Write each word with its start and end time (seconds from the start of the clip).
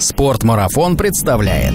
Спортмарафон 0.00 0.96
представляет 0.96 1.74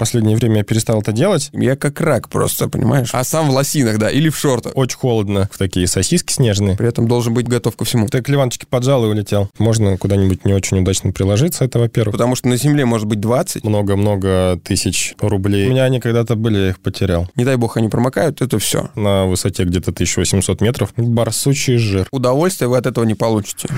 последнее 0.00 0.34
время 0.34 0.58
я 0.58 0.64
перестал 0.64 1.02
это 1.02 1.12
делать. 1.12 1.50
Я 1.52 1.76
как 1.76 2.00
рак 2.00 2.30
просто, 2.30 2.68
понимаешь? 2.68 3.10
А 3.12 3.22
сам 3.22 3.50
в 3.50 3.52
лосинах, 3.52 3.98
да, 3.98 4.08
или 4.08 4.30
в 4.30 4.36
шортах. 4.36 4.72
Очень 4.74 4.96
холодно 4.96 5.48
в 5.52 5.58
такие 5.58 5.86
сосиски 5.86 6.32
снежные. 6.32 6.74
При 6.74 6.88
этом 6.88 7.06
должен 7.06 7.34
быть 7.34 7.46
готов 7.46 7.76
ко 7.76 7.84
всему. 7.84 8.08
Ты 8.08 8.22
к 8.22 8.28
ливанчике 8.30 8.66
поджал 8.66 9.04
и 9.04 9.08
улетел. 9.08 9.50
Можно 9.58 9.98
куда-нибудь 9.98 10.46
не 10.46 10.54
очень 10.54 10.78
удачно 10.78 11.12
приложиться, 11.12 11.66
это 11.66 11.78
во-первых. 11.78 12.12
Потому 12.12 12.34
что 12.34 12.48
на 12.48 12.56
земле 12.56 12.86
может 12.86 13.06
быть 13.06 13.20
20. 13.20 13.62
Много-много 13.62 14.58
тысяч 14.64 15.14
рублей. 15.20 15.66
У 15.66 15.70
меня 15.70 15.84
они 15.84 16.00
когда-то 16.00 16.34
были, 16.34 16.56
я 16.56 16.68
их 16.70 16.80
потерял. 16.80 17.28
Не 17.36 17.44
дай 17.44 17.56
бог 17.56 17.76
они 17.76 17.90
промокают, 17.90 18.40
это 18.40 18.58
все. 18.58 18.88
На 18.94 19.26
высоте 19.26 19.64
где-то 19.64 19.90
1800 19.90 20.62
метров. 20.62 20.94
Барсучий 20.96 21.76
жир. 21.76 22.08
Удовольствия 22.10 22.68
вы 22.68 22.78
от 22.78 22.86
этого 22.86 23.04
не 23.04 23.14
получите. 23.14 23.68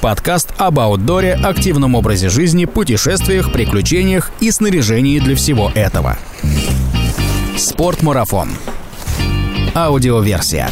Подкаст 0.00 0.54
об 0.56 0.80
аутдоре, 0.80 1.34
активном 1.34 1.94
образе 1.94 2.30
жизни, 2.30 2.64
путешествиях, 2.64 3.52
приключениях 3.52 4.32
и 4.40 4.50
снаряжении 4.50 5.18
для 5.18 5.36
всего 5.36 5.70
этого. 5.74 6.16
Спортмарафон. 7.58 8.48
Аудиоверсия. 9.74 10.70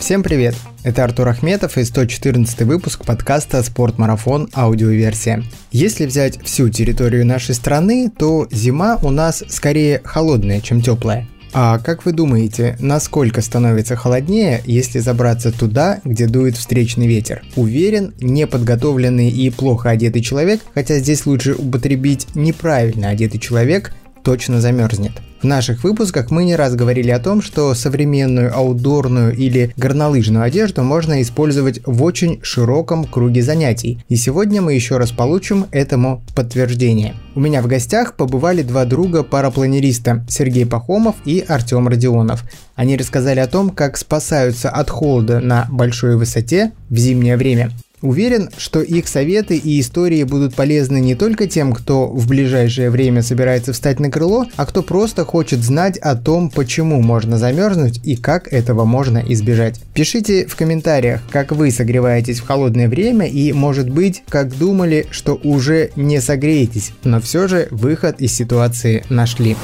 Всем 0.00 0.24
привет! 0.24 0.56
Это 0.82 1.04
Артур 1.04 1.28
Ахметов 1.28 1.78
и 1.78 1.84
114 1.84 2.62
выпуск 2.62 3.04
подкаста 3.04 3.62
«Спортмарафон. 3.62 4.48
Аудиоверсия». 4.52 5.44
Если 5.70 6.06
взять 6.06 6.44
всю 6.44 6.68
территорию 6.68 7.24
нашей 7.24 7.54
страны, 7.54 8.10
то 8.10 8.48
зима 8.50 8.98
у 9.02 9.10
нас 9.10 9.44
скорее 9.48 10.00
холодная, 10.04 10.60
чем 10.60 10.80
теплая. 10.80 11.28
А 11.58 11.78
как 11.78 12.04
вы 12.04 12.12
думаете, 12.12 12.76
насколько 12.80 13.40
становится 13.40 13.96
холоднее, 13.96 14.60
если 14.66 14.98
забраться 14.98 15.50
туда, 15.50 16.00
где 16.04 16.26
дует 16.26 16.58
встречный 16.58 17.06
ветер? 17.06 17.42
Уверен, 17.56 18.12
неподготовленный 18.20 19.30
и 19.30 19.48
плохо 19.48 19.88
одетый 19.88 20.20
человек, 20.20 20.60
хотя 20.74 20.98
здесь 20.98 21.24
лучше 21.24 21.54
употребить 21.54 22.26
неправильно 22.34 23.08
одетый 23.08 23.40
человек, 23.40 23.94
точно 24.26 24.60
замерзнет. 24.60 25.12
В 25.40 25.44
наших 25.44 25.84
выпусках 25.84 26.32
мы 26.32 26.42
не 26.42 26.56
раз 26.56 26.74
говорили 26.74 27.10
о 27.10 27.20
том, 27.20 27.40
что 27.40 27.72
современную 27.74 28.52
аутдорную 28.52 29.32
или 29.32 29.72
горнолыжную 29.76 30.42
одежду 30.42 30.82
можно 30.82 31.22
использовать 31.22 31.80
в 31.86 32.02
очень 32.02 32.40
широком 32.42 33.04
круге 33.04 33.40
занятий. 33.40 34.04
И 34.08 34.16
сегодня 34.16 34.60
мы 34.60 34.74
еще 34.74 34.96
раз 34.96 35.12
получим 35.12 35.66
этому 35.70 36.24
подтверждение. 36.34 37.14
У 37.36 37.40
меня 37.40 37.62
в 37.62 37.68
гостях 37.68 38.14
побывали 38.14 38.62
два 38.62 38.84
друга 38.84 39.22
парапланериста 39.22 40.26
Сергей 40.28 40.66
Пахомов 40.66 41.14
и 41.24 41.44
Артем 41.46 41.86
Родионов. 41.86 42.42
Они 42.74 42.96
рассказали 42.96 43.38
о 43.38 43.46
том, 43.46 43.70
как 43.70 43.96
спасаются 43.96 44.70
от 44.70 44.90
холода 44.90 45.38
на 45.38 45.68
большой 45.70 46.16
высоте 46.16 46.72
в 46.90 46.96
зимнее 46.96 47.36
время. 47.36 47.70
Уверен, 48.02 48.50
что 48.58 48.82
их 48.82 49.08
советы 49.08 49.56
и 49.56 49.80
истории 49.80 50.22
будут 50.24 50.54
полезны 50.54 51.00
не 51.00 51.14
только 51.14 51.46
тем, 51.46 51.72
кто 51.72 52.06
в 52.06 52.28
ближайшее 52.28 52.90
время 52.90 53.22
собирается 53.22 53.72
встать 53.72 54.00
на 54.00 54.10
крыло, 54.10 54.46
а 54.56 54.66
кто 54.66 54.82
просто 54.82 55.24
хочет 55.24 55.62
знать 55.62 55.96
о 55.98 56.14
том, 56.14 56.50
почему 56.50 57.00
можно 57.00 57.38
замерзнуть 57.38 58.00
и 58.04 58.16
как 58.16 58.52
этого 58.52 58.84
можно 58.84 59.22
избежать. 59.26 59.80
Пишите 59.94 60.46
в 60.46 60.56
комментариях, 60.56 61.22
как 61.30 61.52
вы 61.52 61.70
согреваетесь 61.70 62.40
в 62.40 62.46
холодное 62.46 62.88
время 62.88 63.26
и, 63.26 63.52
может 63.52 63.88
быть, 63.88 64.22
как 64.28 64.56
думали, 64.56 65.06
что 65.10 65.40
уже 65.42 65.90
не 65.96 66.20
согреетесь, 66.20 66.92
но 67.02 67.20
все 67.20 67.48
же 67.48 67.68
выход 67.70 68.20
из 68.20 68.32
ситуации 68.34 69.04
нашли. 69.08 69.56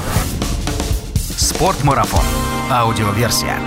Спортмарафон. 1.37 2.25
Аудиоверсия. 2.71 3.57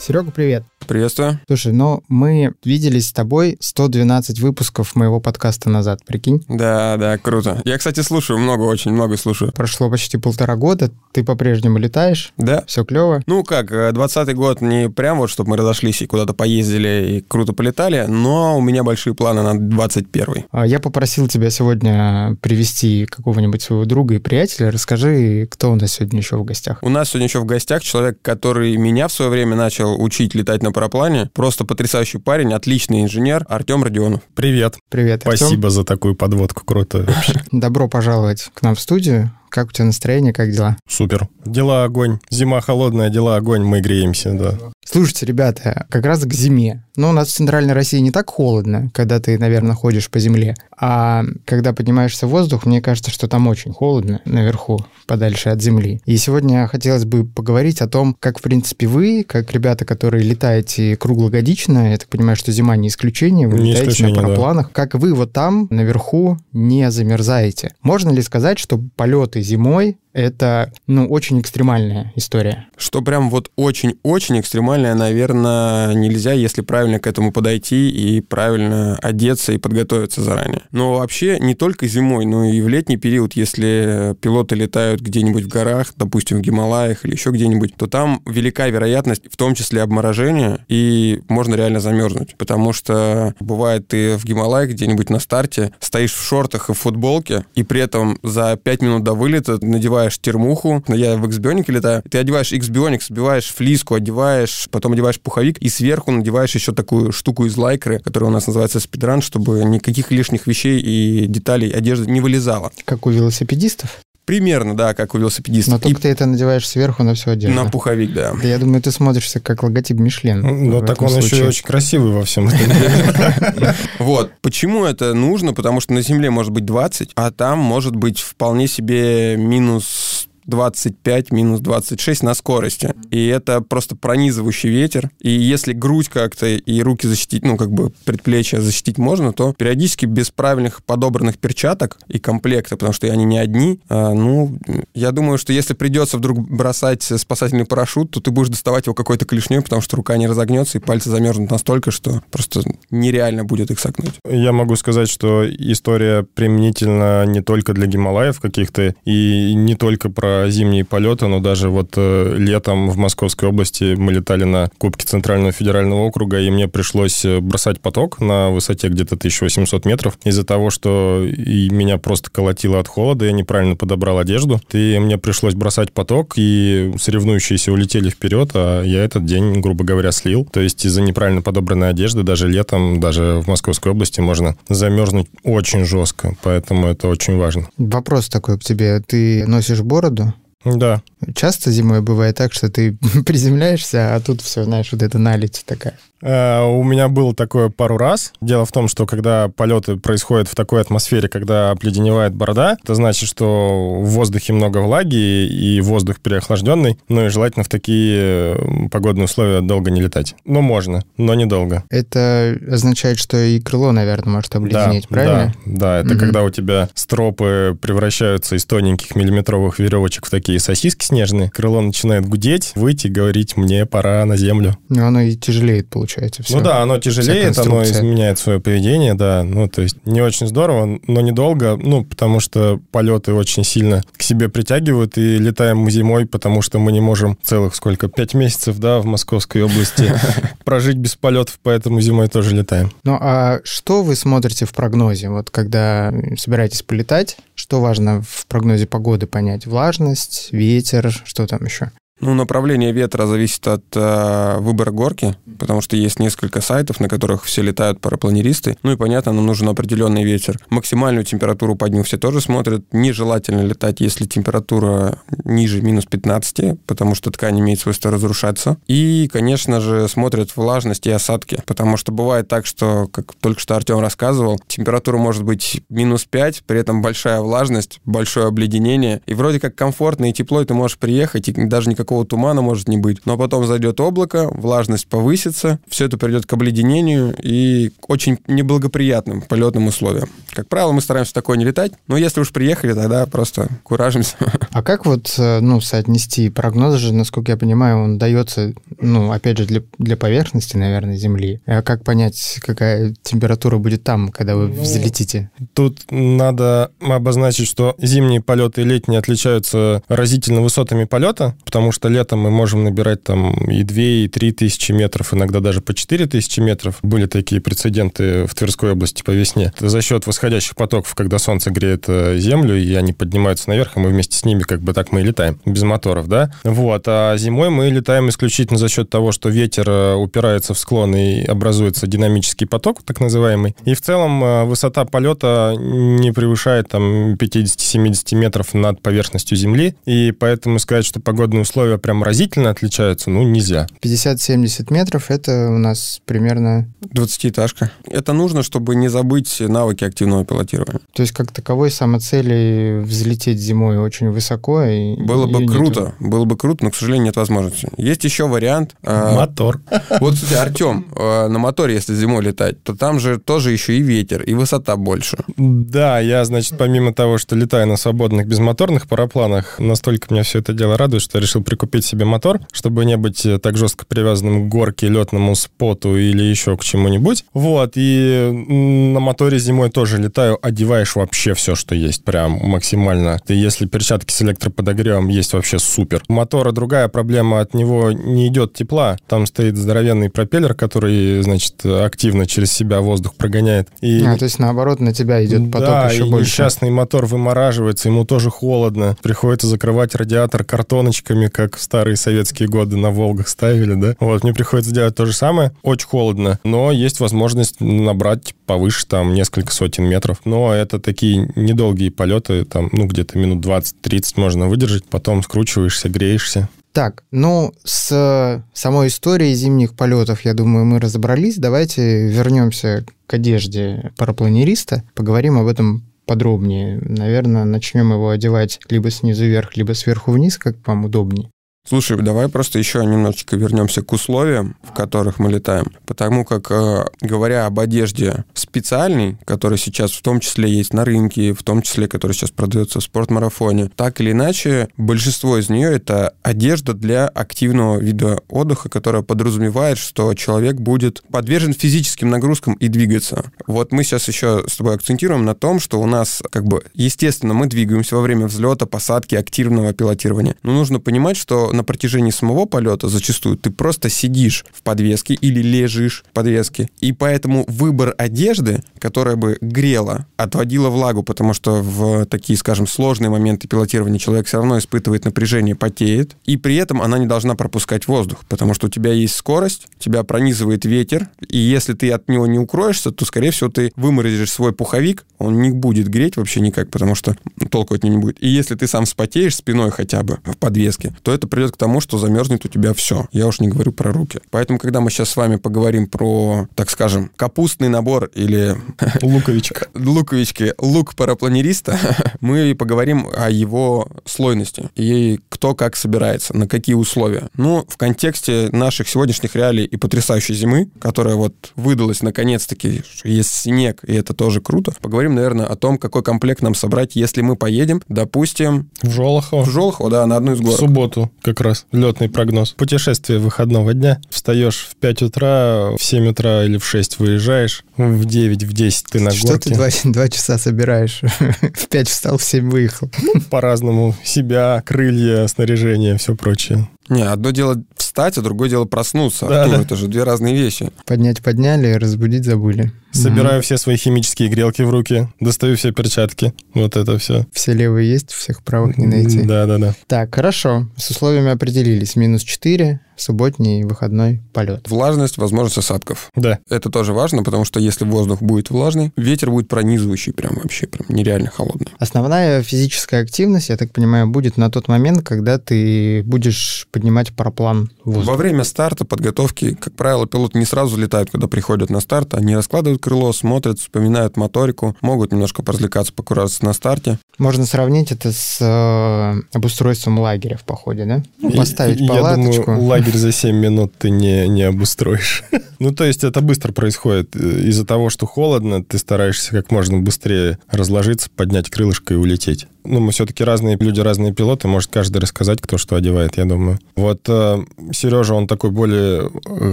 Серега, 0.00 0.30
привет. 0.30 0.64
Приветствую. 0.88 1.38
Слушай, 1.46 1.72
ну 1.72 2.02
мы 2.08 2.54
виделись 2.64 3.08
с 3.08 3.12
тобой 3.12 3.58
112 3.60 4.40
выпусков 4.40 4.96
моего 4.96 5.20
подкаста 5.20 5.68
назад, 5.68 6.00
прикинь? 6.04 6.42
Да, 6.48 6.96
да, 6.96 7.18
круто. 7.18 7.60
Я, 7.64 7.78
кстати, 7.78 8.00
слушаю 8.00 8.38
много, 8.38 8.62
очень 8.62 8.90
много 8.90 9.16
слушаю. 9.16 9.52
Прошло 9.52 9.90
почти 9.90 10.16
полтора 10.16 10.56
года, 10.56 10.90
ты 11.12 11.22
по-прежнему 11.22 11.78
летаешь? 11.78 12.32
Да. 12.38 12.64
Все 12.66 12.84
клево? 12.84 13.22
Ну 13.26 13.44
как, 13.44 13.92
20 13.92 14.34
год 14.34 14.62
не 14.62 14.88
прям 14.88 15.18
вот, 15.18 15.30
чтобы 15.30 15.50
мы 15.50 15.58
разошлись 15.58 16.02
и 16.02 16.06
куда-то 16.06 16.32
поездили 16.32 17.18
и 17.18 17.20
круто 17.20 17.52
полетали, 17.52 18.06
но 18.08 18.58
у 18.58 18.62
меня 18.62 18.82
большие 18.82 19.14
планы 19.14 19.42
на 19.42 19.56
21 19.58 20.46
а 20.50 20.66
Я 20.66 20.80
попросил 20.80 21.28
тебя 21.28 21.50
сегодня 21.50 22.36
привести 22.40 23.06
какого-нибудь 23.06 23.62
своего 23.62 23.84
друга 23.84 24.14
и 24.14 24.18
приятеля. 24.18 24.70
Расскажи, 24.70 25.46
кто 25.50 25.70
у 25.72 25.76
нас 25.76 25.92
сегодня 25.92 26.18
еще 26.18 26.36
в 26.36 26.44
гостях? 26.44 26.78
У 26.82 26.88
нас 26.88 27.10
сегодня 27.10 27.26
еще 27.26 27.40
в 27.40 27.44
гостях 27.44 27.82
человек, 27.82 28.18
который 28.22 28.76
меня 28.76 29.06
в 29.06 29.12
свое 29.12 29.30
время 29.30 29.56
начал 29.56 29.89
учить 29.96 30.34
летать 30.34 30.62
на 30.62 30.72
параплане. 30.72 31.30
Просто 31.34 31.64
потрясающий 31.64 32.18
парень, 32.18 32.52
отличный 32.52 33.02
инженер 33.02 33.44
Артем 33.48 33.82
Родионов. 33.82 34.22
Привет. 34.34 34.76
Привет, 34.88 35.26
Артем. 35.26 35.36
Спасибо 35.36 35.70
за 35.70 35.84
такую 35.84 36.14
подводку, 36.14 36.64
круто. 36.64 37.06
Добро 37.52 37.88
пожаловать 37.88 38.50
к 38.54 38.62
нам 38.62 38.74
в 38.74 38.80
студию. 38.80 39.32
Как 39.50 39.68
у 39.68 39.72
тебя 39.72 39.86
настроение, 39.86 40.32
как 40.32 40.52
дела? 40.52 40.76
Супер. 40.88 41.28
Дела 41.44 41.84
огонь. 41.84 42.18
Зима 42.30 42.60
холодная, 42.60 43.10
дела 43.10 43.36
огонь, 43.36 43.62
мы 43.64 43.80
греемся, 43.80 44.32
да. 44.32 44.54
Слушайте, 44.84 45.26
ребята, 45.26 45.86
как 45.88 46.04
раз 46.04 46.24
к 46.24 46.32
зиме. 46.32 46.84
Ну, 46.96 47.10
у 47.10 47.12
нас 47.12 47.28
в 47.28 47.34
Центральной 47.34 47.74
России 47.74 47.98
не 47.98 48.10
так 48.10 48.28
холодно, 48.28 48.90
когда 48.92 49.20
ты, 49.20 49.38
наверное, 49.38 49.74
ходишь 49.74 50.10
по 50.10 50.18
земле. 50.18 50.56
А 50.78 51.24
когда 51.44 51.72
поднимаешься 51.72 52.26
в 52.26 52.30
воздух, 52.30 52.66
мне 52.66 52.82
кажется, 52.82 53.10
что 53.10 53.28
там 53.28 53.46
очень 53.46 53.72
холодно 53.72 54.20
наверху, 54.24 54.84
подальше 55.06 55.50
от 55.50 55.62
земли. 55.62 56.00
И 56.06 56.16
сегодня 56.16 56.66
хотелось 56.66 57.04
бы 57.04 57.24
поговорить 57.24 57.80
о 57.80 57.88
том, 57.88 58.16
как, 58.18 58.38
в 58.38 58.42
принципе, 58.42 58.86
вы, 58.86 59.24
как 59.26 59.52
ребята, 59.52 59.84
которые 59.84 60.24
летаете 60.24 60.96
круглогодично, 60.96 61.92
я 61.92 61.96
так 61.96 62.08
понимаю, 62.08 62.36
что 62.36 62.50
зима 62.50 62.76
не 62.76 62.88
исключение, 62.88 63.46
вы 63.46 63.60
не 63.60 63.72
летаете 63.72 64.08
на 64.08 64.14
парапланах, 64.14 64.66
да. 64.68 64.72
как 64.72 64.94
вы 64.94 65.14
вот 65.14 65.32
там, 65.32 65.68
наверху, 65.70 66.38
не 66.52 66.90
замерзаете. 66.90 67.72
Можно 67.82 68.10
ли 68.10 68.22
сказать, 68.22 68.58
что 68.58 68.82
полеты 68.96 69.39
зимой 69.42 69.96
это, 70.12 70.72
ну, 70.86 71.06
очень 71.06 71.40
экстремальная 71.40 72.12
история. 72.16 72.66
Что 72.76 73.02
прям 73.02 73.30
вот 73.30 73.50
очень-очень 73.56 74.40
экстремальная, 74.40 74.94
наверное, 74.94 75.94
нельзя, 75.94 76.32
если 76.32 76.62
правильно 76.62 76.98
к 76.98 77.06
этому 77.06 77.32
подойти 77.32 77.90
и 77.90 78.20
правильно 78.20 78.98
одеться 79.02 79.52
и 79.52 79.58
подготовиться 79.58 80.22
заранее. 80.22 80.62
Но 80.72 80.94
вообще 80.94 81.38
не 81.38 81.54
только 81.54 81.86
зимой, 81.86 82.26
но 82.26 82.44
и 82.44 82.60
в 82.60 82.68
летний 82.68 82.96
период, 82.96 83.34
если 83.34 84.16
пилоты 84.20 84.54
летают 84.54 85.00
где-нибудь 85.00 85.44
в 85.44 85.48
горах, 85.48 85.92
допустим, 85.96 86.38
в 86.38 86.40
Гималаях 86.40 87.04
или 87.04 87.12
еще 87.12 87.30
где-нибудь, 87.30 87.76
то 87.76 87.86
там 87.86 88.20
велика 88.26 88.66
вероятность, 88.68 89.22
в 89.30 89.36
том 89.36 89.54
числе 89.54 89.82
обморожения, 89.82 90.64
и 90.68 91.20
можно 91.28 91.54
реально 91.54 91.80
замерзнуть. 91.80 92.34
Потому 92.36 92.72
что 92.72 93.34
бывает 93.40 93.88
ты 93.88 94.16
в 94.16 94.24
Гималаях 94.24 94.70
где-нибудь 94.70 95.10
на 95.10 95.20
старте, 95.20 95.72
стоишь 95.80 96.14
в 96.14 96.22
шортах 96.22 96.70
и 96.70 96.72
в 96.72 96.78
футболке, 96.78 97.44
и 97.54 97.62
при 97.62 97.80
этом 97.80 98.18
за 98.22 98.56
5 98.56 98.82
минут 98.82 99.04
до 99.04 99.14
вылета 99.14 99.58
надеваешь 99.64 99.99
одеваешь 100.00 100.18
термуху, 100.18 100.82
я 100.88 101.16
в 101.16 101.26
X-бионике 101.26 101.72
летаю, 101.72 102.02
ты 102.08 102.18
одеваешь 102.18 102.52
X-бионик, 102.52 103.02
сбиваешь 103.02 103.52
флиску, 103.52 103.94
одеваешь, 103.94 104.66
потом 104.70 104.92
одеваешь 104.92 105.20
пуховик 105.20 105.58
и 105.58 105.68
сверху 105.68 106.10
надеваешь 106.10 106.54
еще 106.54 106.72
такую 106.72 107.12
штуку 107.12 107.44
из 107.46 107.56
лайкры, 107.56 107.98
которая 107.98 108.30
у 108.30 108.32
нас 108.32 108.46
называется 108.46 108.80
спидран, 108.80 109.20
чтобы 109.20 109.62
никаких 109.64 110.10
лишних 110.10 110.46
вещей 110.46 110.80
и 110.80 111.26
деталей 111.26 111.70
одежды 111.70 112.10
не 112.10 112.20
вылезало. 112.20 112.72
Как 112.84 113.06
у 113.06 113.10
велосипедистов? 113.10 114.00
Примерно, 114.30 114.76
да, 114.76 114.94
как 114.94 115.16
у 115.16 115.18
велосипедистов. 115.18 115.74
Но 115.74 115.80
только 115.80 115.98
и... 115.98 116.02
ты 116.02 116.08
это 116.08 116.24
надеваешь 116.24 116.64
сверху 116.64 117.02
на 117.02 117.14
всю 117.14 117.30
одежду. 117.30 117.60
На 117.60 117.68
пуховик, 117.68 118.12
да. 118.12 118.32
да. 118.40 118.46
Я 118.46 118.58
думаю, 118.58 118.80
ты 118.80 118.92
смотришься 118.92 119.40
как 119.40 119.64
логотип 119.64 119.98
Мишлен. 119.98 120.70
Ну, 120.70 120.86
так 120.86 121.02
он 121.02 121.08
случае. 121.08 121.30
еще 121.30 121.44
и 121.44 121.48
очень 121.48 121.64
красивый 121.64 122.12
во 122.12 122.24
всем 122.24 122.46
этом. 122.46 122.60
Вот. 123.98 124.30
Почему 124.40 124.84
это 124.84 125.14
нужно? 125.14 125.52
Потому 125.52 125.80
что 125.80 125.94
на 125.94 126.02
Земле 126.02 126.30
может 126.30 126.52
быть 126.52 126.64
20, 126.64 127.10
а 127.16 127.32
там 127.32 127.58
может 127.58 127.96
быть 127.96 128.20
вполне 128.20 128.68
себе 128.68 129.36
минус 129.36 130.28
25, 130.50 131.32
минус 131.32 131.60
26 131.60 132.22
на 132.22 132.34
скорости. 132.34 132.94
И 133.10 133.26
это 133.26 133.60
просто 133.62 133.96
пронизывающий 133.96 134.68
ветер. 134.68 135.10
И 135.20 135.30
если 135.30 135.72
грудь 135.72 136.08
как-то 136.08 136.46
и 136.46 136.82
руки 136.82 137.06
защитить, 137.06 137.44
ну, 137.44 137.56
как 137.56 137.72
бы 137.72 137.92
предплечья 138.04 138.60
защитить 138.60 138.98
можно, 138.98 139.32
то 139.32 139.54
периодически 139.54 140.06
без 140.06 140.30
правильных 140.30 140.84
подобранных 140.84 141.38
перчаток 141.38 141.98
и 142.08 142.18
комплекта, 142.18 142.76
потому 142.76 142.92
что 142.92 143.06
они 143.06 143.24
не 143.24 143.38
одни, 143.38 143.80
а, 143.88 144.12
ну, 144.12 144.58
я 144.94 145.12
думаю, 145.12 145.38
что 145.38 145.52
если 145.52 145.74
придется 145.74 146.18
вдруг 146.18 146.40
бросать 146.40 147.02
спасательный 147.02 147.64
парашют, 147.64 148.10
то 148.10 148.20
ты 148.20 148.30
будешь 148.30 148.48
доставать 148.48 148.86
его 148.86 148.94
какой-то 148.94 149.24
клешней, 149.24 149.60
потому 149.60 149.80
что 149.80 149.96
рука 149.96 150.16
не 150.16 150.26
разогнется, 150.26 150.78
и 150.78 150.80
пальцы 150.80 151.10
замерзнут 151.10 151.50
настолько, 151.50 151.90
что 151.90 152.22
просто 152.30 152.62
нереально 152.90 153.44
будет 153.44 153.70
их 153.70 153.78
согнуть. 153.78 154.14
Я 154.28 154.52
могу 154.52 154.76
сказать, 154.76 155.08
что 155.08 155.44
история 155.48 156.22
применительно 156.22 157.24
не 157.26 157.40
только 157.40 157.72
для 157.72 157.86
Гималаев 157.86 158.40
каких-то, 158.40 158.94
и 159.04 159.54
не 159.54 159.74
только 159.74 160.10
про 160.10 160.39
зимние 160.48 160.84
полеты, 160.84 161.26
но 161.26 161.40
даже 161.40 161.68
вот 161.68 161.94
э, 161.96 162.36
летом 162.38 162.88
в 162.90 162.96
Московской 162.96 163.48
области 163.48 163.94
мы 163.94 164.12
летали 164.12 164.44
на 164.44 164.70
Кубке 164.78 165.06
Центрального 165.06 165.52
федерального 165.52 166.00
округа, 166.00 166.40
и 166.40 166.50
мне 166.50 166.68
пришлось 166.68 167.24
э, 167.24 167.40
бросать 167.40 167.80
поток 167.80 168.20
на 168.20 168.50
высоте 168.50 168.88
где-то 168.88 169.16
1800 169.16 169.84
метров 169.84 170.18
из-за 170.24 170.44
того, 170.44 170.70
что 170.70 171.24
и 171.24 171.68
меня 171.70 171.98
просто 171.98 172.30
колотило 172.30 172.80
от 172.80 172.88
холода, 172.88 173.24
я 173.24 173.32
неправильно 173.32 173.76
подобрал 173.76 174.18
одежду, 174.18 174.60
и 174.72 174.98
мне 174.98 175.18
пришлось 175.18 175.54
бросать 175.54 175.92
поток, 175.92 176.34
и 176.36 176.92
соревнующиеся 176.98 177.72
улетели 177.72 178.08
вперед, 178.08 178.50
а 178.54 178.82
я 178.82 179.04
этот 179.04 179.24
день, 179.24 179.60
грубо 179.60 179.84
говоря, 179.84 180.12
слил. 180.12 180.46
То 180.50 180.60
есть 180.60 180.84
из-за 180.84 181.02
неправильно 181.02 181.42
подобранной 181.42 181.90
одежды 181.90 182.22
даже 182.22 182.48
летом, 182.48 183.00
даже 183.00 183.42
в 183.44 183.48
Московской 183.48 183.92
области 183.92 184.20
можно 184.20 184.56
замерзнуть 184.68 185.28
очень 185.42 185.84
жестко, 185.84 186.36
поэтому 186.42 186.86
это 186.86 187.08
очень 187.08 187.36
важно. 187.36 187.68
Вопрос 187.76 188.28
такой 188.28 188.58
к 188.58 188.64
тебе. 188.64 189.00
Ты 189.00 189.46
носишь 189.46 189.80
бороду? 189.80 190.29
Да. 190.64 191.02
Часто 191.34 191.70
зимой 191.70 192.02
бывает 192.02 192.36
так, 192.36 192.52
что 192.52 192.70
ты 192.70 192.96
приземляешься, 193.26 194.14
а 194.14 194.20
тут 194.20 194.40
все, 194.40 194.64
знаешь, 194.64 194.92
вот 194.92 195.02
это 195.02 195.18
налить 195.18 195.62
такая. 195.66 195.98
Э, 196.22 196.62
у 196.62 196.82
меня 196.82 197.08
было 197.08 197.34
такое 197.34 197.68
пару 197.68 197.96
раз. 197.96 198.32
Дело 198.40 198.64
в 198.64 198.72
том, 198.72 198.88
что 198.88 199.06
когда 199.06 199.48
полеты 199.48 199.96
происходят 199.96 200.48
в 200.48 200.54
такой 200.54 200.80
атмосфере, 200.80 201.28
когда 201.28 201.70
обледеневает 201.70 202.34
борода, 202.34 202.76
это 202.82 202.94
значит, 202.94 203.28
что 203.28 204.00
в 204.00 204.10
воздухе 204.10 204.52
много 204.52 204.78
влаги 204.78 205.46
и 205.46 205.80
воздух 205.80 206.20
переохлажденный, 206.20 206.98
ну 207.08 207.26
и 207.26 207.28
желательно 207.28 207.64
в 207.64 207.68
такие 207.68 208.88
погодные 208.90 209.24
условия 209.24 209.60
долго 209.60 209.90
не 209.90 210.02
летать. 210.02 210.34
Ну, 210.44 210.60
можно, 210.60 211.04
но 211.16 211.34
недолго. 211.34 211.84
Это 211.90 212.58
означает, 212.70 213.18
что 213.18 213.36
и 213.36 213.60
крыло, 213.60 213.92
наверное, 213.92 214.34
может 214.34 214.54
обледенеть, 214.54 215.06
да, 215.08 215.14
правильно? 215.14 215.54
Да, 215.64 215.80
да. 215.80 215.98
Это 215.98 216.10
угу. 216.10 216.20
когда 216.20 216.42
у 216.42 216.50
тебя 216.50 216.88
стропы 216.94 217.76
превращаются 217.80 218.56
из 218.56 218.64
тоненьких 218.64 219.14
миллиметровых 219.14 219.78
веревочек 219.78 220.26
в 220.26 220.30
такие 220.30 220.49
сосиски 220.58 221.04
снежные, 221.04 221.50
крыло 221.50 221.80
начинает 221.80 222.26
гудеть, 222.26 222.72
выйти, 222.74 223.08
говорить, 223.08 223.56
мне 223.56 223.86
пора 223.86 224.24
на 224.24 224.36
землю. 224.36 224.76
Ну, 224.88 225.06
оно 225.06 225.20
и 225.20 225.36
тяжелеет, 225.36 225.88
получается 225.88 226.10
получается. 226.10 226.42
Все. 226.42 226.56
Ну 226.56 226.62
да, 226.62 226.82
оно 226.82 226.98
тяжелеет, 226.98 227.58
оно 227.58 227.82
изменяет 227.82 228.38
свое 228.38 228.60
поведение, 228.60 229.14
да. 229.14 229.42
Ну, 229.44 229.68
то 229.68 229.82
есть 229.82 229.96
не 230.04 230.20
очень 230.20 230.46
здорово, 230.46 230.98
но 231.06 231.20
недолго, 231.20 231.76
ну, 231.76 232.04
потому 232.04 232.40
что 232.40 232.80
полеты 232.90 233.32
очень 233.32 233.64
сильно 233.64 234.02
к 234.16 234.22
себе 234.22 234.48
притягивают, 234.48 235.18
и 235.18 235.38
летаем 235.38 235.78
мы 235.78 235.90
зимой, 235.90 236.26
потому 236.26 236.62
что 236.62 236.78
мы 236.78 236.92
не 236.92 237.00
можем 237.00 237.38
целых 237.42 237.74
сколько, 237.74 238.08
пять 238.08 238.34
месяцев, 238.34 238.78
да, 238.78 239.00
в 239.00 239.06
Московской 239.06 239.62
области 239.62 240.12
прожить 240.64 240.96
без 240.96 241.16
полетов, 241.16 241.58
поэтому 241.62 242.00
зимой 242.00 242.28
тоже 242.28 242.54
летаем. 242.54 242.90
Ну, 243.04 243.16
а 243.20 243.60
что 243.64 244.02
вы 244.02 244.16
смотрите 244.16 244.66
в 244.66 244.72
прогнозе? 244.72 245.28
Вот 245.28 245.50
когда 245.50 246.12
собираетесь 246.36 246.82
полетать, 246.82 247.36
что 247.60 247.82
важно 247.82 248.22
в 248.22 248.46
прогнозе 248.46 248.86
погоды 248.86 249.26
понять? 249.26 249.66
Влажность, 249.66 250.48
ветер, 250.50 251.12
что 251.24 251.46
там 251.46 251.62
еще? 251.66 251.92
Ну, 252.20 252.34
направление 252.34 252.92
ветра 252.92 253.26
зависит 253.26 253.66
от 253.66 253.84
э, 253.94 254.58
выбора 254.58 254.90
горки, 254.90 255.36
потому 255.58 255.80
что 255.80 255.96
есть 255.96 256.18
несколько 256.18 256.60
сайтов, 256.60 257.00
на 257.00 257.08
которых 257.08 257.44
все 257.44 257.62
летают 257.62 258.00
парапланеристы. 258.00 258.76
Ну 258.82 258.92
и 258.92 258.96
понятно, 258.96 259.32
нам 259.32 259.46
нужен 259.46 259.68
определенный 259.68 260.24
ветер. 260.24 260.58
Максимальную 260.68 261.24
температуру 261.24 261.76
под 261.76 261.92
ним 261.92 262.04
все 262.04 262.18
тоже 262.18 262.40
смотрят. 262.40 262.84
Нежелательно 262.92 263.62
летать, 263.62 264.00
если 264.00 264.26
температура 264.26 265.18
ниже 265.44 265.80
минус 265.80 266.04
15, 266.04 266.80
потому 266.86 267.14
что 267.14 267.30
ткань 267.30 267.58
имеет 267.60 267.80
свойство 267.80 268.10
разрушаться. 268.10 268.76
И, 268.86 269.28
конечно 269.32 269.80
же, 269.80 270.06
смотрят 270.08 270.54
влажность 270.56 271.06
и 271.06 271.10
осадки, 271.10 271.62
потому 271.64 271.96
что 271.96 272.12
бывает 272.12 272.48
так, 272.48 272.66
что, 272.66 273.08
как 273.08 273.34
только 273.40 273.60
что 273.60 273.76
Артем 273.76 274.00
рассказывал, 274.00 274.60
температура 274.66 275.16
может 275.16 275.42
быть 275.44 275.82
минус 275.88 276.26
5, 276.28 276.64
при 276.66 276.80
этом 276.80 277.00
большая 277.00 277.40
влажность, 277.40 278.00
большое 278.04 278.46
обледенение, 278.46 279.22
и 279.26 279.32
вроде 279.32 279.58
как 279.58 279.74
комфортно 279.74 280.28
и 280.28 280.32
тепло, 280.34 280.60
и 280.60 280.66
ты 280.66 280.74
можешь 280.74 280.98
приехать, 280.98 281.48
и 281.48 281.52
даже 281.52 281.88
никакого 281.88 282.09
никакого 282.10 282.26
тумана 282.26 282.60
может 282.60 282.88
не 282.88 282.96
быть. 282.96 283.18
Но 283.24 283.38
потом 283.38 283.64
зайдет 283.66 284.00
облако, 284.00 284.48
влажность 284.52 285.06
повысится, 285.06 285.78
все 285.88 286.06
это 286.06 286.18
придет 286.18 286.44
к 286.44 286.52
обледенению 286.52 287.34
и 287.40 287.90
к 288.00 288.10
очень 288.10 288.38
неблагоприятным 288.48 289.42
полетным 289.42 289.86
условиям. 289.86 290.28
Как 290.50 290.68
правило, 290.68 290.92
мы 290.92 291.00
стараемся 291.00 291.32
такое 291.32 291.56
не 291.56 291.64
летать, 291.64 291.92
но 292.08 292.16
если 292.16 292.40
уж 292.40 292.50
приехали, 292.52 292.94
тогда 292.94 293.26
просто 293.26 293.68
куражимся. 293.84 294.36
А 294.72 294.82
как 294.82 295.06
вот, 295.06 295.34
э, 295.38 295.60
ну, 295.60 295.80
соотнести 295.80 296.48
прогноз 296.48 296.96
же, 296.96 297.12
насколько 297.12 297.52
я 297.52 297.58
понимаю, 297.58 298.02
он 298.02 298.18
дается, 298.18 298.72
ну, 299.00 299.30
опять 299.30 299.58
же, 299.58 299.66
для, 299.66 299.82
для 299.98 300.16
поверхности, 300.16 300.76
наверное, 300.76 301.16
Земли. 301.16 301.60
А 301.66 301.82
как 301.82 302.02
понять, 302.02 302.58
какая 302.62 303.14
температура 303.22 303.78
будет 303.78 304.02
там, 304.02 304.30
когда 304.30 304.56
вы 304.56 304.68
ну, 304.68 304.82
взлетите? 304.82 305.50
Тут 305.74 306.00
надо 306.10 306.90
обозначить, 307.00 307.68
что 307.68 307.94
зимние 307.98 308.40
полеты 308.40 308.82
и 308.82 308.84
летние 308.84 309.18
отличаются 309.18 310.02
разительно 310.08 310.60
высотами 310.60 311.04
полета, 311.04 311.54
потому 311.64 311.92
что 311.92 311.99
что 312.00 312.08
летом 312.08 312.38
мы 312.38 312.50
можем 312.50 312.82
набирать 312.82 313.22
там 313.24 313.52
и 313.70 313.82
2, 313.82 314.02
и 314.02 314.28
3 314.28 314.52
тысячи 314.52 314.90
метров, 314.90 315.34
иногда 315.34 315.60
даже 315.60 315.82
по 315.82 315.92
4 315.92 316.26
тысячи 316.28 316.58
метров. 316.58 316.96
Были 317.02 317.26
такие 317.26 317.60
прецеденты 317.60 318.46
в 318.46 318.54
Тверской 318.54 318.92
области 318.92 319.22
по 319.22 319.32
весне. 319.32 319.70
Это 319.76 319.90
за 319.90 320.00
счет 320.00 320.26
восходящих 320.26 320.76
потоков, 320.76 321.14
когда 321.14 321.38
солнце 321.38 321.70
греет 321.70 322.04
э, 322.08 322.38
землю, 322.38 322.74
и 322.74 322.94
они 322.94 323.12
поднимаются 323.12 323.68
наверх, 323.68 323.98
и 323.98 324.00
мы 324.00 324.08
вместе 324.08 324.34
с 324.34 324.46
ними 324.46 324.60
как 324.60 324.80
бы 324.80 324.94
так 324.94 325.12
мы 325.12 325.20
и 325.20 325.24
летаем, 325.24 325.60
без 325.66 325.82
моторов, 325.82 326.26
да? 326.26 326.50
Вот. 326.64 327.04
А 327.06 327.36
зимой 327.36 327.68
мы 327.68 327.90
летаем 327.90 328.30
исключительно 328.30 328.78
за 328.78 328.88
счет 328.88 329.10
того, 329.10 329.30
что 329.30 329.50
ветер 329.50 329.84
э, 329.90 330.14
упирается 330.14 330.72
в 330.72 330.78
склон 330.78 331.14
и 331.14 331.44
образуется 331.44 332.06
динамический 332.06 332.66
поток, 332.66 333.02
так 333.02 333.20
называемый. 333.20 333.76
И 333.84 333.92
в 333.92 334.00
целом 334.00 334.42
э, 334.42 334.64
высота 334.64 335.04
полета 335.04 335.74
не 335.78 336.32
превышает 336.32 336.88
там 336.88 337.34
50-70 337.34 338.34
метров 338.36 338.72
над 338.72 339.02
поверхностью 339.02 339.58
Земли, 339.58 339.96
и 340.06 340.32
поэтому 340.32 340.78
сказать, 340.78 341.04
что 341.04 341.20
погодные 341.20 341.60
условия 341.60 341.89
условия 341.90 341.98
прям 341.98 342.22
разительно 342.22 342.70
отличаются, 342.70 343.30
ну, 343.30 343.42
нельзя. 343.42 343.86
50-70 344.02 344.92
метров— 344.92 345.26
это 345.30 345.70
у 345.70 345.78
нас 345.78 346.20
примерно... 346.24 346.88
20-этажка. 347.14 347.90
Это 348.06 348.32
нужно, 348.32 348.62
чтобы 348.62 348.94
не 348.94 349.08
забыть 349.08 349.60
навыки 349.60 350.04
активного 350.04 350.44
пилотирования. 350.44 351.00
То 351.12 351.22
есть, 351.22 351.32
как 351.32 351.52
таковой 351.52 351.90
самоцели 351.90 353.00
взлететь 353.02 353.58
зимой 353.58 353.98
очень 353.98 354.30
высоко. 354.30 354.84
И, 354.84 355.16
было 355.16 355.46
бы 355.46 355.66
круто, 355.66 356.00
нету. 356.00 356.14
было 356.20 356.44
бы 356.44 356.56
круто, 356.56 356.84
но, 356.84 356.90
к 356.90 356.96
сожалению, 356.96 357.26
нет 357.26 357.36
возможности. 357.36 357.88
Есть 357.96 358.24
еще 358.24 358.46
вариант... 358.46 358.94
А, 359.04 359.34
Мотор. 359.34 359.80
Вот, 360.20 360.34
кстати, 360.34 360.54
Артем, 360.54 361.06
а, 361.16 361.48
на 361.48 361.58
моторе, 361.58 361.94
если 361.94 362.14
зимой 362.14 362.44
летать, 362.44 362.82
то 362.82 362.94
там 362.94 363.18
же 363.20 363.38
тоже 363.38 363.72
еще 363.72 363.96
и 363.96 364.02
ветер, 364.02 364.42
и 364.42 364.54
высота 364.54 364.96
больше. 364.96 365.38
Да, 365.56 366.20
я, 366.20 366.44
значит, 366.44 366.74
помимо 366.78 367.12
того, 367.12 367.38
что 367.38 367.56
летаю 367.56 367.86
на 367.86 367.96
свободных 367.96 368.46
безмоторных 368.46 369.08
парапланах, 369.08 369.78
настолько 369.78 370.32
меня 370.32 370.42
все 370.42 370.58
это 370.60 370.72
дело 370.72 370.96
радует, 370.96 371.22
что 371.22 371.38
я 371.38 371.42
решил 371.42 371.62
прикупить 371.62 371.79
себе 372.04 372.24
мотор, 372.24 372.60
чтобы 372.72 373.04
не 373.04 373.16
быть 373.16 373.44
э, 373.46 373.58
так 373.58 373.76
жестко 373.76 374.06
привязанным 374.06 374.66
к 374.66 374.68
горке, 374.68 375.08
летному 375.08 375.54
споту 375.54 376.16
или 376.16 376.42
еще 376.42 376.76
к 376.76 376.84
чему-нибудь. 376.84 377.44
Вот, 377.52 377.92
и 377.96 378.50
на 378.50 379.20
моторе 379.20 379.58
зимой 379.58 379.90
тоже 379.90 380.18
летаю, 380.18 380.58
одеваешь 380.60 381.16
вообще 381.16 381.54
все, 381.54 381.74
что 381.74 381.94
есть, 381.94 382.24
прям 382.24 382.52
максимально. 382.52 383.38
Ты, 383.44 383.54
если 383.54 383.86
перчатки 383.86 384.32
с 384.32 384.42
электроподогревом 384.42 385.28
есть, 385.28 385.52
вообще 385.52 385.78
супер. 385.78 386.22
У 386.28 386.32
мотора 386.32 386.72
другая 386.72 387.08
проблема, 387.08 387.60
от 387.60 387.74
него 387.74 388.12
не 388.12 388.48
идет 388.48 388.74
тепла. 388.74 389.16
Там 389.28 389.46
стоит 389.46 389.76
здоровенный 389.76 390.30
пропеллер, 390.30 390.74
который, 390.74 391.42
значит, 391.42 391.84
активно 391.84 392.46
через 392.46 392.72
себя 392.72 393.00
воздух 393.00 393.34
прогоняет. 393.34 393.88
И... 394.00 394.24
А, 394.24 394.36
то 394.36 394.44
есть 394.44 394.58
наоборот 394.58 395.00
на 395.00 395.12
тебя 395.12 395.44
идет 395.44 395.70
поток 395.70 395.88
да, 395.88 396.10
еще 396.10 396.26
и 396.26 396.30
больше. 396.30 396.50
несчастный 396.50 396.90
мотор 396.90 397.26
вымораживается, 397.26 398.08
ему 398.08 398.24
тоже 398.24 398.50
холодно. 398.50 399.16
Приходится 399.22 399.66
закрывать 399.66 400.14
радиатор 400.14 400.64
картоночками, 400.64 401.48
как 401.60 401.76
в 401.76 401.82
старые 401.82 402.16
советские 402.16 402.68
годы 402.68 402.96
на 402.96 403.10
Волгах 403.10 403.48
ставили, 403.48 403.94
да. 403.94 404.16
Вот, 404.18 404.44
мне 404.44 404.54
приходится 404.54 404.94
делать 404.94 405.14
то 405.14 405.26
же 405.26 405.34
самое. 405.34 405.72
Очень 405.82 406.06
холодно, 406.06 406.58
но 406.64 406.90
есть 406.90 407.20
возможность 407.20 407.80
набрать 407.80 408.54
повыше, 408.64 409.06
там, 409.06 409.34
несколько 409.34 409.74
сотен 409.74 410.04
метров. 410.04 410.40
Но 410.46 410.72
это 410.72 410.98
такие 410.98 411.52
недолгие 411.56 412.10
полеты, 412.10 412.64
там, 412.64 412.88
ну, 412.92 413.06
где-то 413.06 413.36
минут 413.38 413.64
20-30 413.64 414.32
можно 414.36 414.68
выдержать, 414.68 415.04
потом 415.04 415.42
скручиваешься, 415.42 416.08
греешься. 416.08 416.70
Так, 416.92 417.22
ну, 417.30 417.74
с 417.84 418.64
самой 418.72 419.08
историей 419.08 419.54
зимних 419.54 419.94
полетов, 419.94 420.44
я 420.44 420.54
думаю, 420.54 420.86
мы 420.86 420.98
разобрались. 420.98 421.56
Давайте 421.56 422.28
вернемся 422.28 423.04
к 423.26 423.34
одежде 423.34 424.12
парапланериста, 424.16 425.04
поговорим 425.14 425.58
об 425.58 425.66
этом 425.66 426.09
подробнее. 426.30 427.00
Наверное, 427.02 427.64
начнем 427.64 428.12
его 428.12 428.28
одевать 428.28 428.78
либо 428.88 429.10
снизу 429.10 429.44
вверх, 429.46 429.76
либо 429.76 429.94
сверху 429.94 430.30
вниз, 430.30 430.58
как 430.58 430.76
вам 430.86 431.04
удобнее. 431.06 431.50
Слушай, 431.88 432.18
давай 432.18 432.48
просто 432.48 432.78
еще 432.78 433.04
немножечко 433.04 433.56
вернемся 433.56 434.02
к 434.02 434.12
условиям, 434.12 434.76
в 434.82 434.92
которых 434.92 435.38
мы 435.38 435.50
летаем. 435.50 435.86
Потому 436.06 436.44
как, 436.44 436.70
э, 436.70 437.06
говоря 437.22 437.66
об 437.66 437.80
одежде 437.80 438.44
специальной, 438.52 439.38
которая 439.46 439.78
сейчас 439.78 440.12
в 440.12 440.20
том 440.22 440.40
числе 440.40 440.70
есть 440.70 440.92
на 440.92 441.04
рынке, 441.04 441.54
в 441.54 441.62
том 441.62 441.80
числе, 441.82 442.06
которая 442.06 442.34
сейчас 442.34 442.50
продается 442.50 443.00
в 443.00 443.02
спортмарафоне, 443.02 443.90
так 443.96 444.20
или 444.20 444.32
иначе, 444.32 444.88
большинство 444.98 445.56
из 445.56 445.70
нее 445.70 445.92
это 445.92 446.34
одежда 446.42 446.92
для 446.92 447.26
активного 447.26 447.98
вида 447.98 448.40
отдыха, 448.48 448.90
которая 448.90 449.22
подразумевает, 449.22 449.96
что 449.96 450.32
человек 450.34 450.76
будет 450.76 451.22
подвержен 451.32 451.72
физическим 451.72 452.28
нагрузкам 452.28 452.74
и 452.74 452.88
двигаться. 452.88 453.50
Вот 453.66 453.92
мы 453.92 454.04
сейчас 454.04 454.28
еще 454.28 454.64
с 454.68 454.76
тобой 454.76 454.94
акцентируем 454.94 455.44
на 455.46 455.54
том, 455.54 455.80
что 455.80 456.00
у 456.00 456.06
нас, 456.06 456.42
как 456.50 456.66
бы, 456.66 456.84
естественно, 456.92 457.54
мы 457.54 457.66
двигаемся 457.66 458.16
во 458.16 458.22
время 458.22 458.46
взлета, 458.46 458.84
посадки, 458.84 459.34
активного 459.34 459.94
пилотирования. 459.94 460.56
Но 460.62 460.72
нужно 460.72 461.00
понимать, 461.00 461.38
что 461.38 461.69
на 461.72 461.84
протяжении 461.84 462.30
самого 462.30 462.66
полета 462.66 463.08
зачастую 463.08 463.56
ты 463.56 463.70
просто 463.70 464.08
сидишь 464.08 464.64
в 464.72 464.82
подвеске 464.82 465.34
или 465.34 465.60
лежишь 465.62 466.24
в 466.30 466.34
подвеске. 466.34 466.88
И 467.00 467.12
поэтому 467.12 467.64
выбор 467.68 468.14
одежды, 468.18 468.82
которая 468.98 469.36
бы 469.36 469.58
грела, 469.60 470.26
отводила 470.36 470.88
влагу, 470.88 471.22
потому 471.22 471.54
что 471.54 471.82
в 471.82 472.26
такие, 472.26 472.56
скажем, 472.58 472.86
сложные 472.86 473.30
моменты 473.30 473.68
пилотирования 473.68 474.18
человек 474.18 474.46
все 474.46 474.58
равно 474.58 474.78
испытывает 474.78 475.24
напряжение, 475.24 475.74
потеет, 475.74 476.36
и 476.44 476.56
при 476.56 476.76
этом 476.76 477.02
она 477.02 477.18
не 477.18 477.26
должна 477.26 477.54
пропускать 477.54 478.08
воздух, 478.08 478.40
потому 478.48 478.74
что 478.74 478.86
у 478.86 478.90
тебя 478.90 479.12
есть 479.12 479.34
скорость, 479.34 479.86
тебя 479.98 480.22
пронизывает 480.24 480.84
ветер, 480.84 481.28
и 481.48 481.58
если 481.58 481.94
ты 481.94 482.10
от 482.10 482.28
него 482.28 482.46
не 482.46 482.58
укроешься, 482.58 483.10
то, 483.10 483.24
скорее 483.24 483.50
всего, 483.50 483.70
ты 483.70 483.92
выморозишь 483.96 484.50
свой 484.50 484.72
пуховик, 484.72 485.24
он 485.38 485.60
не 485.60 485.70
будет 485.70 486.08
греть 486.08 486.36
вообще 486.36 486.60
никак, 486.60 486.90
потому 486.90 487.14
что 487.14 487.36
толку 487.70 487.94
от 487.94 488.04
него 488.04 488.16
не 488.16 488.20
будет. 488.20 488.42
И 488.42 488.48
если 488.48 488.74
ты 488.74 488.86
сам 488.86 489.06
спотеешь 489.06 489.56
спиной 489.56 489.90
хотя 489.90 490.22
бы 490.22 490.38
в 490.44 490.56
подвеске, 490.56 491.14
то 491.22 491.32
это 491.32 491.48
придет 491.60 491.74
к 491.74 491.76
тому, 491.76 492.00
что 492.00 492.16
замерзнет 492.16 492.64
у 492.64 492.68
тебя 492.68 492.94
все. 492.94 493.26
Я 493.32 493.46
уж 493.46 493.60
не 493.60 493.68
говорю 493.68 493.92
про 493.92 494.14
руки. 494.14 494.40
Поэтому, 494.50 494.78
когда 494.78 495.02
мы 495.02 495.10
сейчас 495.10 495.28
с 495.28 495.36
вами 495.36 495.56
поговорим 495.56 496.06
про, 496.06 496.66
так 496.74 496.88
скажем, 496.88 497.30
капустный 497.36 497.90
набор 497.90 498.30
или... 498.34 498.76
Луковичка. 499.22 499.88
Луковички, 499.94 500.72
лук 500.78 501.14
парапланериста, 501.14 501.98
мы 502.40 502.74
поговорим 502.74 503.28
о 503.36 503.50
его 503.50 504.08
слойности 504.24 504.88
и 504.96 505.38
кто 505.50 505.74
как 505.74 505.96
собирается, 505.96 506.56
на 506.56 506.66
какие 506.66 506.94
условия. 506.94 507.50
Ну, 507.58 507.84
в 507.86 507.98
контексте 507.98 508.70
наших 508.72 509.06
сегодняшних 509.06 509.54
реалий 509.54 509.84
и 509.84 509.98
потрясающей 509.98 510.54
зимы, 510.54 510.88
которая 510.98 511.34
вот 511.34 511.72
выдалась 511.76 512.22
наконец-таки, 512.22 513.02
есть 513.22 513.50
снег, 513.50 514.00
и 514.06 514.14
это 514.14 514.32
тоже 514.32 514.62
круто, 514.62 514.94
поговорим, 515.02 515.34
наверное, 515.34 515.66
о 515.66 515.76
том, 515.76 515.98
какой 515.98 516.22
комплект 516.22 516.62
нам 516.62 516.74
собрать, 516.74 517.16
если 517.16 517.42
мы 517.42 517.56
поедем, 517.56 518.00
допустим... 518.08 518.88
В 519.02 519.10
Жолохово. 519.10 519.64
В 519.64 519.68
Жолохово, 519.68 520.08
да, 520.08 520.26
на 520.26 520.38
одну 520.38 520.52
из 520.52 520.60
гор. 520.60 520.72
В 520.72 520.78
субботу 520.78 521.30
как 521.50 521.60
раз 521.60 521.86
летный 521.92 522.28
прогноз. 522.28 522.70
Путешествие 522.72 523.38
выходного 523.38 523.94
дня. 523.94 524.20
Встаешь 524.30 524.88
в 524.90 524.96
5 524.96 525.22
утра, 525.22 525.90
в 525.98 526.02
7 526.02 526.28
утра 526.28 526.64
или 526.64 526.78
в 526.78 526.86
6 526.86 527.18
выезжаешь, 527.18 527.84
в 527.96 528.24
9, 528.24 528.64
в 528.64 528.72
10 528.72 529.06
ты 529.10 529.20
на 529.20 529.30
Что 529.30 529.48
горке. 529.48 529.70
ты 529.70 529.74
два, 529.74 529.88
два 530.04 530.28
часа 530.28 530.58
собираешь? 530.58 531.20
В 531.74 531.88
пять 531.88 532.08
встал, 532.08 532.38
в 532.38 532.42
семь 532.42 532.70
выехал. 532.70 533.10
По-разному. 533.50 534.14
Себя, 534.24 534.82
крылья, 534.84 535.46
снаряжение, 535.46 536.16
все 536.18 536.34
прочее. 536.34 536.88
Не, 537.10 537.22
одно 537.22 537.50
дело 537.50 537.82
встать, 537.96 538.38
а 538.38 538.42
другое 538.42 538.70
дело 538.70 538.84
проснуться. 538.84 539.46
Да, 539.46 539.62
Артур, 539.62 539.76
да. 539.76 539.82
это 539.82 539.96
же 539.96 540.06
две 540.06 540.22
разные 540.22 540.54
вещи. 540.54 540.90
Поднять 541.06 541.42
подняли, 541.42 541.92
разбудить 541.92 542.44
забыли. 542.44 542.92
Собираю 543.12 543.60
все 543.62 543.76
свои 543.76 543.96
химические 543.96 544.48
грелки 544.48 544.82
в 544.82 544.90
руки, 544.90 545.28
достаю 545.40 545.76
все 545.76 545.92
перчатки. 545.92 546.54
Вот 546.72 546.96
это 546.96 547.18
все. 547.18 547.46
Все 547.52 547.72
левые 547.72 548.10
есть, 548.10 548.30
всех 548.30 548.62
правых 548.62 548.96
не 548.96 549.06
найти. 549.06 549.42
Да, 549.42 549.66
да, 549.66 549.78
да. 549.78 549.94
Так, 550.06 550.34
хорошо. 550.34 550.88
С 550.96 551.10
условиями 551.10 551.50
определились. 551.50 552.14
Минус 552.14 552.42
4, 552.42 553.00
субботний 553.20 553.80
и 553.80 553.84
выходной 553.84 554.42
полет. 554.52 554.88
Влажность, 554.88 555.38
возможность 555.38 555.78
осадков. 555.78 556.30
Да. 556.34 556.58
Это 556.68 556.90
тоже 556.90 557.12
важно, 557.12 557.42
потому 557.42 557.64
что 557.64 557.80
если 557.80 558.04
воздух 558.04 558.42
будет 558.42 558.70
влажный, 558.70 559.12
ветер 559.16 559.50
будет 559.50 559.68
пронизывающий 559.68 560.32
прям 560.32 560.54
вообще, 560.56 560.86
прям 560.86 561.06
нереально 561.08 561.50
холодный. 561.50 561.88
Основная 561.98 562.62
физическая 562.62 563.22
активность, 563.22 563.68
я 563.68 563.76
так 563.76 563.92
понимаю, 563.92 564.28
будет 564.28 564.56
на 564.56 564.70
тот 564.70 564.88
момент, 564.88 565.22
когда 565.26 565.58
ты 565.58 566.22
будешь 566.24 566.86
поднимать 566.90 567.32
параплан 567.34 567.90
в 568.04 568.12
воздух. 568.12 568.26
Во 568.26 568.36
время 568.36 568.64
старта, 568.64 569.04
подготовки, 569.04 569.74
как 569.74 569.94
правило, 569.94 570.26
пилоты 570.26 570.58
не 570.58 570.64
сразу 570.64 570.96
летают, 570.96 571.30
когда 571.30 571.48
приходят 571.48 571.90
на 571.90 572.00
старт. 572.00 572.34
Они 572.34 572.54
раскладывают 572.56 573.02
крыло, 573.02 573.32
смотрят, 573.32 573.78
вспоминают 573.78 574.36
моторику, 574.36 574.96
могут 575.00 575.32
немножко 575.32 575.62
поразвлекаться, 575.62 576.12
покуражиться 576.12 576.64
на 576.64 576.72
старте. 576.72 577.18
Можно 577.38 577.66
сравнить 577.66 578.12
это 578.12 578.32
с 578.32 578.58
э, 578.60 579.56
обустройством 579.56 580.18
лагеря 580.18 580.56
в 580.56 580.64
походе, 580.64 581.04
да? 581.04 581.22
Ну, 581.40 581.50
поставить 581.52 582.00
и- 582.00 582.06
палаточку. 582.06 582.52
Я 582.52 582.64
думаю, 582.64 582.82
лагерь 582.84 583.09
за 583.16 583.32
7 583.32 583.54
минут 583.56 583.92
ты 583.98 584.10
не, 584.10 584.46
не 584.48 584.62
обустроишь. 584.62 585.44
ну, 585.78 585.92
то 585.94 586.04
есть 586.04 586.24
это 586.24 586.40
быстро 586.40 586.72
происходит. 586.72 587.34
Из-за 587.36 587.84
того, 587.86 588.10
что 588.10 588.26
холодно, 588.26 588.84
ты 588.84 588.98
стараешься 588.98 589.50
как 589.52 589.70
можно 589.70 589.98
быстрее 589.98 590.58
разложиться, 590.70 591.28
поднять 591.34 591.70
крылышко 591.70 592.14
и 592.14 592.16
улететь. 592.16 592.66
Ну, 592.82 593.00
мы 593.00 593.12
все-таки 593.12 593.44
разные 593.44 593.76
люди, 593.78 594.00
разные 594.00 594.32
пилоты. 594.32 594.66
Может, 594.66 594.90
каждый 594.90 595.18
рассказать, 595.18 595.60
кто 595.60 595.76
что 595.76 595.96
одевает, 595.96 596.38
я 596.38 596.46
думаю. 596.46 596.78
Вот 596.96 597.20
э, 597.28 597.58
Сережа, 597.92 598.32
он 598.34 598.46
такой 598.46 598.70
более 598.70 599.30
э, 599.46 599.72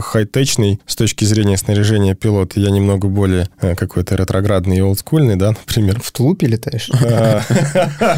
хай-течный 0.02 0.82
с 0.86 0.96
точки 0.98 1.24
зрения 1.24 1.56
снаряжения 1.56 2.16
пилота. 2.16 2.60
Я 2.60 2.70
немного 2.70 3.08
более 3.08 3.48
э, 3.62 3.76
какой-то 3.76 4.16
ретроградный 4.16 4.78
и 4.78 4.82
олдскульный, 4.82 5.38
да, 5.38 5.50
например. 5.52 6.02
В 6.04 6.12
тулупе 6.12 6.48
летаешь? 6.48 6.90
А, 7.02 7.42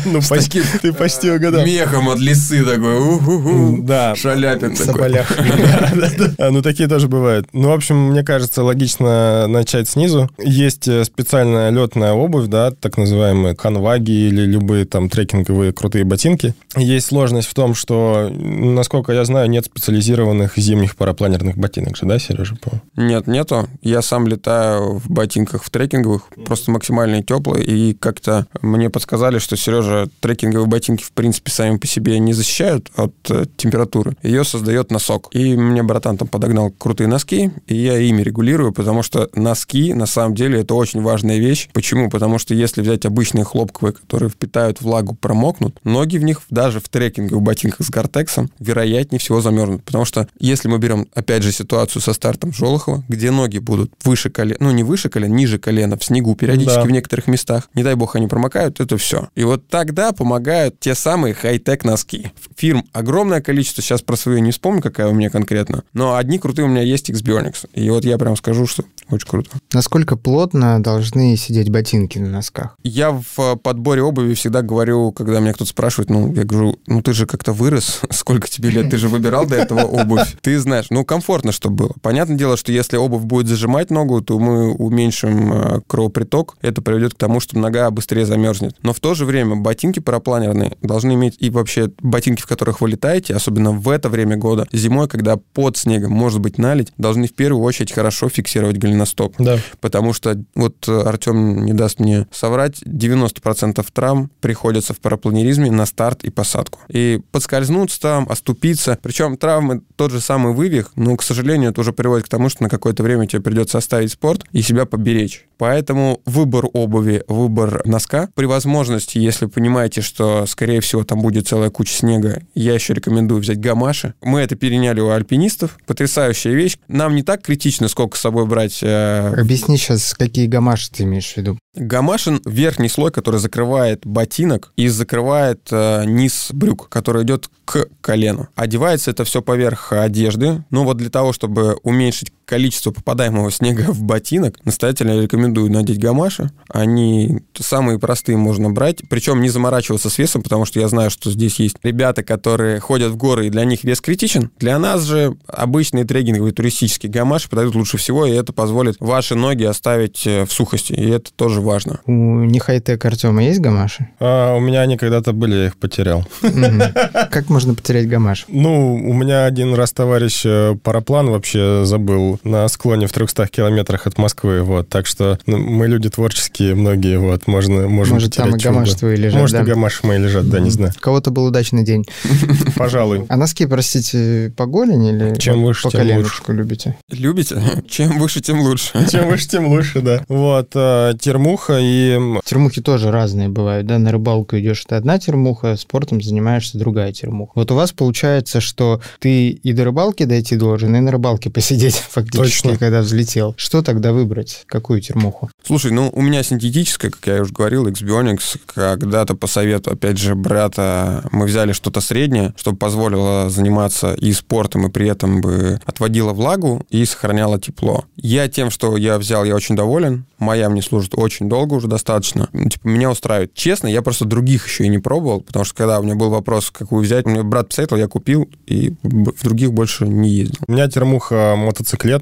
Ну, 0.05 0.21
почти- 0.27 0.63
ты 0.81 0.91
почти 0.91 1.29
угадал. 1.29 1.63
Мехом 1.65 2.09
от 2.09 2.17
лисы 2.19 2.65
такой, 2.65 3.81
Да. 3.83 4.15
шаляпин 4.15 4.75
такой. 4.75 5.08
Соболях. 5.09 5.31
А, 6.37 6.51
Ну, 6.51 6.61
такие 6.61 6.87
тоже 6.87 7.07
бывают. 7.07 7.47
Ну, 7.53 7.69
в 7.69 7.71
общем, 7.71 8.11
мне 8.11 8.23
кажется, 8.23 8.63
логично 8.63 9.47
начать 9.47 9.89
снизу. 9.89 10.29
Есть 10.37 10.87
э, 10.87 11.03
специальная 11.03 11.69
летная 11.69 12.13
обувь, 12.13 12.47
да, 12.47 12.71
так 12.71 12.97
называемые 12.97 13.55
ханваги 13.57 14.11
или 14.11 14.41
любые 14.45 14.85
там 14.85 15.09
трекинговые 15.09 15.73
крутые 15.73 16.05
ботинки. 16.05 16.53
Есть 16.75 17.07
сложность 17.07 17.47
в 17.47 17.53
том, 17.53 17.75
что, 17.75 18.29
насколько 18.29 19.11
я 19.11 19.25
знаю, 19.25 19.49
нет 19.49 19.65
специализированных 19.65 20.57
зимних 20.57 20.95
парапланерных 20.95 21.57
ботинок 21.57 21.97
же, 21.97 22.05
да, 22.05 22.19
Сережа? 22.19 22.55
Нет, 22.95 23.27
нету. 23.27 23.67
Я 23.81 24.01
сам 24.01 24.27
летаю 24.27 24.99
в 24.99 25.09
ботинках 25.09 25.63
в 25.63 25.69
трекинговых, 25.69 26.23
просто 26.45 26.71
максимально 26.71 27.23
теплые. 27.23 27.65
И 27.65 27.93
как-то 27.93 28.47
мне 28.61 28.89
подсказали, 28.89 29.39
что 29.39 29.57
Сережа 29.57 30.07
трекинговые 30.19 30.67
ботинки, 30.67 31.03
в 31.03 31.11
принципе, 31.11 31.51
сами 31.51 31.77
по 31.77 31.87
себе 31.87 32.19
не 32.19 32.33
защищают 32.33 32.89
от 32.95 33.13
э, 33.29 33.45
температуры. 33.57 34.15
Ее 34.23 34.43
создает 34.43 34.91
носок. 34.99 35.29
И 35.31 35.55
мне 35.55 35.81
братан 35.81 36.17
там 36.17 36.27
подогнал 36.27 36.71
крутые 36.71 37.07
носки, 37.07 37.51
и 37.67 37.75
я 37.75 37.97
ими 37.97 38.21
регулирую, 38.21 38.73
потому 38.73 39.01
что 39.01 39.29
носки, 39.33 39.93
на 39.93 40.05
самом 40.05 40.35
деле, 40.35 40.59
это 40.61 40.73
очень 40.75 41.01
важная 41.01 41.37
вещь. 41.37 41.69
Почему? 41.73 42.09
Потому 42.09 42.37
что 42.37 42.53
если 42.53 42.81
взять 42.81 43.05
обычные 43.05 43.45
хлопковые, 43.45 43.93
которые 43.93 44.29
впитают 44.29 44.81
влагу, 44.81 45.15
промокнут, 45.15 45.79
ноги 45.83 46.17
в 46.17 46.23
них 46.23 46.41
даже 46.49 46.79
в 46.79 46.89
трекинговых 46.89 47.41
ботинках 47.41 47.85
с 47.85 47.89
гортексом 47.89 48.49
вероятнее 48.59 49.19
всего 49.19 49.41
замерзнут. 49.41 49.83
Потому 49.83 50.05
что 50.05 50.27
если 50.39 50.67
мы 50.67 50.77
берем, 50.77 51.07
опять 51.13 51.43
же, 51.43 51.51
ситуацию 51.51 52.01
со 52.01 52.13
стартом 52.13 52.53
Жолохова, 52.53 53.03
где 53.07 53.31
ноги 53.31 53.59
будут 53.59 53.91
выше 54.03 54.29
колена, 54.29 54.57
ну 54.59 54.71
не 54.71 54.83
выше 54.83 55.09
колена, 55.09 55.33
ниже 55.33 55.57
колена, 55.59 55.97
в 55.97 56.03
снегу 56.03 56.35
периодически 56.35 56.75
Да. 56.75 56.83
в 56.83 56.91
некоторых 56.91 57.27
местах, 57.27 57.69
не 57.73 57.83
дай 57.83 57.95
бог 57.95 58.15
они 58.15 58.27
промокают, 58.27 58.79
это 58.79 58.97
все. 58.97 59.29
И 59.35 59.43
вот 59.43 59.67
тогда 59.67 60.11
помогают 60.11 60.79
те 60.79 60.95
самые 60.95 61.33
хай-тек 61.33 61.85
носки. 61.85 62.31
Фирм 62.57 62.83
огромное 62.91 63.41
количество, 63.41 63.81
сейчас 63.81 64.01
про 64.01 64.15
свою 64.15 64.39
не 64.39 64.51
вспомню, 64.51 64.78
какая 64.81 65.07
у 65.07 65.13
меня 65.13 65.29
конкретно, 65.29 65.83
но 65.93 66.15
одни 66.15 66.39
крутые 66.39 66.65
у 66.65 66.69
меня 66.69 66.81
есть 66.81 67.09
X-Bionics. 67.09 67.69
И 67.73 67.89
вот 67.89 68.05
я 68.05 68.17
прям 68.17 68.35
скажу, 68.35 68.65
что 68.67 68.83
очень 69.09 69.27
круто. 69.27 69.49
Насколько 69.73 70.15
плотно 70.17 70.81
должны 70.81 71.35
сидеть 71.35 71.69
ботинки 71.69 72.19
на 72.19 72.29
носках? 72.29 72.77
Я 72.83 73.11
в 73.11 73.55
подборе 73.57 74.01
обуви 74.01 74.33
всегда 74.33 74.61
говорю, 74.61 75.11
когда 75.11 75.39
меня 75.39 75.53
кто-то 75.53 75.69
спрашивает, 75.69 76.09
ну, 76.09 76.33
я 76.33 76.43
говорю, 76.43 76.77
ну, 76.87 77.01
ты 77.01 77.13
же 77.13 77.25
как-то 77.25 77.53
вырос, 77.53 78.01
сколько 78.11 78.47
тебе 78.47 78.69
лет, 78.69 78.89
ты 78.89 78.97
же 78.97 79.07
выбирал 79.07 79.45
до 79.45 79.55
этого 79.55 79.81
обувь, 79.81 80.35
ты 80.41 80.59
знаешь, 80.59 80.87
ну, 80.89 81.03
комфортно, 81.05 81.51
чтобы 81.51 81.75
было. 81.75 81.93
Понятное 82.01 82.37
дело, 82.37 82.57
что 82.57 82.71
если 82.71 82.97
обувь 82.97 83.23
будет 83.23 83.47
зажимать 83.47 83.89
ногу, 83.89 84.21
то 84.21 84.39
мы 84.39 84.73
уменьшим 84.73 85.53
э, 85.53 85.81
кровоприток, 85.87 86.57
это 86.61 86.81
приведет 86.81 87.13
к 87.13 87.17
тому, 87.17 87.39
что 87.39 87.57
нога 87.57 87.89
быстрее 87.91 88.25
замерзнет. 88.25 88.75
Но 88.83 88.93
в 88.93 88.99
то 88.99 89.13
же 89.13 89.25
время 89.25 89.55
ботинки 89.55 89.99
парапланерные 89.99 90.77
должны 90.81 91.13
иметь, 91.13 91.35
и 91.39 91.49
вообще 91.49 91.89
ботинки, 92.01 92.41
в 92.41 92.47
которых 92.47 92.81
вы 92.81 92.89
летаете, 92.89 93.35
особенно 93.35 93.71
в 93.71 93.89
это 93.89 94.09
время 94.09 94.37
года, 94.37 94.67
зимой, 94.71 95.07
когда 95.07 95.37
под 95.37 95.77
снегом 95.77 96.11
может 96.11 96.39
быть 96.39 96.57
налить, 96.57 96.91
должны 96.97 97.27
в 97.27 97.33
первую 97.33 97.63
очередь 97.63 97.91
хорошо 97.91 98.29
фиксировать 98.29 98.77
голеностоп. 98.99 99.19
голеностоп. 99.19 99.35
Да. 99.39 99.59
Потому 99.79 100.13
что, 100.13 100.37
вот 100.55 100.87
Артем 100.87 101.65
не 101.65 101.73
даст 101.73 101.99
мне 101.99 102.27
соврать, 102.31 102.81
90% 102.83 103.85
травм 103.93 104.31
приходится 104.41 104.93
в 104.93 104.99
парапланеризме 104.99 105.71
на 105.71 105.85
старт 105.85 106.23
и 106.23 106.29
посадку. 106.29 106.79
И 106.89 107.21
подскользнуться 107.31 108.01
там, 108.01 108.27
оступиться. 108.29 108.97
Причем 109.01 109.37
травмы 109.37 109.81
тот 109.95 110.11
же 110.11 110.19
самый 110.19 110.53
вывих, 110.53 110.91
но, 110.95 111.15
к 111.15 111.23
сожалению, 111.23 111.71
это 111.71 111.81
уже 111.81 111.93
приводит 111.93 112.25
к 112.25 112.29
тому, 112.29 112.49
что 112.49 112.63
на 112.63 112.69
какое-то 112.69 113.03
время 113.03 113.27
тебе 113.27 113.41
придется 113.41 113.77
оставить 113.77 114.11
спорт 114.11 114.43
и 114.51 114.61
себя 114.61 114.85
поберечь. 114.85 115.45
Поэтому 115.57 116.21
выбор 116.25 116.67
обуви, 116.71 117.23
выбор 117.27 117.85
носка. 117.85 118.29
При 118.33 118.45
возможности, 118.45 119.17
если 119.17 119.45
понимаете, 119.45 120.01
что, 120.01 120.45
скорее 120.45 120.79
всего, 120.79 121.03
там 121.03 121.21
будет 121.21 121.47
целая 121.47 121.69
куча 121.69 121.93
снега, 121.93 122.41
я 122.55 122.73
еще 122.73 122.93
рекомендую 122.93 123.41
взять 123.41 123.59
гамаши. 123.59 124.13
Мы 124.21 124.39
это 124.39 124.55
переняли 124.55 125.01
у 125.01 125.09
альпинистов. 125.09 125.77
Потрясающая 125.85 126.53
вещь. 126.53 126.77
Нам 126.87 127.15
не 127.15 127.23
так 127.23 127.41
критично, 127.41 127.89
сколько 127.89 128.17
с 128.17 128.21
собой 128.21 128.45
брать. 128.45 128.79
Э... 128.89 129.41
Объясни 129.41 129.77
сейчас, 129.77 130.13
какие 130.13 130.47
гамаши 130.47 130.89
ты 130.91 131.03
имеешь 131.03 131.33
в 131.33 131.37
виду. 131.37 131.57
Гамашин— 131.75 132.41
верхний 132.45 132.89
слой, 132.89 133.11
который 133.11 133.39
закрывает 133.39 134.05
ботинок 134.05 134.73
и 134.75 134.87
закрывает 134.87 135.67
э, 135.71 136.03
низ 136.05 136.49
брюк, 136.51 136.89
который 136.89 137.23
идет 137.23 137.49
к 137.65 137.87
колену. 138.01 138.47
Одевается 138.55 139.11
это 139.11 139.23
все 139.23 139.41
поверх 139.41 139.93
одежды. 139.93 140.63
Ну 140.71 140.83
вот 140.83 140.97
для 140.97 141.09
того, 141.09 141.31
чтобы 141.31 141.75
уменьшить 141.83 142.31
количество 142.49 142.89
попадаемого 142.89 143.51
снега 143.51 143.91
в 143.91 144.01
ботинок, 144.01 144.55
настоятельно 144.65 145.21
рекомендую 145.21 145.71
надеть 145.71 145.99
гамаши. 145.99 146.49
Они 146.67 147.43
самые 147.57 147.99
простые 147.99 148.37
можно 148.37 148.71
брать, 148.71 149.03
причем 149.07 149.41
не 149.41 149.49
заморачиваться 149.49 150.09
с 150.09 150.17
весом, 150.17 150.41
потому 150.41 150.65
что 150.65 150.79
я 150.79 150.87
знаю, 150.87 151.11
что 151.11 151.29
здесь 151.29 151.59
есть 151.59 151.77
ребята, 151.83 152.23
которые 152.23 152.79
ходят 152.79 153.11
в 153.11 153.17
горы, 153.17 153.47
и 153.47 153.49
для 153.51 153.65
них 153.65 153.83
вес 153.83 154.01
критичен. 154.01 154.49
Для 154.57 154.79
нас 154.79 155.03
же 155.03 155.37
обычные 155.45 156.05
трекинговые 156.05 156.51
туристические 156.51 157.11
гамаши 157.11 157.49
подойдут 157.49 157.75
лучше 157.75 157.97
всего, 157.97 158.25
и 158.25 158.31
это 158.31 158.51
позволит 158.51 158.95
ваши 158.99 159.35
ноги 159.35 159.63
оставить 159.63 160.25
э, 160.25 160.45
в 160.45 160.51
сухости, 160.51 160.93
и 160.93 161.07
это 161.07 161.31
тоже 161.31 161.61
важно. 161.61 161.99
У 162.07 162.11
Нехайтек 162.11 163.05
Артема 163.05 163.43
есть 163.43 163.59
гамаши? 163.59 164.09
А, 164.19 164.55
у 164.55 164.59
меня 164.59 164.81
они 164.81 164.97
когда-то 164.97 165.33
были, 165.33 165.55
я 165.55 165.65
их 165.67 165.77
потерял. 165.77 166.25
Как 167.29 167.49
можно 167.49 167.75
потерять 167.75 168.09
гамаш? 168.09 168.45
Ну, 168.47 168.95
у 168.95 169.13
меня 169.13 169.45
один 169.45 169.75
раз 169.75 169.91
товарищ 169.93 170.41
э, 170.45 170.75
параплан 170.81 171.29
вообще 171.29 171.83
забыл 171.85 172.38
на 172.43 172.67
склоне 172.67 173.07
в 173.07 173.11
300 173.11 173.47
километрах 173.47 174.07
от 174.07 174.17
Москвы, 174.17 174.61
вот, 174.61 174.89
так 174.89 175.05
что 175.05 175.39
ну, 175.45 175.57
мы 175.57 175.87
люди 175.87 176.09
творческие, 176.09 176.75
многие, 176.75 177.19
вот, 177.19 177.47
можно, 177.47 177.87
можем 177.87 178.15
Может, 178.15 178.35
там 178.35 178.55
и 178.55 178.59
гамаш 178.59 178.93
твои 178.93 179.15
лежат, 179.15 179.39
Может, 179.39 179.57
да? 179.57 179.63
и 179.63 179.65
гамаши 179.65 180.05
мои 180.05 180.19
лежат, 180.19 180.49
да, 180.49 180.59
не 180.59 180.69
знаю. 180.69 180.93
У 180.95 180.99
кого-то 180.99 181.31
был 181.31 181.45
удачный 181.45 181.83
день. 181.83 182.05
Пожалуй. 182.75 183.25
А 183.29 183.37
носки, 183.37 183.65
простите, 183.65 184.53
по 184.55 184.65
голени 184.65 185.11
или 185.11 185.35
Чем 185.39 185.63
выше, 185.63 185.83
по 185.83 185.91
тем 185.91 186.01
коленушку 186.01 186.51
любите? 186.51 186.97
Любите? 187.09 187.61
Чем 187.87 188.19
выше, 188.19 188.41
тем 188.41 188.61
лучше. 188.61 188.91
Чем 189.11 189.27
выше, 189.27 189.47
тем 189.47 189.67
лучше, 189.67 190.01
да. 190.01 190.23
Вот, 190.27 190.71
э, 190.75 191.13
термуха 191.19 191.77
и... 191.79 192.19
Термухи 192.45 192.81
тоже 192.81 193.11
разные 193.11 193.49
бывают, 193.49 193.87
да? 193.87 193.97
На 193.99 194.11
рыбалку 194.11 194.57
идешь, 194.57 194.83
это 194.85 194.97
одна 194.97 195.19
термуха, 195.19 195.75
спортом 195.75 196.21
занимаешься 196.21 196.77
другая 196.77 197.11
термуха. 197.11 197.51
Вот 197.55 197.71
у 197.71 197.75
вас 197.75 197.91
получается, 197.91 198.61
что 198.61 199.01
ты 199.19 199.49
и 199.49 199.73
до 199.73 199.85
рыбалки 199.85 200.23
дойти 200.23 200.55
должен, 200.55 200.95
и 200.95 200.99
на 200.99 201.11
рыбалке 201.11 201.49
посидеть 201.49 201.95
фактически, 202.31 202.63
Точно. 202.63 202.77
когда 202.77 203.01
взлетел. 203.01 203.53
Что 203.57 203.81
тогда 203.81 204.13
выбрать? 204.13 204.63
Какую 204.67 205.01
термуху? 205.01 205.49
Слушай, 205.65 205.91
ну 205.91 206.09
у 206.13 206.21
меня 206.21 206.43
синтетическая, 206.43 207.11
как 207.11 207.25
я 207.27 207.41
уже 207.41 207.53
говорил, 207.53 207.87
Xbionics. 207.87 208.59
Когда-то 208.65 209.35
по 209.35 209.47
совету, 209.47 209.91
опять 209.91 210.17
же, 210.17 210.35
брата, 210.35 211.27
мы 211.31 211.45
взяли 211.45 211.73
что-то 211.73 212.01
среднее, 212.01 212.53
чтобы 212.57 212.77
позволило 212.77 213.49
заниматься 213.49 214.13
и 214.13 214.31
спортом, 214.33 214.87
и 214.87 214.89
при 214.89 215.07
этом 215.07 215.41
бы 215.41 215.79
отводило 215.85 216.33
влагу 216.33 216.85
и 216.89 217.05
сохраняло 217.05 217.59
тепло. 217.59 218.05
Я 218.15 218.47
тем, 218.47 218.69
что 218.71 218.97
я 218.97 219.17
взял, 219.17 219.43
я 219.43 219.55
очень 219.55 219.75
доволен. 219.75 220.25
Моя 220.37 220.69
мне 220.69 220.81
служит 220.81 221.13
очень 221.15 221.49
долго 221.49 221.73
уже 221.73 221.87
достаточно. 221.87 222.49
Ну, 222.53 222.69
типа, 222.69 222.87
меня 222.87 223.11
устраивает. 223.11 223.53
Честно, 223.53 223.87
я 223.87 224.01
просто 224.01 224.25
других 224.25 224.67
еще 224.67 224.85
и 224.85 224.87
не 224.87 224.99
пробовал, 224.99 225.41
потому 225.41 225.65
что 225.65 225.75
когда 225.75 225.99
у 225.99 226.03
меня 226.03 226.15
был 226.15 226.29
вопрос, 226.29 226.71
какую 226.71 227.03
взять, 227.03 227.25
мне 227.25 227.43
брат 227.43 227.69
посоветовал, 227.69 228.01
я 228.01 228.07
купил, 228.07 228.49
и 228.65 228.93
в 229.03 229.43
других 229.43 229.73
больше 229.73 230.07
не 230.07 230.29
ездил. 230.29 230.59
У 230.67 230.71
меня 230.71 230.87
термуха 230.87 231.55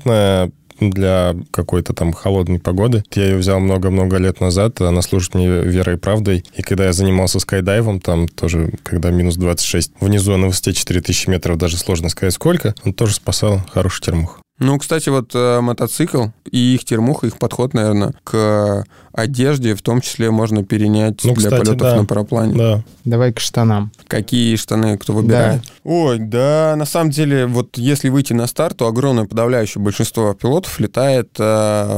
мотоциклетная, 0.06 0.51
для 0.80 1.36
какой-то 1.50 1.92
там 1.94 2.13
холодной 2.13 2.60
погоды. 2.60 3.04
Я 3.16 3.30
ее 3.30 3.38
взял 3.38 3.60
много-много 3.60 4.18
лет 4.18 4.39
назад, 4.39 4.80
она 4.80 5.01
служит 5.01 5.34
мне 5.34 5.48
верой 5.48 5.96
и 5.96 5.98
правдой. 5.98 6.46
И 6.54 6.62
когда 6.62 6.86
я 6.86 6.94
занимался 6.94 7.39
скайдайвом, 7.39 8.00
там 8.00 8.27
тоже, 8.27 8.72
когда 8.84 9.10
минус 9.10 9.38
26, 9.38 9.94
внизу 10.00 10.38
на 10.38 10.46
высоте 10.46 10.74
4000 10.74 11.30
метров, 11.30 11.58
даже 11.58 11.77
сложно 11.77 12.10
сказать 12.10 12.36
сколько, 12.36 12.75
он 12.86 12.94
тоже 12.94 13.16
спасал 13.16 13.62
хороший 13.74 14.04
термух. 14.04 14.39
Ну, 14.60 14.77
кстати, 14.77 15.10
вот 15.10 15.32
э, 15.34 15.62
мотоцикл 15.62 16.27
и 16.51 16.75
их 16.75 16.86
термуха, 16.86 17.25
их 17.25 17.39
подход, 17.39 17.74
наверное, 17.74 18.13
к 18.24 18.86
одежде 19.17 19.75
в 19.75 19.81
том 19.81 20.01
числе 20.01 20.31
можно 20.31 20.63
перенять 20.63 21.24
Ну, 21.24 21.33
для 21.33 21.50
кстати, 21.50 21.65
полетов 21.65 21.77
да. 21.77 21.95
на 21.95 22.05
параплане. 22.05 22.55
Да. 22.55 22.83
Давай 23.05 23.33
к 23.33 23.39
штанам. 23.39 23.91
Какие 24.07 24.55
штаны 24.55 24.97
кто 24.97 25.13
выбирает? 25.13 25.62
Ой, 25.83 26.19
да, 26.19 26.75
на 26.77 26.86
самом 26.86 27.12
деле, 27.12 27.45
вот 27.45 27.77
если 27.77 28.09
выйти 28.09 28.33
на 28.33 28.47
старт, 28.47 28.77
то 28.77 28.88
огромное 28.88 29.25
подавляющее 29.25 29.81
большинство 29.81 30.33
пилотов 30.33 30.79
летает 30.79 31.29
э, 31.39 31.43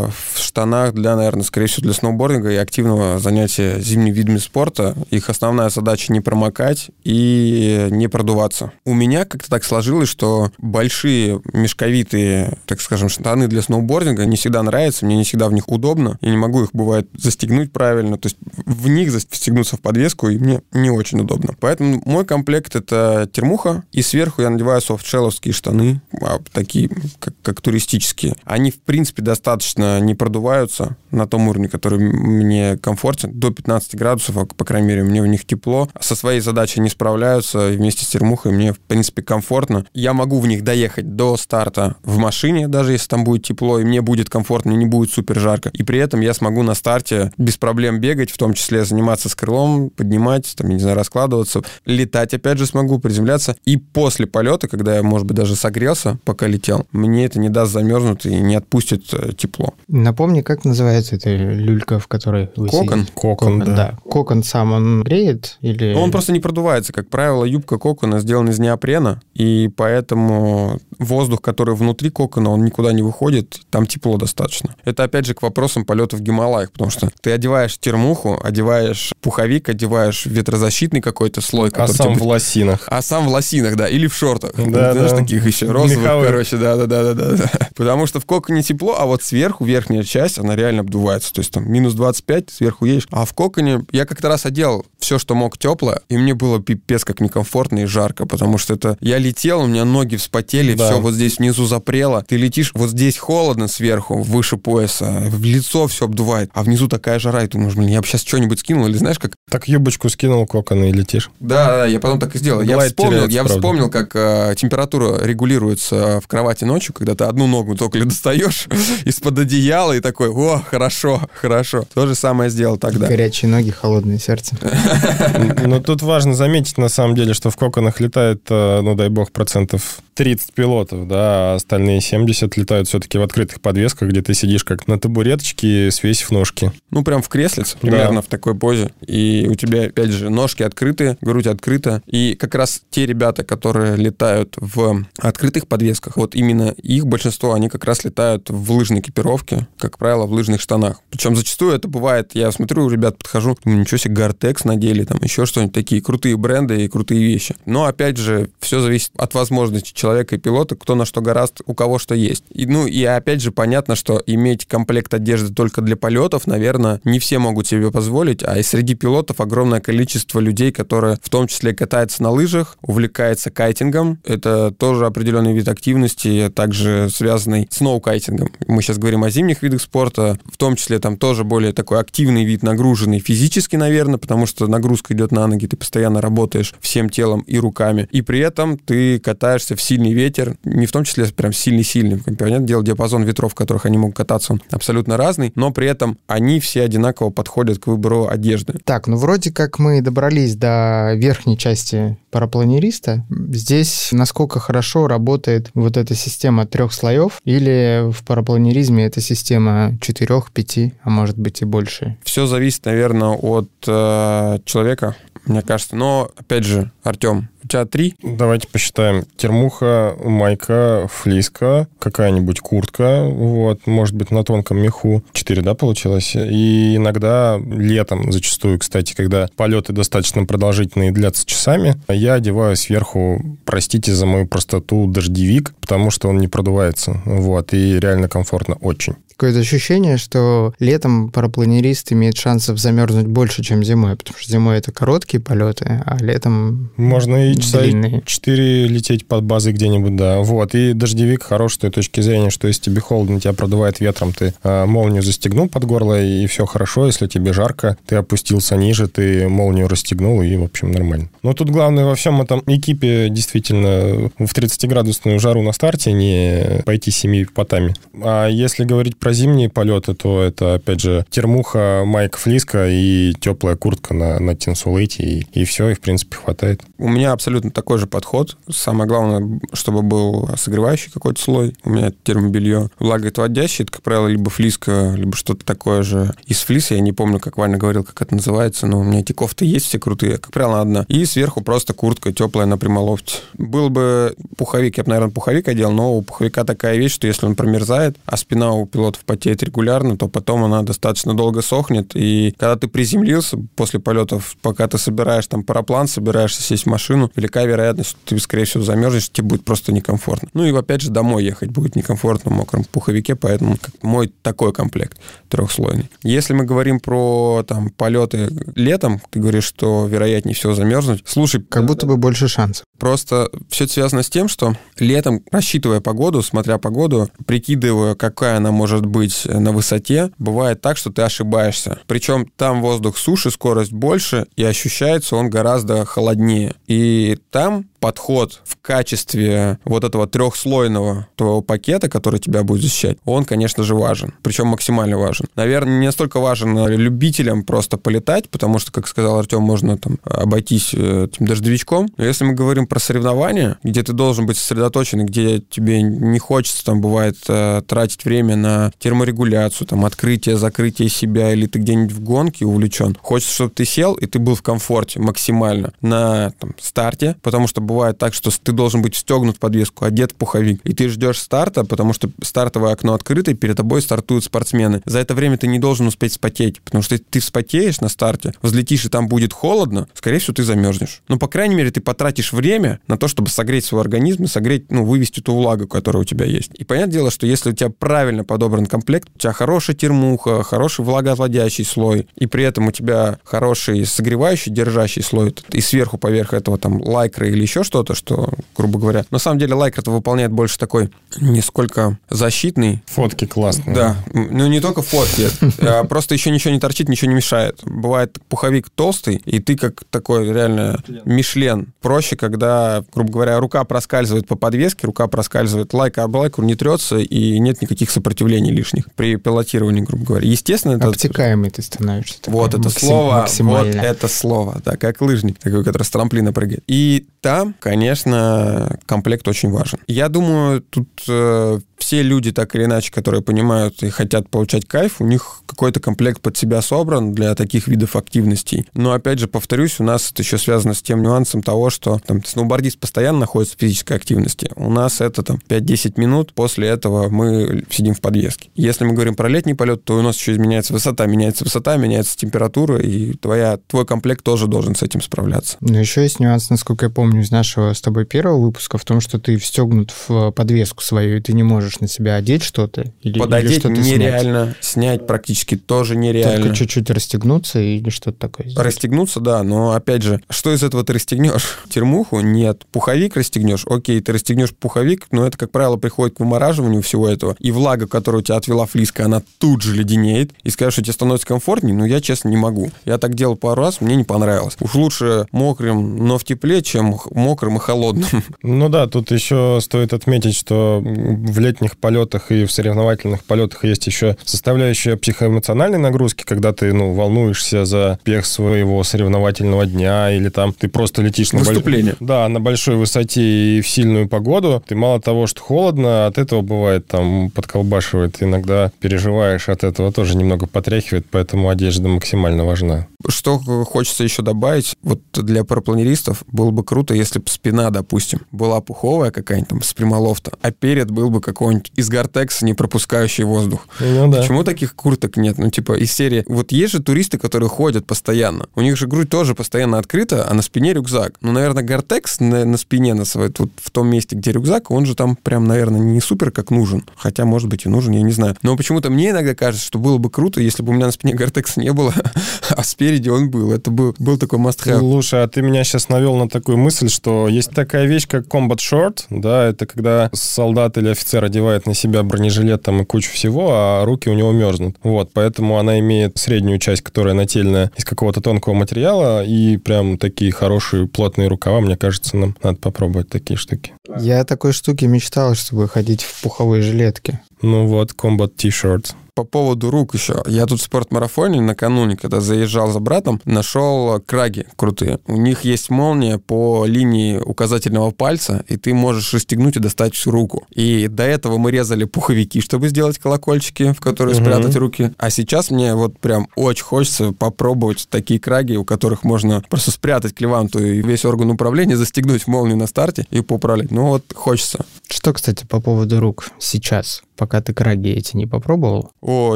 в 0.07 0.39
штанах 0.39 0.93
для, 0.93 1.15
наверное, 1.15 1.43
скорее 1.43 1.67
всего, 1.67 1.83
для 1.83 1.93
сноубординга 1.93 2.51
и 2.51 2.55
активного 2.55 3.19
занятия 3.19 3.79
зимними 3.79 4.13
видами 4.13 4.37
спорта. 4.37 4.95
Их 5.09 5.29
основная 5.29 5.69
задача 5.69 6.13
не 6.13 6.21
промокать 6.21 6.89
и 7.03 7.87
не 7.89 8.07
продуваться. 8.07 8.71
У 8.85 8.93
меня 8.93 9.25
как-то 9.25 9.49
так 9.49 9.63
сложилось, 9.63 10.09
что 10.09 10.51
большие 10.57 11.41
мешковитые, 11.53 12.57
так 12.65 12.81
скажем, 12.81 13.09
штаны 13.09 13.47
для 13.47 13.61
сноубординга 13.61 14.25
не 14.25 14.35
всегда 14.35 14.61
нравятся, 14.63 15.05
мне 15.05 15.17
не 15.17 15.23
всегда 15.23 15.47
в 15.49 15.53
них 15.53 15.67
удобно. 15.67 16.17
Я 16.21 16.31
не 16.31 16.37
могу 16.37 16.63
их, 16.63 16.69
бывает, 16.73 17.08
застегнуть 17.13 17.71
правильно. 17.71 18.17
То 18.17 18.27
есть 18.27 18.37
в 18.65 18.87
них 18.87 19.11
застегнуться 19.11 19.77
в 19.77 19.81
подвеску, 19.81 20.29
и 20.29 20.37
мне 20.37 20.61
не 20.71 20.89
очень 20.89 21.19
удобно. 21.19 21.53
Поэтому 21.59 22.01
мой 22.05 22.25
комплект— 22.25 22.75
это 22.77 23.29
термуха, 23.31 23.83
и 23.91 24.01
сверху 24.01 24.41
я 24.41 24.49
надеваю 24.49 24.81
софтшелловские 24.81 25.53
штаны, 25.53 26.01
а, 26.21 26.39
такие, 26.51 26.89
как, 27.19 27.33
как 27.41 27.61
туристические. 27.61 28.35
Они, 28.43 28.71
в 28.71 28.79
принципе, 28.79 29.21
достаточно 29.21 29.99
не 29.99 30.15
продуваются 30.15 30.95
на 31.11 31.27
том 31.27 31.47
уровне, 31.47 31.67
который 31.67 31.99
мне 31.99 32.77
комфортен. 32.77 33.31
До 33.33 33.51
15 33.51 33.95
градусов, 33.95 34.37
а, 34.37 34.45
по 34.45 34.65
крайней 34.65 34.87
мере, 34.87 35.03
мне 35.03 35.21
в 35.21 35.27
них 35.27 35.45
тепло. 35.45 35.89
Со 35.99 36.15
своей 36.15 36.41
задачей 36.41 36.81
не 36.81 36.89
справляются, 36.89 37.69
вместе 37.69 38.05
с 38.05 38.09
термухой 38.09 38.51
мне, 38.51 38.73
в 38.73 38.79
принципе, 38.79 39.21
комфортно. 39.21 39.85
Я 39.93 40.13
могу 40.13 40.39
в 40.39 40.47
них 40.47 40.63
доехать 40.63 41.15
до 41.15 41.37
старта 41.37 41.95
в 42.03 42.17
машине, 42.17 42.67
даже 42.67 42.93
если 42.93 43.07
там 43.07 43.23
будет 43.23 43.43
тепло, 43.43 43.79
и 43.79 43.83
мне 43.83 44.01
будет 44.01 44.29
комфортно, 44.29 44.71
не 44.71 44.85
будет 44.85 45.11
супер 45.11 45.39
жарко. 45.39 45.69
И 45.73 45.83
при 45.83 45.99
этом 45.99 46.21
я 46.21 46.33
смогу 46.33 46.63
на 46.63 46.73
старте 46.73 47.31
без 47.37 47.57
проблем 47.57 47.99
бегать, 47.99 48.31
в 48.31 48.37
том 48.37 48.53
числе 48.53 48.85
заниматься 48.85 49.29
с 49.29 49.35
крылом, 49.35 49.89
поднимать, 49.89 50.53
там, 50.55 50.67
я 50.67 50.73
не 50.73 50.79
знаю, 50.79 50.95
раскладываться, 50.95 51.61
летать 51.85 52.33
опять 52.33 52.57
же 52.57 52.65
смогу, 52.65 52.99
приземляться. 52.99 53.55
И 53.65 53.77
после 53.77 54.27
полета, 54.27 54.67
когда 54.67 54.95
я, 54.95 55.03
может 55.03 55.27
быть, 55.27 55.37
даже 55.37 55.55
согрелся, 55.55 56.17
пока 56.25 56.47
летел, 56.47 56.85
мне 56.91 57.25
это 57.25 57.39
не 57.39 57.49
даст 57.49 57.71
замерзнуть 57.71 58.25
и 58.25 58.35
не 58.35 58.55
отпустит 58.55 59.05
э, 59.13 59.31
тепло. 59.37 59.73
Напомни, 59.87 60.41
как 60.41 60.65
называется 60.65 60.98
эта 61.11 61.29
люлька, 61.35 61.99
в 61.99 62.07
которой 62.07 62.49
вы 62.55 62.67
Кокон? 62.67 62.99
сидите? 62.99 63.11
Кокон, 63.15 63.59
да. 63.59 63.97
Кокон 64.09 64.43
сам, 64.43 64.71
он 64.73 65.03
греет 65.03 65.57
или... 65.61 65.93
Но 65.93 66.03
он 66.03 66.11
просто 66.11 66.31
не 66.31 66.39
продувается. 66.39 66.93
Как 66.93 67.09
правило, 67.09 67.43
юбка 67.45 67.77
кокона 67.77 68.19
сделана 68.19 68.49
из 68.49 68.59
неопрена, 68.59 69.21
и 69.33 69.69
поэтому 69.75 70.79
воздух, 70.97 71.41
который 71.41 71.75
внутри 71.75 72.09
кокона, 72.09 72.49
он 72.49 72.63
никуда 72.65 72.91
не 72.93 73.01
выходит, 73.01 73.61
там 73.69 73.85
тепло 73.85 74.17
достаточно. 74.17 74.75
Это 74.83 75.03
опять 75.03 75.25
же 75.25 75.33
к 75.33 75.41
вопросам 75.41 75.85
полета 75.85 76.15
в 76.17 76.21
Гималаях, 76.21 76.71
потому 76.71 76.89
что 76.91 77.09
ты 77.21 77.31
одеваешь 77.31 77.77
термуху, 77.77 78.39
одеваешь 78.43 79.13
пуховик, 79.21 79.69
одеваешь 79.69 80.25
ветрозащитный 80.25 81.01
какой-то 81.01 81.41
слой, 81.41 81.69
А 81.73 81.87
сам 81.87 82.13
тебе- 82.13 82.23
в 82.23 82.27
лосинах. 82.27 82.83
А 82.87 83.01
сам 83.01 83.27
в 83.27 83.31
лосинах, 83.31 83.75
да, 83.75 83.87
или 83.87 84.07
в 84.07 84.13
шортах. 84.15 84.51
Да, 84.55 84.93
Знаешь, 84.93 85.11
да. 85.11 85.17
таких 85.17 85.45
еще 85.45 85.67
розовых, 85.71 86.03
Меховых. 86.03 86.27
короче, 86.27 86.57
да, 86.57 86.75
да, 86.75 86.85
да, 86.85 87.13
да, 87.13 87.31
да. 87.35 87.51
Потому 87.75 88.05
что 88.07 88.19
в 88.19 88.25
коконе 88.25 88.61
тепло, 88.61 88.95
а 88.97 89.05
вот 89.05 89.23
сверху 89.23 89.63
верхняя 89.65 90.03
часть, 90.03 90.37
она 90.39 90.55
реально 90.55 90.83
обдувается. 90.89 91.31
То 91.33 91.39
есть 91.39 91.51
там 91.51 91.71
минус 91.71 91.93
25, 91.93 92.49
сверху 92.49 92.85
едешь. 92.85 93.07
А 93.11 93.25
в 93.25 93.33
коконе 93.33 93.85
я 93.91 94.05
как-то 94.05 94.27
раз 94.27 94.45
одел 94.45 94.85
все, 94.99 95.17
что 95.19 95.35
мог 95.35 95.57
теплое, 95.57 96.01
и 96.09 96.17
мне 96.17 96.33
было 96.33 96.61
пипец 96.61 97.03
как 97.05 97.19
некомфортно 97.21 97.79
и 97.79 97.85
жарко, 97.85 98.25
потому 98.25 98.57
что 98.57 98.73
это... 98.73 98.97
Я 99.01 99.17
летел, 99.17 99.61
у 99.61 99.67
меня 99.67 99.85
ноги 99.85 100.15
вспотели, 100.15 100.73
Да. 100.73 100.85
все 100.91 100.99
вот 100.99 101.13
здесь 101.13 101.37
внизу 101.39 101.65
запрело. 101.65 102.23
Ты 102.27 102.37
летишь, 102.37 102.71
вот 102.73 102.89
здесь 102.91 103.17
холодно 103.17 103.67
сверху, 103.67 104.21
выше 104.21 104.57
пояса, 104.57 105.09
в 105.27 105.43
лицо 105.43 105.87
все 105.87 106.05
обдувает, 106.05 106.49
а 106.53 106.63
внизу 106.63 106.87
такая 106.87 107.19
жара, 107.19 107.43
и 107.43 107.47
думаешь, 107.47 107.75
блин, 107.75 107.89
я 107.89 108.01
бы 108.01 108.07
сейчас 108.07 108.21
что-нибудь 108.21 108.59
скинул, 108.59 108.87
или 108.87 108.97
знаешь, 108.97 109.19
как 109.19 109.33
Так 109.49 109.67
юбочку 109.67 110.09
скинул 110.09 110.45
кокон 110.45 110.83
и 110.83 110.91
летишь. 110.91 111.29
да, 111.39 111.67
да, 111.67 111.85
я 111.85 111.99
потом 111.99 112.19
так 112.19 112.35
и 112.35 112.39
сделал. 112.39 112.61
Я 112.61 112.79
вспомнил, 112.79 113.11
теряется, 113.27 113.35
я 113.35 113.41
правда. 113.43 113.59
вспомнил, 113.59 113.89
как 113.89 114.15
э, 114.15 114.53
температура 114.57 115.23
регулируется 115.23 116.19
в 116.21 116.27
кровати 116.27 116.63
ночью, 116.65 116.93
когда 116.93 117.15
ты 117.15 117.23
одну 117.25 117.47
ногу 117.47 117.75
только 117.75 117.97
ли 117.97 118.05
достаешь 118.05 118.67
из-под 119.05 119.39
одеяла 119.39 119.93
и 119.93 119.99
такой, 120.01 120.29
о, 120.29 120.61
хорошо, 120.69 121.21
хорошо. 121.33 121.85
То 121.93 122.07
же 122.07 122.15
самое 122.15 122.49
сделал 122.49 122.77
тогда. 122.77 123.07
Горячие 123.07 123.49
ноги, 123.49 123.71
холодное 123.71 124.19
сердце. 124.19 124.55
Но 125.67 125.79
тут 125.79 126.01
важно 126.01 126.33
заметить, 126.33 126.77
на 126.77 126.89
самом 126.89 127.15
деле, 127.15 127.33
что 127.33 127.49
в 127.49 127.57
коконах 127.57 127.99
летает, 127.99 128.41
э, 128.49 128.81
ну, 128.81 128.95
дай 128.95 129.09
бог, 129.09 129.31
процентов 129.31 129.99
30 130.19 130.53
пилотов, 130.53 131.07
да, 131.07 131.53
а 131.53 131.55
остальные 131.55 132.01
70 132.01 132.57
летают 132.57 132.89
все-таки 132.89 133.17
в 133.17 133.21
открытых 133.21 133.61
подвесках, 133.61 134.09
где 134.09 134.21
ты 134.21 134.33
сидишь 134.33 134.65
как 134.65 134.85
на 134.85 134.99
табуреточке, 134.99 135.91
свесив 135.91 136.31
ножки. 136.31 136.73
Ну, 136.91 137.05
прям 137.05 137.21
в 137.21 137.29
креслице, 137.29 137.77
примерно 137.79 138.15
да. 138.15 138.21
в 138.23 138.25
такой 138.25 138.53
позе. 138.53 138.91
И 139.07 139.47
у 139.49 139.55
тебя, 139.55 139.85
опять 139.85 140.09
же, 140.09 140.29
ножки 140.29 140.61
открыты, 140.61 141.17
грудь 141.21 141.47
открыта. 141.47 142.03
И 142.05 142.35
как 142.35 142.53
раз 142.55 142.81
те 142.89 143.05
ребята, 143.05 143.45
которые 143.45 143.95
летают 143.95 144.55
в 144.57 145.05
открытых 145.19 145.69
подвесках, 145.69 146.17
вот 146.17 146.35
именно 146.35 146.71
их 146.71 147.07
большинство, 147.07 147.53
они 147.53 147.69
как 147.69 147.85
раз 147.85 148.03
летают 148.03 148.49
в 148.49 148.73
лыжной 148.73 148.99
экипировке, 148.99 149.67
как 149.77 149.97
правило, 149.97 150.25
в 150.25 150.33
лыжных 150.33 150.59
штанах. 150.59 150.99
Причем 151.11 151.37
зачастую 151.37 151.73
это 151.73 151.87
бывает, 151.87 152.31
я 152.33 152.51
смотрю, 152.51 152.83
у 152.83 152.89
ребят 152.89 153.17
подхожу, 153.17 153.57
ничего 153.63 153.97
себе, 153.97 154.15
Гартекс 154.15 154.65
надели, 154.65 155.05
там 155.05 155.21
еще 155.21 155.45
что-нибудь, 155.45 155.73
такие 155.73 156.01
крутые 156.01 156.35
бренды 156.35 156.83
и 156.83 156.89
крутые 156.89 157.23
вещи. 157.23 157.55
Но, 157.65 157.85
опять 157.85 158.17
же, 158.17 158.49
все 158.59 158.81
зависит 158.81 159.11
от 159.15 159.33
возможности 159.33 159.93
человека 159.93 160.08
и 160.17 160.37
пилота, 160.37 160.75
кто 160.75 160.95
на 160.95 161.05
что 161.05 161.21
гораст, 161.21 161.61
у 161.65 161.73
кого 161.73 161.99
что 161.99 162.15
есть. 162.15 162.43
И, 162.51 162.65
ну, 162.65 162.87
и 162.87 163.03
опять 163.03 163.41
же, 163.41 163.51
понятно, 163.51 163.95
что 163.95 164.21
иметь 164.25 164.65
комплект 164.65 165.13
одежды 165.13 165.53
только 165.53 165.81
для 165.81 165.95
полетов, 165.95 166.47
наверное, 166.47 167.01
не 167.03 167.19
все 167.19 167.39
могут 167.39 167.67
себе 167.67 167.91
позволить, 167.91 168.43
а 168.43 168.57
и 168.57 168.63
среди 168.63 168.95
пилотов 168.95 169.41
огромное 169.41 169.79
количество 169.81 170.39
людей, 170.39 170.71
которые 170.71 171.17
в 171.21 171.29
том 171.29 171.47
числе 171.47 171.73
катаются 171.73 172.23
на 172.23 172.31
лыжах, 172.31 172.77
увлекается 172.81 173.49
кайтингом. 173.51 174.19
Это 174.23 174.71
тоже 174.71 175.05
определенный 175.05 175.53
вид 175.53 175.67
активности, 175.67 176.51
также 176.53 177.09
связанный 177.11 177.67
с 177.69 177.79
сноукайтингом. 177.79 178.49
Мы 178.67 178.81
сейчас 178.81 178.97
говорим 178.97 179.23
о 179.23 179.29
зимних 179.29 179.61
видах 179.61 179.81
спорта, 179.81 180.37
в 180.51 180.57
том 180.57 180.75
числе 180.75 180.99
там 180.99 181.17
тоже 181.17 181.43
более 181.43 181.73
такой 181.73 181.99
активный 181.99 182.43
вид, 182.43 182.61
нагруженный 182.61 183.19
физически, 183.19 183.75
наверное, 183.75 184.17
потому 184.17 184.45
что 184.45 184.67
нагрузка 184.67 185.13
идет 185.13 185.31
на 185.31 185.47
ноги, 185.47 185.67
ты 185.67 185.77
постоянно 185.77 186.21
работаешь 186.21 186.73
всем 186.79 187.09
телом 187.09 187.41
и 187.41 187.57
руками. 187.57 188.07
И 188.11 188.21
при 188.21 188.39
этом 188.39 188.77
ты 188.77 189.19
катаешься 189.19 189.75
в 189.75 189.81
сильный 189.99 190.13
ветер, 190.13 190.55
не 190.63 190.85
в 190.85 190.91
том 190.91 191.03
числе 191.03 191.25
прям 191.25 191.51
сильный-сильный. 191.51 192.19
Понятное 192.19 192.67
дело, 192.67 192.83
диапазон 192.83 193.23
ветров, 193.23 193.51
в 193.51 193.55
которых 193.55 193.85
они 193.85 193.97
могут 193.97 194.15
кататься, 194.15 194.53
он 194.53 194.61
абсолютно 194.71 195.17
разный, 195.17 195.51
но 195.55 195.71
при 195.71 195.87
этом 195.87 196.17
они 196.27 196.59
все 196.59 196.83
одинаково 196.83 197.31
подходят 197.31 197.79
к 197.79 197.87
выбору 197.87 198.27
одежды. 198.29 198.75
Так, 198.85 199.07
ну 199.07 199.17
вроде 199.17 199.51
как 199.51 199.77
мы 199.77 200.01
добрались 200.01 200.55
до 200.55 201.13
верхней 201.15 201.57
части 201.57 202.17
парапланериста. 202.31 203.25
Здесь 203.29 204.09
насколько 204.11 204.59
хорошо 204.59 205.07
работает 205.07 205.69
вот 205.73 205.97
эта 205.97 206.15
система 206.15 206.65
трех 206.65 206.93
слоев 206.93 207.41
или 207.43 208.09
в 208.11 208.23
парапланеризме 208.23 209.05
эта 209.05 209.19
система 209.19 209.97
четырех, 210.01 210.51
пяти, 210.51 210.93
а 211.03 211.09
может 211.09 211.37
быть 211.37 211.61
и 211.61 211.65
больше? 211.65 212.17
Все 212.23 212.45
зависит, 212.45 212.85
наверное, 212.85 213.29
от 213.29 213.69
э, 213.85 214.59
человека, 214.65 215.15
мне 215.45 215.61
кажется. 215.61 215.95
Но, 215.95 216.31
опять 216.37 216.63
же, 216.63 216.91
Артем, 217.03 217.49
тебя 217.69 217.85
три? 217.85 218.15
Давайте 218.21 218.67
посчитаем. 218.67 219.23
Термуха, 219.37 220.15
майка, 220.23 221.07
флиска, 221.11 221.87
какая-нибудь 221.99 222.59
куртка, 222.59 223.23
вот, 223.23 223.87
может 223.87 224.15
быть, 224.15 224.31
на 224.31 224.43
тонком 224.43 224.81
меху. 224.81 225.23
Четыре, 225.31 225.61
да, 225.61 225.75
получилось? 225.75 226.35
И 226.35 226.95
иногда 226.95 227.59
летом, 227.59 228.31
зачастую, 228.31 228.79
кстати, 228.79 229.13
когда 229.13 229.47
полеты 229.55 229.93
достаточно 229.93 230.45
продолжительные 230.45 231.11
длятся 231.11 231.45
часами, 231.45 231.95
я 232.09 232.33
одеваю 232.33 232.75
сверху, 232.75 233.41
простите 233.65 234.13
за 234.13 234.25
мою 234.25 234.47
простоту, 234.47 235.07
дождевик, 235.07 235.73
потому 235.79 236.11
что 236.11 236.29
он 236.29 236.39
не 236.39 236.47
продувается, 236.47 237.21
вот, 237.25 237.73
и 237.73 237.99
реально 237.99 238.27
комфортно 238.27 238.75
очень 238.75 239.15
какое-то 239.39 239.59
ощущение, 239.59 240.17
что 240.17 240.73
летом 240.79 241.31
парапланерист 241.31 242.11
имеет 242.11 242.35
шансов 242.35 242.77
замерзнуть 242.77 243.27
больше, 243.27 243.63
чем 243.63 243.85
зимой, 243.85 244.17
потому 244.17 244.37
что 244.37 244.51
зимой 244.51 244.77
это 244.77 244.91
короткие 244.91 245.41
полеты, 245.41 246.03
а 246.05 246.17
летом 246.19 246.91
Можно 246.97 247.49
и 247.49 247.55
часа 247.55 247.79
4 248.25 248.87
лететь 248.87 249.25
под 249.27 249.45
базой 249.45 249.71
где-нибудь, 249.71 250.17
да. 250.17 250.39
Вот, 250.39 250.75
и 250.75 250.91
дождевик 250.91 251.43
хорош 251.43 251.75
с 251.75 251.77
той 251.77 251.89
точки 251.89 252.19
зрения, 252.19 252.49
что 252.49 252.67
если 252.67 252.81
тебе 252.81 252.99
холодно, 252.99 253.39
тебя 253.39 253.53
продувает 253.53 254.01
ветром, 254.01 254.33
ты 254.33 254.53
э, 254.61 254.85
молнию 254.85 255.23
застегнул 255.23 255.69
под 255.69 255.85
горло, 255.85 256.21
и 256.21 256.45
все 256.47 256.65
хорошо. 256.65 257.05
Если 257.05 257.27
тебе 257.27 257.53
жарко, 257.53 257.97
ты 258.07 258.17
опустился 258.17 258.75
ниже, 258.75 259.07
ты 259.07 259.47
молнию 259.47 259.87
расстегнул, 259.87 260.41
и, 260.41 260.53
в 260.57 260.63
общем, 260.63 260.91
нормально. 260.91 261.29
Но 261.43 261.53
тут 261.53 261.69
главное 261.69 262.03
во 262.03 262.15
всем 262.15 262.41
этом 262.41 262.61
экипе 262.65 263.29
действительно 263.29 264.29
в 264.37 264.53
30-градусную 264.53 265.39
жару 265.39 265.61
на 265.61 265.71
старте 265.71 266.11
не 266.11 266.81
пойти 266.83 267.09
семьей 267.11 267.45
потами. 267.45 267.95
А 268.21 268.47
если 268.47 268.83
говорить 268.83 269.15
про 269.15 269.28
про 269.29 269.33
зимние 269.33 269.69
полеты, 269.69 270.15
то 270.15 270.41
это, 270.41 270.73
опять 270.73 271.01
же, 271.01 271.23
термуха, 271.29 272.01
майк 272.03 272.35
флиска 272.35 272.87
и 272.89 273.31
теплая 273.39 273.75
куртка 273.75 274.15
на, 274.15 274.39
на 274.39 274.55
тинсулейте, 274.55 275.23
и, 275.23 275.47
и 275.53 275.65
все, 275.65 275.89
и, 275.89 275.93
в 275.93 275.99
принципе, 275.99 276.35
хватает. 276.35 276.81
У 276.97 277.07
меня 277.07 277.31
абсолютно 277.31 277.69
такой 277.69 277.99
же 277.99 278.07
подход. 278.07 278.57
Самое 278.67 279.07
главное, 279.07 279.59
чтобы 279.71 280.01
был 280.01 280.49
согревающий 280.57 281.11
какой-то 281.11 281.39
слой. 281.39 281.75
У 281.83 281.91
меня 281.91 282.11
термобелье 282.23 282.89
влагоотводящее, 282.97 283.83
это, 283.83 283.91
как 283.91 284.01
правило, 284.01 284.25
либо 284.25 284.49
флиска, 284.49 285.13
либо 285.15 285.35
что-то 285.35 285.63
такое 285.63 286.01
же 286.01 286.33
из 286.47 286.61
флиса. 286.61 286.95
Я 286.95 287.01
не 287.01 287.13
помню, 287.13 287.39
как 287.39 287.57
Ваня 287.57 287.77
говорил, 287.77 288.03
как 288.03 288.19
это 288.23 288.33
называется, 288.33 288.87
но 288.87 288.99
у 288.99 289.03
меня 289.03 289.19
эти 289.19 289.33
кофты 289.33 289.65
есть 289.65 289.85
все 289.85 289.99
крутые, 289.99 290.39
как 290.39 290.51
правило, 290.51 290.81
одна. 290.81 291.05
И 291.07 291.23
сверху 291.25 291.61
просто 291.61 291.93
куртка 291.93 292.33
теплая 292.33 292.65
на 292.65 292.79
прямолофте. 292.79 293.35
Был 293.53 293.91
бы 293.91 294.33
пуховик, 294.57 294.97
я 294.97 295.03
бы, 295.03 295.09
наверное, 295.11 295.31
пуховик 295.31 295.67
одел, 295.67 295.91
но 295.91 296.15
у 296.15 296.23
пуховика 296.23 296.63
такая 296.63 296.97
вещь, 296.97 297.13
что 297.13 297.27
если 297.27 297.45
он 297.45 297.53
промерзает, 297.53 298.17
а 298.25 298.35
спина 298.35 298.73
у 298.73 298.87
пилота 298.87 299.18
пилотов 299.19 299.25
потеет 299.25 299.63
регулярно, 299.63 300.17
то 300.17 300.27
потом 300.27 300.63
она 300.63 300.81
достаточно 300.83 301.33
долго 301.33 301.61
сохнет. 301.61 302.11
И 302.15 302.53
когда 302.57 302.75
ты 302.75 302.87
приземлился 302.87 303.57
после 303.75 303.99
полетов, 303.99 304.55
пока 304.61 304.87
ты 304.87 304.97
собираешь 304.97 305.47
там 305.47 305.63
параплан, 305.63 306.07
собираешься 306.07 306.61
сесть 306.61 306.83
в 306.83 306.89
машину, 306.89 307.31
велика 307.35 307.63
вероятность, 307.63 308.11
что 308.11 308.19
ты, 308.25 308.39
скорее 308.39 308.65
всего, 308.65 308.83
замерзнешь, 308.83 309.29
тебе 309.29 309.47
будет 309.47 309.65
просто 309.65 309.91
некомфортно. 309.91 310.49
Ну 310.53 310.65
и 310.65 310.75
опять 310.75 311.01
же, 311.01 311.11
домой 311.11 311.43
ехать 311.43 311.69
будет 311.69 311.95
некомфортно 311.95 312.51
в 312.51 312.55
мокром 312.55 312.83
пуховике, 312.83 313.35
поэтому 313.35 313.77
мой 314.01 314.31
такой 314.41 314.73
комплект 314.73 315.19
трехслойный. 315.49 316.09
Если 316.23 316.53
мы 316.53 316.65
говорим 316.65 316.99
про 316.99 317.63
там 317.67 317.89
полеты 317.89 318.49
летом, 318.75 319.21
ты 319.29 319.39
говоришь, 319.39 319.65
что 319.65 320.07
вероятнее 320.07 320.55
всего 320.55 320.73
замерзнуть. 320.73 321.23
Слушай, 321.25 321.61
как 321.61 321.85
будто 321.85 322.05
бы 322.05 322.17
больше 322.17 322.47
шансов. 322.47 322.85
Просто 322.97 323.49
все 323.69 323.85
это 323.85 323.93
связано 323.93 324.23
с 324.23 324.29
тем, 324.29 324.49
что 324.49 324.75
летом, 324.97 325.41
рассчитывая 325.51 326.01
погоду, 326.01 326.41
смотря 326.41 326.77
погоду, 326.77 327.29
прикидывая, 327.45 328.15
какая 328.15 328.57
она 328.57 328.71
может 328.71 329.05
быть 329.09 329.45
на 329.45 329.71
высоте, 329.71 330.31
бывает 330.37 330.81
так, 330.81 330.97
что 330.97 331.11
ты 331.11 331.21
ошибаешься. 331.21 331.99
Причем 332.07 332.47
там 332.55 332.81
воздух 332.81 333.17
суше, 333.17 333.51
скорость 333.51 333.91
больше, 333.91 334.47
и 334.55 334.63
ощущается 334.63 335.35
он 335.35 335.49
гораздо 335.49 336.05
холоднее. 336.05 336.75
И 336.87 337.37
там 337.49 337.88
подход 337.99 338.61
в 338.63 338.77
качестве 338.81 339.79
вот 339.85 340.03
этого 340.03 340.27
трехслойного 340.27 341.27
твоего 341.35 341.61
пакета, 341.61 342.09
который 342.09 342.39
тебя 342.39 342.63
будет 342.63 342.81
защищать, 342.81 343.17
он, 343.25 343.45
конечно 343.45 343.83
же, 343.83 343.95
важен. 343.95 344.33
Причем 344.41 344.67
максимально 344.67 345.17
важен. 345.17 345.47
Наверное, 345.55 345.99
не 345.99 346.05
настолько 346.05 346.39
важен 346.39 346.87
любителям 346.87 347.63
просто 347.63 347.97
полетать, 347.97 348.49
потому 348.49 348.79
что, 348.79 348.91
как 348.91 349.07
сказал 349.07 349.39
Артем, 349.39 349.61
можно 349.61 349.97
там 349.97 350.17
обойтись 350.23 350.93
э, 350.93 351.27
этим 351.31 351.45
дождевичком. 351.45 352.07
Но 352.17 352.25
если 352.25 352.45
мы 352.45 352.53
говорим 352.53 352.87
про 352.87 352.99
соревнования, 352.99 353.77
где 353.83 354.03
ты 354.03 354.13
должен 354.13 354.45
быть 354.45 354.57
сосредоточен, 354.57 355.25
где 355.25 355.59
тебе 355.59 356.01
не 356.01 356.39
хочется, 356.39 356.83
там, 356.85 357.01
бывает, 357.01 357.37
э, 357.47 357.81
тратить 357.87 358.25
время 358.25 358.55
на 358.55 358.91
терморегуляцию, 358.99 359.87
там, 359.87 360.05
открытие, 360.05 360.57
закрытие 360.57 361.09
себя, 361.09 361.53
или 361.53 361.65
ты 361.65 361.79
где-нибудь 361.79 362.13
в 362.13 362.21
гонке 362.21 362.65
увлечен. 362.65 363.17
Хочется, 363.21 363.53
чтобы 363.53 363.71
ты 363.71 363.85
сел, 363.85 364.13
и 364.13 364.25
ты 364.25 364.39
был 364.39 364.55
в 364.55 364.61
комфорте 364.61 365.19
максимально 365.19 365.93
на 366.01 366.51
там, 366.59 366.73
старте, 366.79 367.35
потому 367.41 367.67
что 367.67 367.81
бывает 367.89 368.17
так, 368.17 368.33
что 368.33 368.51
ты 368.51 368.71
должен 368.71 369.01
быть 369.01 369.15
встегнут 369.15 369.57
в 369.57 369.59
подвеску, 369.59 370.05
одет 370.05 370.31
в 370.31 370.35
пуховик, 370.35 370.79
и 370.83 370.93
ты 370.93 371.09
ждешь 371.09 371.39
старта, 371.39 371.83
потому 371.83 372.13
что 372.13 372.29
стартовое 372.41 372.93
окно 372.93 373.13
открыто, 373.13 373.51
и 373.51 373.55
перед 373.55 373.77
тобой 373.77 374.01
стартуют 374.01 374.43
спортсмены. 374.43 375.01
За 375.05 375.19
это 375.19 375.33
время 375.33 375.57
ты 375.57 375.67
не 375.67 375.79
должен 375.79 376.07
успеть 376.07 376.33
спотеть, 376.33 376.81
потому 376.81 377.01
что 377.01 377.17
ты 377.17 377.39
вспотеешь 377.39 377.99
на 378.01 378.09
старте, 378.09 378.53
взлетишь, 378.61 379.05
и 379.05 379.09
там 379.09 379.27
будет 379.27 379.53
холодно, 379.53 380.07
скорее 380.13 380.39
всего, 380.39 380.53
ты 380.53 380.63
замерзнешь. 380.63 381.21
Но, 381.27 381.37
по 381.37 381.47
крайней 381.47 381.75
мере, 381.75 381.91
ты 381.91 382.01
потратишь 382.01 382.53
время 382.53 382.99
на 383.07 383.17
то, 383.17 383.27
чтобы 383.27 383.49
согреть 383.49 383.85
свой 383.85 384.01
организм 384.01 384.43
и 384.43 384.47
согреть, 384.47 384.91
ну, 384.91 385.03
вывести 385.03 385.39
ту 385.39 385.55
влагу, 385.55 385.87
которая 385.87 386.21
у 386.21 386.25
тебя 386.25 386.45
есть. 386.45 386.71
И 386.75 386.83
понятное 386.83 387.13
дело, 387.13 387.31
что 387.31 387.47
если 387.47 387.71
у 387.71 387.73
тебя 387.73 387.89
правильно 387.89 388.43
подобран 388.43 388.85
комплект, 388.85 389.29
у 389.35 389.39
тебя 389.39 389.53
хорошая 389.53 389.95
термуха, 389.95 390.63
хороший 390.63 391.03
влагоотводящий 391.05 391.85
слой, 391.85 392.27
и 392.35 392.45
при 392.45 392.63
этом 392.63 392.87
у 392.87 392.91
тебя 392.91 393.39
хороший 393.43 394.05
согревающий, 394.05 394.71
держащий 394.71 395.23
слой, 395.23 395.55
и 395.71 395.81
сверху 395.81 396.17
поверх 396.17 396.53
этого 396.53 396.77
там 396.77 397.01
лайкры 397.01 397.49
или 397.49 397.61
еще 397.61 397.78
еще 397.79 397.83
что-то, 397.83 398.15
что, 398.15 398.49
грубо 398.75 398.99
говоря, 398.99 399.25
на 399.31 399.39
самом 399.39 399.59
деле 399.59 399.73
лайкер 399.73 400.01
это 400.01 400.11
выполняет 400.11 400.51
больше 400.51 400.77
такой 400.77 401.09
не 401.39 401.61
сколько 401.61 402.17
защитный. 402.29 403.03
Фотки 403.07 403.45
классные. 403.45 403.95
Да, 403.95 404.15
ну 404.33 404.67
не 404.67 404.79
только 404.79 405.01
фотки, 405.01 405.49
а 405.81 406.03
просто 406.03 406.33
еще 406.33 406.51
ничего 406.51 406.73
не 406.73 406.79
торчит, 406.79 407.09
ничего 407.09 407.29
не 407.29 407.35
мешает. 407.35 407.79
Бывает 407.83 408.37
пуховик 408.49 408.89
толстый, 408.89 409.41
и 409.45 409.59
ты 409.59 409.75
как 409.75 410.03
такой 410.09 410.51
реально 410.51 411.03
Мишлен. 411.25 411.93
Проще, 412.01 412.35
когда, 412.35 413.03
грубо 413.13 413.31
говоря, 413.31 413.59
рука 413.59 413.83
проскальзывает 413.83 414.47
по 414.47 414.55
подвеске, 414.55 415.07
рука 415.07 415.27
проскальзывает, 415.27 415.93
лайка 415.93 416.23
об 416.23 416.35
лайку 416.35 416.61
не 416.61 416.75
трется, 416.75 417.17
и 417.17 417.59
нет 417.59 417.81
никаких 417.81 418.11
сопротивлений 418.11 418.71
лишних 418.71 419.11
при 419.13 419.35
пилотировании, 419.35 420.01
грубо 420.01 420.25
говоря. 420.25 420.47
Естественно, 420.47 420.93
это... 420.93 421.07
Обтекаемый 421.07 421.69
ты 421.69 421.81
становишься. 421.81 422.39
Вот 422.47 422.73
это 422.73 422.89
слово, 422.89 423.47
вот 423.59 423.87
это 423.87 424.27
слово, 424.27 424.81
да, 424.83 424.97
как 424.97 425.21
лыжник, 425.21 425.59
такой, 425.59 425.83
который 425.83 426.03
с 426.03 426.09
трамплина 426.09 426.53
прыгает. 426.53 426.83
И 426.87 427.27
там 427.41 427.68
конечно, 427.79 428.97
комплект 429.05 429.47
очень 429.47 429.69
важен. 429.69 429.99
Я 430.07 430.29
думаю, 430.29 430.81
тут 430.81 431.09
э, 431.27 431.79
все 431.99 432.23
люди, 432.23 432.51
так 432.51 432.75
или 432.75 432.85
иначе, 432.85 433.11
которые 433.11 433.41
понимают 433.41 434.01
и 434.01 434.09
хотят 434.09 434.49
получать 434.49 434.85
кайф, 434.85 435.21
у 435.21 435.25
них 435.25 435.61
какой-то 435.65 435.99
комплект 435.99 436.41
под 436.41 436.57
себя 436.57 436.81
собран 436.81 437.33
для 437.33 437.53
таких 437.55 437.87
видов 437.87 438.15
активностей. 438.15 438.87
Но, 438.93 439.11
опять 439.11 439.39
же, 439.39 439.47
повторюсь, 439.47 439.99
у 439.99 440.03
нас 440.03 440.31
это 440.31 440.41
еще 440.41 440.57
связано 440.57 440.93
с 440.93 441.01
тем 441.01 441.21
нюансом 441.21 441.61
того, 441.61 441.89
что 441.89 442.19
там, 442.25 442.43
сноубордист 442.43 442.99
постоянно 442.99 443.39
находится 443.39 443.75
в 443.77 443.79
физической 443.79 444.13
активности. 444.13 444.71
У 444.75 444.89
нас 444.89 445.21
это 445.21 445.43
там 445.43 445.59
5-10 445.67 446.19
минут, 446.19 446.53
после 446.53 446.87
этого 446.87 447.29
мы 447.29 447.85
сидим 447.89 448.13
в 448.13 448.21
подвеске. 448.21 448.69
Если 448.75 449.05
мы 449.05 449.13
говорим 449.13 449.35
про 449.35 449.49
летний 449.49 449.73
полет, 449.73 450.03
то 450.03 450.17
у 450.17 450.21
нас 450.21 450.37
еще 450.37 450.53
изменяется 450.53 450.93
высота, 450.93 451.25
меняется 451.25 451.63
высота, 451.63 451.97
меняется 451.97 452.37
температура, 452.37 452.97
и 452.99 453.33
твоя, 453.33 453.77
твой 453.87 454.05
комплект 454.05 454.43
тоже 454.43 454.67
должен 454.67 454.95
с 454.95 455.03
этим 455.03 455.21
справляться. 455.21 455.77
Но 455.81 455.99
еще 455.99 456.23
есть 456.23 456.39
нюанс, 456.39 456.69
насколько 456.69 457.05
я 457.05 457.09
помню, 457.09 457.43
нашего 457.59 457.93
с 457.93 458.01
тобой 458.01 458.25
первого 458.25 458.65
выпуска, 458.65 458.97
в 458.97 459.03
том, 459.03 459.19
что 459.19 459.37
ты 459.37 459.57
встегнут 459.57 460.13
в 460.27 460.51
подвеску 460.51 461.03
свою, 461.03 461.37
и 461.37 461.41
ты 461.41 461.53
не 461.53 461.63
можешь 461.63 461.99
на 461.99 462.07
себя 462.07 462.35
одеть 462.35 462.63
что-то? 462.63 463.11
Или, 463.21 463.37
Пододеть 463.37 463.71
или 463.71 463.79
что-то 463.79 463.95
нереально, 464.01 464.65
снять? 464.65 464.85
снять 464.85 465.27
практически 465.27 465.75
тоже 465.75 466.15
нереально. 466.15 466.63
Только 466.63 466.75
чуть-чуть 466.75 467.09
расстегнуться 467.09 467.79
или 467.79 468.09
что-то 468.09 468.39
такое 468.39 468.67
сделать? 468.67 468.85
Расстегнуться, 468.85 469.39
да, 469.41 469.63
но 469.63 469.91
опять 469.91 470.23
же, 470.23 470.41
что 470.49 470.73
из 470.73 470.83
этого 470.83 471.03
ты 471.03 471.13
расстегнешь? 471.13 471.79
Термуху? 471.89 472.39
Нет. 472.39 472.85
Пуховик 472.91 473.35
расстегнешь? 473.35 473.83
Окей, 473.85 474.21
ты 474.21 474.31
расстегнешь 474.31 474.73
пуховик, 474.73 475.27
но 475.31 475.45
это, 475.45 475.57
как 475.57 475.71
правило, 475.71 475.97
приходит 475.97 476.37
к 476.37 476.39
вымораживанию 476.39 477.01
всего 477.01 477.27
этого, 477.27 477.57
и 477.59 477.71
влага, 477.71 478.07
которую 478.07 478.41
у 478.41 478.43
тебя 478.43 478.55
отвела 478.55 478.85
флиска, 478.85 479.25
она 479.25 479.41
тут 479.57 479.81
же 479.81 479.93
леденеет, 479.95 480.51
и 480.63 480.69
скажешь, 480.69 480.93
что 480.93 481.03
тебе 481.03 481.13
становится 481.13 481.47
комфортнее, 481.47 481.93
но 481.93 482.05
я, 482.05 482.21
честно, 482.21 482.47
не 482.47 482.57
могу. 482.57 482.89
Я 483.03 483.17
так 483.17 483.35
делал 483.35 483.57
пару 483.57 483.81
раз, 483.81 483.99
мне 483.99 484.15
не 484.15 484.23
понравилось. 484.23 484.77
Уж 484.79 484.95
лучше 484.95 485.45
мокрым, 485.51 486.25
но 486.25 486.37
в 486.37 486.45
тепле, 486.45 486.81
чем 486.81 487.05
мокрым 487.31 487.48
и 487.75 487.79
холодным. 487.79 488.27
Ну 488.61 488.89
да, 488.89 489.07
тут 489.07 489.31
еще 489.31 489.79
стоит 489.81 490.13
отметить, 490.13 490.55
что 490.55 491.01
в 491.03 491.59
летних 491.59 491.89
летних 491.89 491.97
полетах 491.97 492.51
и 492.51 492.65
в 492.65 492.71
соревновательных 492.71 493.43
полетах 493.43 493.83
есть 493.85 494.07
еще 494.07 494.37
составляющая 494.43 495.15
психоэмоциональной 495.15 495.99
нагрузки, 495.99 496.43
когда 496.43 496.73
ты, 496.73 496.93
ну, 496.93 497.13
волнуешься 497.13 497.85
за 497.85 498.19
пех 498.23 498.45
своего 498.45 499.03
соревновательного 499.03 499.85
дня, 499.85 500.31
или 500.31 500.49
там 500.49 500.73
ты 500.73 500.87
просто 500.87 501.21
летишь 501.21 501.53
на... 501.53 501.59
Выступление. 501.59 502.15
Боль... 502.19 502.27
Да, 502.27 502.49
на 502.49 502.59
большой 502.59 502.95
высоте 502.95 503.41
и 503.41 503.81
в 503.81 503.87
сильную 503.87 504.27
погоду. 504.27 504.83
Ты 504.87 504.95
мало 504.95 505.21
того, 505.21 505.47
что 505.47 505.61
холодно, 505.61 506.25
от 506.25 506.37
этого 506.37 506.61
бывает 506.61 507.07
там 507.07 507.51
подколбашивает. 507.51 508.41
Иногда 508.41 508.91
переживаешь 508.99 509.69
от 509.69 509.83
этого, 509.83 510.11
тоже 510.11 510.37
немного 510.37 510.67
потряхивает, 510.67 511.25
поэтому 511.29 511.69
одежда 511.69 512.07
максимально 512.07 512.65
важна. 512.65 513.07
Что 513.27 513.59
хочется 513.59 514.23
еще 514.23 514.41
добавить, 514.41 514.95
вот 515.03 515.19
для 515.33 515.63
парапланеристов 515.63 516.43
было 516.51 516.71
бы 516.71 516.83
круто, 516.83 517.13
если 517.13 517.28
бы 517.37 517.45
спина, 517.47 517.91
допустим, 517.91 518.41
была 518.51 518.81
пуховая 518.81 519.29
какая-нибудь 519.29 519.69
там 519.69 519.81
с 519.83 519.93
примолофта, 519.93 520.53
а 520.61 520.71
перед 520.71 521.11
был 521.11 521.29
бы 521.29 521.41
какой-нибудь 521.41 521.91
из 521.95 522.09
гортекса, 522.09 522.65
не 522.65 522.73
пропускающий 522.73 523.43
воздух. 523.43 523.87
Ну, 523.99 524.31
да. 524.31 524.39
Почему 524.39 524.63
таких 524.63 524.95
курток 524.95 525.37
нет? 525.37 525.57
Ну, 525.57 525.69
типа, 525.69 525.93
из 525.93 526.11
серии... 526.11 526.43
Вот 526.47 526.71
есть 526.71 526.93
же 526.93 527.03
туристы, 527.03 527.37
которые 527.37 527.69
ходят 527.69 528.05
постоянно. 528.05 528.65
У 528.75 528.81
них 528.81 528.97
же 528.97 529.05
грудь 529.05 529.29
тоже 529.29 529.53
постоянно 529.53 529.99
открыта, 529.99 530.49
а 530.49 530.53
на 530.53 530.61
спине 530.61 530.93
рюкзак. 530.93 531.33
Ну, 531.41 531.51
наверное, 531.51 531.83
гортекс 531.83 532.39
на, 532.39 532.65
на 532.65 532.77
спине, 532.77 533.13
на 533.13 533.25
своей, 533.25 533.51
вот 533.57 533.69
в 533.77 533.91
том 533.91 534.07
месте, 534.07 534.35
где 534.35 534.51
рюкзак, 534.51 534.89
он 534.89 535.05
же 535.05 535.15
там 535.15 535.35
прям, 535.35 535.67
наверное, 535.67 535.99
не 535.99 536.21
супер 536.21 536.51
как 536.51 536.71
нужен. 536.71 537.03
Хотя, 537.15 537.45
может 537.45 537.69
быть, 537.69 537.85
и 537.85 537.89
нужен, 537.89 538.13
я 538.13 538.21
не 538.21 538.31
знаю. 538.31 538.55
Но 538.63 538.75
почему-то 538.75 539.09
мне 539.09 539.31
иногда 539.31 539.53
кажется, 539.53 539.85
что 539.85 539.99
было 539.99 540.17
бы 540.17 540.29
круто, 540.29 540.61
если 540.61 540.83
бы 540.83 540.91
у 540.91 540.95
меня 540.95 541.07
на 541.07 541.11
спине 541.11 541.33
гортекса 541.33 541.79
не 541.79 541.91
было, 541.93 542.13
а 542.69 542.83
спереди 542.83 543.29
он 543.29 543.49
был. 543.49 543.71
Это 543.71 543.91
был, 543.91 544.15
был 544.19 544.37
такой 544.37 544.59
must 544.59 544.85
have. 544.85 544.99
Слушай, 544.99 545.43
а 545.43 545.47
ты 545.47 545.61
меня 545.61 545.83
сейчас 545.83 546.09
навел 546.09 546.35
на 546.35 546.47
такую 546.49 546.77
мысль, 546.77 547.09
что 547.19 547.49
есть 547.49 547.71
такая 547.71 548.05
вещь, 548.05 548.27
как 548.27 548.45
combat 548.45 548.77
short, 548.77 549.25
да, 549.29 549.67
это 549.67 549.85
когда 549.85 550.29
солдат 550.31 550.97
или 550.97 551.09
офицер 551.09 551.43
одевает 551.43 551.85
на 551.85 551.93
себя 551.93 552.23
бронежилет 552.23 552.83
там 552.83 553.01
и 553.01 553.05
кучу 553.05 553.29
всего, 553.31 553.71
а 553.73 554.05
руки 554.05 554.29
у 554.29 554.33
него 554.33 554.53
мерзнут. 554.53 554.95
Вот, 555.03 555.31
поэтому 555.33 555.77
она 555.77 555.99
имеет 555.99 556.37
среднюю 556.37 556.79
часть, 556.79 557.01
которая 557.01 557.33
нательная 557.33 557.91
из 557.97 558.05
какого-то 558.05 558.39
тонкого 558.39 558.73
материала, 558.73 559.43
и 559.43 559.75
прям 559.75 560.17
такие 560.17 560.53
хорошие 560.53 561.07
плотные 561.07 561.49
рукава, 561.49 561.81
мне 561.81 561.97
кажется, 561.97 562.37
нам 562.37 562.55
надо 562.63 562.77
попробовать 562.77 563.27
такие 563.27 563.57
штуки. 563.57 563.93
Я 564.17 564.45
такой 564.45 564.71
штуки 564.71 565.03
мечтал, 565.03 565.55
чтобы 565.55 565.89
ходить 565.89 566.21
в 566.21 566.41
пуховые 566.41 566.81
жилетки. 566.81 567.39
Ну 567.61 567.85
вот, 567.85 568.11
combat 568.13 568.53
t-shirt 568.55 569.13
по 569.39 569.45
поводу 569.45 569.89
рук 569.89 570.15
еще. 570.15 570.43
Я 570.47 570.65
тут 570.65 570.81
в 570.81 570.83
спортмарафоне 570.83 571.61
накануне, 571.61 572.17
когда 572.17 572.41
заезжал 572.41 572.91
за 572.91 572.99
братом, 572.99 573.39
нашел 573.45 574.19
краги 574.19 574.65
крутые. 574.75 575.19
У 575.27 575.37
них 575.37 575.63
есть 575.63 575.89
молния 575.89 576.39
по 576.39 576.85
линии 576.85 577.37
указательного 577.37 578.11
пальца, 578.11 578.65
и 578.67 578.75
ты 578.75 578.93
можешь 578.93 579.33
расстегнуть 579.33 579.77
и 579.77 579.79
достать 579.79 580.13
всю 580.13 580.31
руку. 580.31 580.67
И 580.71 581.07
до 581.07 581.23
этого 581.23 581.57
мы 581.57 581.71
резали 581.71 582.03
пуховики, 582.03 582.59
чтобы 582.59 582.89
сделать 582.89 583.17
колокольчики, 583.17 583.93
в 583.93 584.01
которые 584.01 584.35
угу. 584.35 584.43
спрятать 584.43 584.75
руки. 584.75 585.13
А 585.17 585.29
сейчас 585.29 585.71
мне 585.71 585.95
вот 585.95 586.19
прям 586.19 586.49
очень 586.57 586.83
хочется 586.83 587.31
попробовать 587.31 588.07
такие 588.09 588.41
краги, 588.41 588.75
у 588.75 588.83
которых 588.83 589.23
можно 589.23 589.63
просто 589.69 589.91
спрятать 589.91 590.33
клеванту 590.33 590.83
и 590.83 591.01
весь 591.01 591.23
орган 591.23 591.51
управления, 591.51 591.95
застегнуть 591.95 592.45
молнию 592.45 592.75
на 592.75 592.87
старте 592.87 593.25
и 593.31 593.39
поуправлять. 593.39 593.91
Ну 593.91 594.07
вот 594.07 594.33
хочется. 594.35 594.85
Что, 595.09 595.31
кстати, 595.31 595.65
по 595.65 595.79
поводу 595.79 596.19
рук 596.19 596.49
сейчас? 596.59 597.23
Пока 597.39 597.61
ты 597.61 597.73
краги 597.73 598.11
эти 598.11 598.35
не 598.35 598.45
попробовал? 598.45 599.13
О, 599.21 599.55